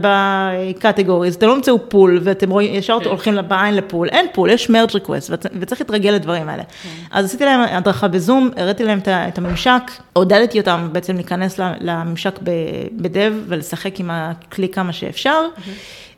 ב 0.00 0.11
categories, 0.11 1.34
אתם 1.34 1.46
לא 1.46 1.54
תמצאו 1.54 1.88
pull, 1.88 2.20
ואתם 2.22 2.50
רואים, 2.50 2.74
ישר 2.74 2.98
כן. 3.00 3.08
הולכים 3.08 3.38
בעין 3.48 3.76
ל 3.76 3.81
pull, 3.81 4.08
אין 4.08 4.26
pull, 4.32 4.50
יש 4.50 4.70
merge 4.70 4.90
request, 4.94 5.30
וצריך 5.60 5.80
להתרגל 5.80 6.10
לדברים 6.10 6.48
האלה. 6.48 6.62
כן. 6.62 6.88
אז 7.10 7.24
עשיתי 7.24 7.44
להם 7.44 7.60
הדרכה 7.60 8.08
בזום, 8.08 8.50
הראיתי 8.56 8.84
להם 8.84 8.98
את 9.08 9.38
הממשק, 9.38 9.82
עודדתי 10.12 10.60
אותם 10.60 10.88
בעצם 10.92 11.14
להיכנס 11.14 11.60
לממשק 11.80 12.38
בדב 12.92 13.32
ולשחק 13.46 14.00
עם 14.00 14.10
הכלי 14.12 14.68
כמה 14.68 14.92
שאפשר, 14.92 15.40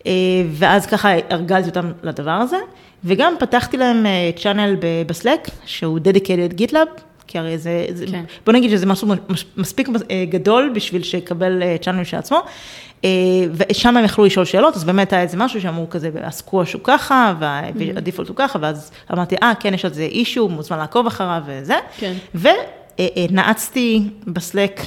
אה, 0.06 0.12
ואז 0.52 0.86
ככה 0.86 1.08
הרגלתי 1.30 1.68
אותם 1.68 1.92
לדבר 2.02 2.30
הזה. 2.30 2.56
וגם 3.04 3.34
פתחתי 3.38 3.76
להם 3.76 4.06
צ'אנל 4.36 4.76
אה, 4.82 5.02
בסלק, 5.06 5.48
שהוא 5.64 5.98
dedicated 5.98 6.60
GitLab, 6.60 7.00
כי 7.26 7.38
הרי 7.38 7.58
זה, 7.58 7.86
זה 7.92 8.06
כן. 8.06 8.24
בוא 8.46 8.52
נגיד 8.52 8.70
שזה 8.70 8.86
משהו 8.86 9.08
מספיק 9.56 9.88
אה, 10.10 10.24
גדול 10.28 10.72
בשביל 10.74 11.02
שיקבל 11.02 11.62
צ'אנל 11.82 12.04
של 12.04 12.16
עצמו. 12.16 12.38
אה, 13.04 13.10
ושם 13.52 13.96
הם 13.96 14.04
יכלו 14.04 14.24
לשאול 14.24 14.44
שאלות, 14.44 14.76
אז 14.76 14.84
באמת 14.84 15.12
היה 15.12 15.22
איזה 15.22 15.36
משהו 15.36 15.60
שאמרו 15.60 15.90
כזה, 15.90 16.10
הסקווש 16.22 16.72
הוא 16.72 16.80
ככה, 16.84 17.34
והדיפולט 17.38 18.28
הוא 18.28 18.36
ככה, 18.36 18.58
ואז 18.62 18.90
אמרתי, 19.12 19.36
אה, 19.42 19.52
כן, 19.60 19.74
יש 19.74 19.84
על 19.84 19.92
זה 19.92 20.02
אישו, 20.02 20.48
מוזמן 20.48 20.78
לעקוב 20.78 21.06
אחריו 21.06 21.42
וזה. 21.46 21.74
כן. 21.98 22.12
ונעצתי 22.98 24.02
בסלק 24.26 24.80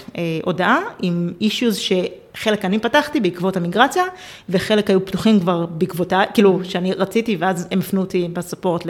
הודעה 0.43 0.79
עם 1.01 1.33
אישוז 1.41 1.77
ש... 1.77 1.91
חלק 2.39 2.65
אני 2.65 2.79
פתחתי 2.79 3.19
בעקבות 3.19 3.57
המיגרציה, 3.57 4.03
וחלק 4.49 4.89
היו 4.89 5.05
פתוחים 5.05 5.39
כבר 5.39 5.65
בעקבותה, 5.65 6.21
כאילו, 6.33 6.59
שאני 6.63 6.93
רציתי, 6.93 7.37
ואז 7.39 7.67
הם 7.71 7.79
הפנו 7.79 8.01
אותי 8.01 8.27
בספורט 8.33 8.83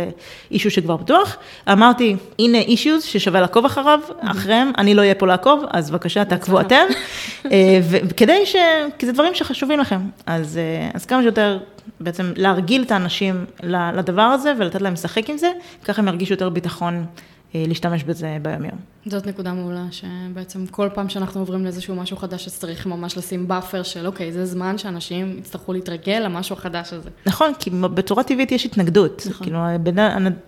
לאישו 0.51 0.71
שכבר 0.71 0.97
פתוח. 0.97 1.37
אמרתי, 1.71 2.15
הנה 2.39 2.57
אישוז 2.57 3.03
ששווה 3.03 3.41
לעקוב 3.41 3.65
אחריו, 3.65 3.99
אחריהם, 4.19 4.71
אני 4.77 4.95
לא 4.95 5.01
אהיה 5.01 5.15
פה 5.15 5.27
לעקוב, 5.27 5.63
אז 5.71 5.91
בבקשה, 5.91 6.25
תעקבו 6.25 6.61
אתם. 6.61 6.85
אה, 7.51 7.79
וכדי 7.81 8.45
ש... 8.45 8.55
כי 8.97 9.05
זה 9.05 9.11
דברים 9.11 9.35
שחשובים 9.35 9.79
לכם. 9.79 9.99
אז, 10.25 10.57
אה, 10.57 10.89
אז 10.93 11.05
כמה 11.05 11.21
שיותר 11.21 11.59
בעצם 11.99 12.31
להרגיל 12.35 12.83
את 12.83 12.91
האנשים 12.91 13.45
לדבר 13.63 14.21
הזה 14.21 14.53
ולתת 14.57 14.81
להם 14.81 14.93
לשחק 14.93 15.29
עם 15.29 15.37
זה, 15.37 15.51
ככה 15.85 16.01
הם 16.01 16.07
ירגישו 16.07 16.33
יותר 16.33 16.49
ביטחון 16.49 17.05
להשתמש 17.53 18.03
בזה 18.03 18.37
ביום 18.41 18.65
יום. 18.65 18.77
זאת 19.05 19.27
נקודה 19.27 19.53
מעולה, 19.53 19.85
שבעצם 19.91 20.67
כל 20.67 20.89
פעם 20.93 21.09
שאנחנו 21.09 21.39
עוברים 21.39 21.63
לאיזשהו 21.63 21.95
משהו 21.95 22.17
חדש, 22.17 22.47
אז 22.47 22.59
צריך 22.59 22.85
ממש 22.85 23.17
לשים 23.17 23.47
buffer 23.47 23.83
של 23.83 24.07
אוקיי, 24.07 24.31
זה 24.31 24.45
זמן 24.45 24.77
שאנשים 24.77 25.35
יצטרכו 25.39 25.73
להתרגל 25.73 26.21
למשהו 26.25 26.55
החדש 26.55 26.93
הזה. 26.93 27.09
נכון, 27.25 27.51
כי 27.59 27.69
בצורה 27.69 28.23
טבעית 28.23 28.51
יש 28.51 28.65
התנגדות. 28.65 29.23
נכון. 29.29 29.47
כאילו, 29.47 29.59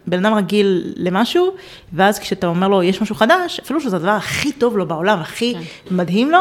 בן 0.08 0.26
אדם 0.26 0.34
רגיל 0.34 0.94
למשהו, 0.98 1.52
ואז 1.94 2.20
כשאתה 2.20 2.48
אומר 2.48 2.68
לו, 2.68 2.84
יש 2.84 3.02
משהו 3.02 3.16
חדש, 3.16 3.60
אפילו 3.60 3.82
שזה 3.82 3.96
הדבר 3.96 4.10
הכי 4.10 4.52
טוב 4.52 4.78
לו 4.78 4.88
בעולם, 4.88 5.20
הכי 5.20 5.54
כן. 5.54 5.96
מדהים 5.96 6.32
לו, 6.32 6.40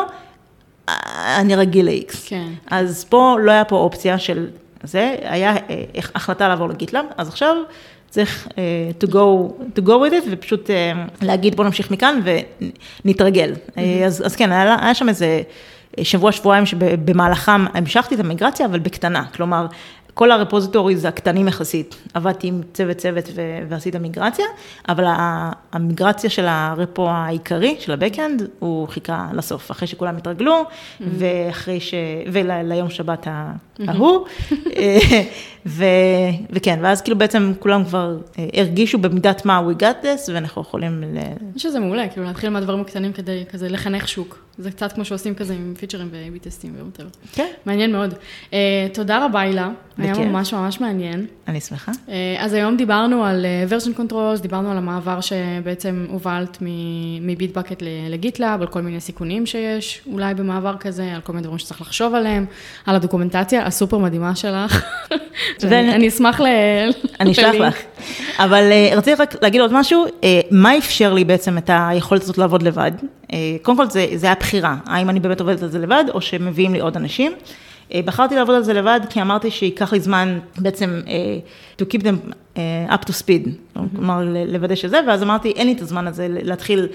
אני 1.39 1.57
רגיל 1.57 1.87
ל-X. 1.87 2.15
כן. 2.27 2.49
אז 2.67 3.05
פה 3.05 3.37
לא 3.41 3.51
היה 3.51 3.65
פה 3.65 3.77
אופציה 3.77 4.19
של 4.19 4.47
זה, 4.83 5.17
היה 5.23 5.57
אה, 5.57 5.85
החלטה 6.15 6.49
לעבור 6.49 6.69
לגיטלאב, 6.69 7.05
אז 7.17 7.29
עכשיו... 7.29 7.57
צריך 8.11 8.49
uh, 8.51 9.05
to, 9.05 9.11
go, 9.11 9.53
to 9.79 9.83
go 9.83 9.89
with 9.89 10.13
it 10.13 10.29
ופשוט 10.31 10.71
uh, 10.71 11.25
להגיד 11.25 11.57
בוא 11.57 11.65
נמשיך 11.65 11.91
מכאן 11.91 12.21
ונתרגל. 13.05 13.53
Mm-hmm. 13.55 13.77
Uh, 13.77 14.07
אז, 14.07 14.27
אז 14.27 14.37
כן, 14.37 14.53
היה, 14.53 14.77
היה 14.81 14.95
שם 14.95 15.09
איזה 15.09 15.43
שבוע, 16.03 16.33
שבועיים 16.33 16.67
שבמהלכם 16.67 17.65
המשכתי 17.75 18.15
את 18.15 18.21
המיגרציה, 18.21 18.67
אבל 18.67 18.79
בקטנה. 18.79 19.25
כלומר, 19.35 19.67
כל 20.21 20.31
הרפוזיטוריז 20.31 21.05
הקטנים 21.05 21.49
יחסית, 21.49 21.97
עבדתי 22.15 22.47
עם 22.47 22.61
צוות 22.73 22.97
צוות 22.97 23.25
ועשית 23.69 23.97
מיגרציה, 23.97 24.45
אבל 24.89 25.05
המיגרציה 25.73 26.31
של 26.31 26.47
הרפו 26.49 27.09
העיקרי, 27.09 27.77
של 27.79 27.93
הבקאנד, 27.93 28.49
הוא 28.59 28.89
חיכה 28.89 29.29
לסוף, 29.33 29.71
אחרי 29.71 29.89
שכולם 29.89 30.17
התרגלו, 30.17 30.63
mm-hmm. 30.63 31.05
ואחרי 31.19 31.81
ש... 31.81 31.95
וליום 32.33 32.91
שבת 32.91 33.27
ההוא, 33.87 34.27
ו... 35.67 35.85
וכן, 36.51 36.79
ואז 36.83 37.03
כאילו 37.03 37.19
בעצם 37.19 37.53
כולם 37.59 37.85
כבר 37.85 38.17
אה, 38.39 38.47
הרגישו 38.55 38.99
במידת 38.99 39.45
מה 39.45 39.63
we 39.69 39.83
got 39.83 40.05
this, 40.05 40.33
ואנחנו 40.35 40.63
יכולים 40.63 41.01
ל... 41.01 41.19
אני 41.19 41.35
חושבת 41.55 41.73
שזה 41.73 41.81
מעולה, 41.81 42.09
כאילו 42.09 42.27
להתחיל 42.27 42.51
מהדברים 42.51 42.81
הקטנים 42.81 43.13
כדי 43.13 43.45
כזה 43.51 43.69
לחנך 43.69 44.09
שוק. 44.09 44.39
זה 44.59 44.71
קצת 44.71 44.93
כמו 44.93 45.05
שעושים 45.05 45.35
כזה 45.35 45.55
עם 45.55 45.75
פיצ'רים 45.79 46.09
ו-AB 46.13 46.45
טסטים 46.45 46.73
ויותר. 46.77 47.07
כן. 47.33 47.47
מעניין 47.67 47.93
מאוד. 47.93 48.15
Uh, 48.51 48.55
תודה 48.93 49.25
רבה, 49.25 49.41
הילה. 49.41 49.71
היה 50.13 50.27
ממש 50.27 50.55
ממש 50.55 50.81
מעניין. 50.81 51.27
אני 51.49 51.61
שמחה. 51.61 51.93
Uh, 51.93 52.11
אז 52.39 52.53
היום 52.53 52.77
דיברנו 52.77 53.25
על 53.25 53.47
uh, 53.47 53.73
version 53.73 53.99
controls, 53.99 54.43
דיברנו 54.43 54.71
על 54.71 54.77
המעבר 54.77 55.21
שבעצם 55.21 56.07
הובלת 56.09 56.59
מביטבקט 57.21 57.83
לגיטלאב, 58.11 58.61
על 58.61 58.67
כל 58.67 58.81
מיני 58.81 59.01
סיכונים 59.01 59.47
שיש 59.47 60.01
אולי 60.13 60.35
במעבר 60.35 60.77
כזה, 60.81 61.15
על 61.15 61.21
כל 61.21 61.33
מיני 61.33 61.43
דברים 61.43 61.59
שצריך 61.59 61.81
לחשוב 61.81 62.15
עליהם, 62.15 62.47
על 62.87 62.97
הדוקומנטציה 62.97 63.67
הסופר 63.67 63.99
מדהימה 63.99 64.35
שלך. 64.35 64.85
אני 65.63 66.09
אשמח 66.09 66.41
ל... 66.41 66.47
אני 67.21 67.33
אשלח 67.33 67.55
לך. 67.55 67.77
אבל 68.39 68.63
רציתי 68.97 69.23
רק 69.23 69.43
להגיד 69.43 69.61
עוד 69.61 69.73
משהו, 69.73 70.05
מה 70.51 70.79
אפשר 70.79 71.15
לי 71.15 71.25
בעצם 71.25 71.59
את 71.59 71.71
היכולת 71.73 72.23
הזאת 72.23 72.39
לעבוד 72.39 72.63
לבד? 72.63 72.93
קודם 73.63 73.77
כל 73.77 73.91
זה, 73.91 74.07
זה 74.15 74.27
היה 74.27 74.35
בחירה, 74.41 74.77
האם 74.87 75.11
אני 75.11 75.21
באמת 75.21 75.41
עובדת 75.41 75.63
על 75.63 75.69
זה 75.69 75.79
לבד, 75.79 76.05
או 76.15 76.21
שמביאים 76.21 76.73
לי 76.73 76.81
עוד 76.81 76.97
אנשים. 76.97 77.33
אה, 77.95 78.01
בחרתי 78.05 78.35
לעבוד 78.35 78.55
על 78.55 78.63
זה 78.63 78.73
לבד, 78.73 79.01
כי 79.11 79.23
אמרתי 79.23 79.51
שייקח 79.51 79.93
לי 79.93 80.01
זמן 80.01 80.39
בעצם 80.59 81.01
אה, 81.09 81.39
to 81.81 81.85
keep 81.85 82.03
them 82.03 82.33
אה, 82.57 82.95
up 82.95 83.05
to 83.05 83.13
speed, 83.13 83.47
mm-hmm. 83.47 83.81
כלומר 83.97 84.23
לוודא 84.47 84.75
שזה, 84.75 85.01
ואז 85.07 85.23
אמרתי, 85.23 85.51
אין 85.51 85.67
לי 85.67 85.73
את 85.73 85.81
הזמן 85.81 86.07
הזה 86.07 86.27
להתחיל 86.31 86.89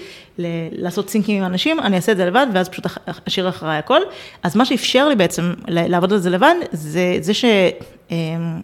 לעשות 0.72 1.10
סינקים 1.10 1.42
עם 1.42 1.52
אנשים, 1.52 1.80
אני 1.80 1.96
אעשה 1.96 2.12
את 2.12 2.16
זה 2.16 2.26
לבד, 2.26 2.46
ואז 2.52 2.68
פשוט 2.68 2.86
אשאיר 3.28 3.48
אחריי 3.48 3.78
הכל. 3.78 4.00
אז 4.42 4.56
מה 4.56 4.64
שאפשר 4.64 5.08
לי 5.08 5.16
בעצם 5.16 5.52
לעבוד 5.68 6.12
על 6.12 6.18
זה 6.18 6.30
לבד, 6.30 6.54
זה 6.72 7.16
זה 7.20 7.34
ש... 7.34 7.44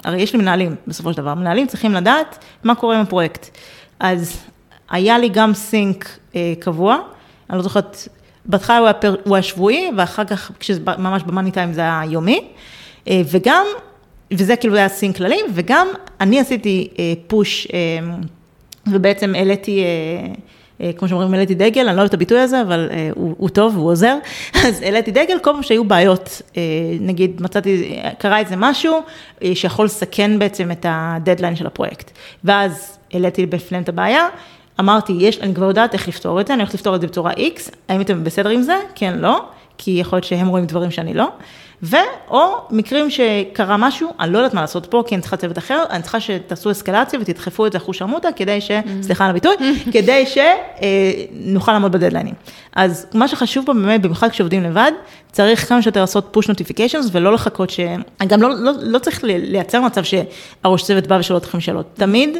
הרי 0.04 0.22
יש 0.22 0.32
לי 0.32 0.38
מנהלים 0.38 0.74
בסופו 0.86 1.12
של 1.12 1.16
דבר, 1.16 1.34
מנהלים 1.34 1.66
צריכים 1.66 1.92
לדעת 1.92 2.44
מה 2.64 2.74
קורה 2.74 2.96
עם 2.96 3.02
הפרויקט. 3.02 3.58
אז 4.00 4.44
היה 4.90 5.18
לי 5.18 5.28
גם 5.28 5.54
סינק 5.54 6.18
קבוע, 6.60 6.98
אני 7.50 7.56
לא 7.56 7.62
זוכרת 7.62 7.96
בהתחלה 8.44 8.78
הוא, 8.78 8.88
הוא 9.24 9.36
היה 9.36 9.42
שבועי, 9.42 9.90
ואחר 9.96 10.24
כך, 10.24 10.50
כשממש 10.60 11.22
במאני 11.22 11.50
טיים 11.50 11.72
זה 11.72 11.80
היה 11.80 12.02
יומי, 12.08 12.48
אה, 13.08 13.22
וגם, 13.30 13.66
וזה 14.32 14.56
כאילו 14.56 14.76
היה 14.76 14.88
סין 14.88 15.12
כללי, 15.12 15.38
וגם 15.54 15.86
אני 16.20 16.40
עשיתי 16.40 16.88
פוש, 17.26 17.66
אה, 17.66 17.78
אה, 17.78 18.14
ובעצם 18.86 19.34
העליתי, 19.34 19.84
כמו 20.96 21.08
שאומרים, 21.08 21.34
העליתי 21.34 21.54
דגל, 21.54 21.88
אני 21.88 21.96
לא 21.96 22.00
אוהבת 22.00 22.08
את 22.08 22.14
הביטוי 22.14 22.40
הזה, 22.40 22.62
אבל 22.62 22.90
הוא, 23.14 23.34
הוא 23.38 23.48
טוב, 23.48 23.76
הוא 23.76 23.90
עוזר, 23.90 24.16
אז 24.66 24.82
העליתי 24.82 25.10
דגל 25.10 25.38
כל 25.42 25.50
פעם 25.52 25.62
שהיו 25.62 25.84
בעיות, 25.84 26.42
נגיד 27.00 27.42
מצאתי, 27.42 27.98
קרה 28.18 28.38
איזה 28.38 28.54
משהו, 28.58 29.00
שיכול 29.54 29.86
לסכן 29.86 30.38
בעצם 30.38 30.70
את 30.70 30.86
הדדליין 30.88 31.56
של 31.56 31.66
הפרויקט, 31.66 32.10
ואז 32.44 32.98
העליתי 33.12 33.46
בפניהם 33.46 33.84
את 33.84 33.88
הבעיה, 33.88 34.28
אמרתי, 34.80 35.12
יש, 35.18 35.38
אני 35.38 35.54
כבר 35.54 35.66
יודעת 35.66 35.94
איך 35.94 36.08
לפתור 36.08 36.40
את 36.40 36.46
זה, 36.46 36.52
אני 36.52 36.62
הולכת 36.62 36.74
לפתור 36.74 36.94
את 36.94 37.00
זה 37.00 37.06
בצורה 37.06 37.32
X, 37.32 37.70
האם 37.88 38.00
אתם 38.00 38.24
בסדר 38.24 38.48
עם 38.48 38.62
זה? 38.62 38.76
כן, 38.94 39.18
לא, 39.18 39.44
כי 39.78 39.90
יכול 39.90 40.16
להיות 40.16 40.24
שהם 40.24 40.48
רואים 40.48 40.66
דברים 40.66 40.90
שאני 40.90 41.14
לא. 41.14 41.28
ואו 41.82 42.54
מקרים 42.70 43.10
שקרה 43.10 43.76
משהו, 43.76 44.10
אני 44.20 44.32
לא 44.32 44.38
יודעת 44.38 44.54
מה 44.54 44.60
לעשות 44.60 44.86
פה, 44.86 45.02
כי 45.06 45.14
אני 45.14 45.22
צריכה 45.22 45.36
צוות 45.36 45.58
אחר, 45.58 45.84
אני 45.90 46.02
צריכה 46.02 46.20
שתעשו 46.20 46.70
אסקלציה 46.70 47.20
ותדחפו 47.20 47.66
את 47.66 47.72
זה 47.72 47.78
אחוש 47.78 48.02
עמותה, 48.02 48.28
כדי 48.36 48.60
ש... 48.60 48.70
Mm. 48.70 48.88
סליחה 49.02 49.24
על 49.24 49.30
הביטוי, 49.30 49.52
כדי 49.94 50.24
שנוכל 50.26 51.70
אה, 51.70 51.76
לעמוד 51.76 51.92
בדדליינים. 51.92 52.34
אז 52.72 53.06
מה 53.14 53.28
שחשוב 53.28 53.66
פה 53.66 53.74
באמת, 53.74 54.02
במיוחד 54.02 54.28
כשעובדים 54.28 54.62
לבד, 54.62 54.92
צריך 55.32 55.68
כמה 55.68 55.82
שיותר 55.82 56.00
לעשות 56.00 56.28
פוש 56.30 56.48
נוטיפיקיישנס 56.48 57.08
ולא 57.12 57.32
לחכות 57.32 57.70
ש... 57.70 57.80
גם 58.26 58.42
לא, 58.42 58.50
לא, 58.54 58.72
לא 58.80 58.98
צריך 58.98 59.24
לייצר 59.24 59.80
מצב 59.80 60.02
שהראש 60.04 60.82
צוות 60.82 61.06
בא 61.06 61.14
ושואל 61.20 61.38
אתכם 61.38 61.60
שאלות. 61.60 61.86
תמיד 61.94 62.36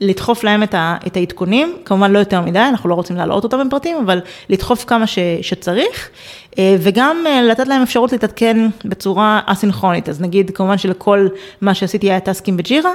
לדחוף 0.00 0.44
להם 0.44 0.62
את, 0.62 0.74
ה, 0.74 0.96
את 1.06 1.16
העדכונים, 1.16 1.76
כמובן 1.84 2.10
לא 2.10 2.18
יותר 2.18 2.40
מדי, 2.40 2.58
אנחנו 2.58 2.88
לא 2.88 2.94
רוצים 2.94 3.16
להעלות 3.16 3.44
אותם 3.44 3.68
בפרטים, 3.68 3.96
אבל 3.96 4.20
לדחוף 4.48 4.84
כמה 4.84 5.06
ש, 5.06 5.18
שצריך, 5.42 6.10
אה, 6.58 6.76
וגם 6.80 7.16
אה, 7.26 7.42
לתת 7.42 7.68
להם 7.68 7.82
אפשרות 7.82 8.12
להתעדכן 8.12 8.68
בצורה 8.84 9.40
אסינכרונית, 9.46 10.08
אז 10.08 10.20
נגיד 10.20 10.50
כמובן 10.50 10.78
שלכל 10.78 11.28
מה 11.60 11.74
שעשיתי 11.74 12.10
היה 12.10 12.20
טסקים 12.20 12.56
בג'ירה, 12.56 12.92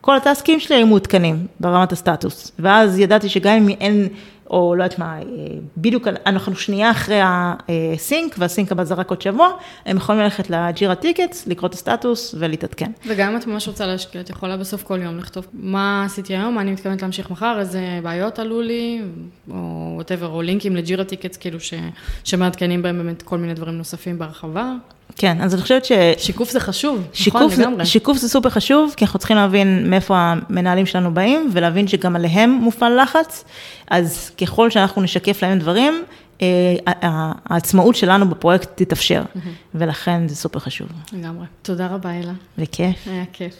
כל 0.00 0.16
הטסקים 0.16 0.60
שלי 0.60 0.76
היו 0.76 0.86
מעודכנים 0.86 1.46
ברמת 1.60 1.92
הסטטוס, 1.92 2.52
ואז 2.58 2.98
ידעתי 2.98 3.28
שגם 3.28 3.52
אם 3.56 3.68
אין 3.68 4.08
או 4.50 4.74
לא 4.74 4.84
יודעת 4.84 4.98
מה, 4.98 5.18
אה, 5.18 5.22
בדיוק 5.76 6.08
אנחנו 6.26 6.56
שנייה 6.56 6.90
אחרי 6.90 7.20
ה 7.22 7.41
sync, 7.41 8.34
וה 8.38 8.49
sync 8.49 8.72
הבא 8.72 8.84
זה 8.84 8.94
רק 8.94 9.10
עוד 9.10 9.22
שבוע, 9.22 9.48
הם 9.86 9.96
יכולים 9.96 10.20
ללכת 10.20 10.50
ל 10.50 10.59
Jira 10.59 10.94
tickets, 10.94 11.46
לקרוא 11.46 11.68
את 11.68 11.74
הסטטוס 11.74 12.34
ולהתעדכן. 12.38 12.90
וגם 13.06 13.32
אם 13.32 13.36
את 13.36 13.46
ממש 13.46 13.68
רוצה 13.68 13.86
להשקיע, 13.86 14.20
את 14.20 14.30
יכולה 14.30 14.56
בסוף 14.56 14.82
כל 14.82 15.00
יום 15.02 15.18
לכתוב 15.18 15.46
מה 15.52 16.04
עשיתי 16.04 16.36
היום, 16.36 16.54
מה 16.54 16.60
אני 16.60 16.72
מתכוונת 16.72 17.02
להמשיך 17.02 17.30
מחר, 17.30 17.56
איזה 17.58 18.00
בעיות 18.02 18.38
עלו 18.38 18.60
לי, 18.60 19.02
או 19.50 19.92
whatever, 19.94 20.28
או 20.28 20.42
לינקים 20.42 20.76
ל 20.76 20.82
Jira 20.82 21.04
tickets, 21.04 21.36
כאילו 21.36 21.60
ש, 21.60 21.74
שמעדכנים 22.24 22.82
בהם 22.82 22.98
באמת 22.98 23.22
כל 23.22 23.38
מיני 23.38 23.54
דברים 23.54 23.78
נוספים 23.78 24.18
בהרחבה. 24.18 24.74
כן, 25.16 25.36
אז 25.40 25.54
אני 25.54 25.62
חושבת 25.62 25.84
ש... 25.84 25.92
שיקוף 26.18 26.50
זה 26.50 26.60
חשוב, 26.60 27.08
שיקוף 27.12 27.52
נכון, 27.52 27.64
לגמרי. 27.64 27.86
שיקוף 27.86 28.18
זה 28.18 28.28
סופר 28.28 28.50
חשוב, 28.50 28.94
כי 28.96 29.04
אנחנו 29.04 29.18
צריכים 29.18 29.36
להבין 29.36 29.90
מאיפה 29.90 30.14
המנהלים 30.18 30.86
שלנו 30.86 31.14
באים, 31.14 31.50
ולהבין 31.52 31.88
שגם 31.88 32.16
עליהם 32.16 32.50
מופעל 32.50 33.02
לחץ, 33.02 33.44
אז 33.90 34.30
ככל 34.40 34.70
שאנחנו 34.70 35.02
נשקף 35.02 35.42
להם 35.42 35.58
דברים, 35.58 36.02
אה, 36.42 36.76
העצמאות 37.44 37.96
שלנו 37.96 38.28
בפרויקט 38.28 38.68
תתאפשר, 38.74 39.22
ולכן 39.74 40.28
זה 40.28 40.36
סופר 40.36 40.58
חשוב. 40.58 40.88
לגמרי. 41.12 41.46
תודה 41.62 41.86
רבה, 41.86 42.10
הילה. 42.10 42.32
בכיף. 42.58 42.96
היה 43.06 43.24
כיף. 43.32 43.54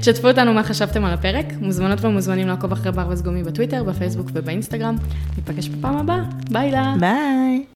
תשתפו 0.00 0.28
אותנו 0.28 0.52
מה 0.52 0.62
חשבתם 0.62 1.04
על 1.04 1.12
הפרק, 1.12 1.46
מוזמנות 1.60 2.04
ומוזמנים 2.04 2.48
לעקוב 2.48 2.72
אחרי 2.72 2.92
ברווז 2.92 3.06
גומי 3.10 3.42
בטוויטר, 3.42 3.84
בפייסבוק 3.84 4.30
ובאינסטגרם. 4.32 4.96
ניפגש 5.36 5.68
בפעם 5.68 5.96
הבאה, 5.96 6.22
ביי 6.50 6.70
לה. 6.70 6.94
ביי. 7.00 7.70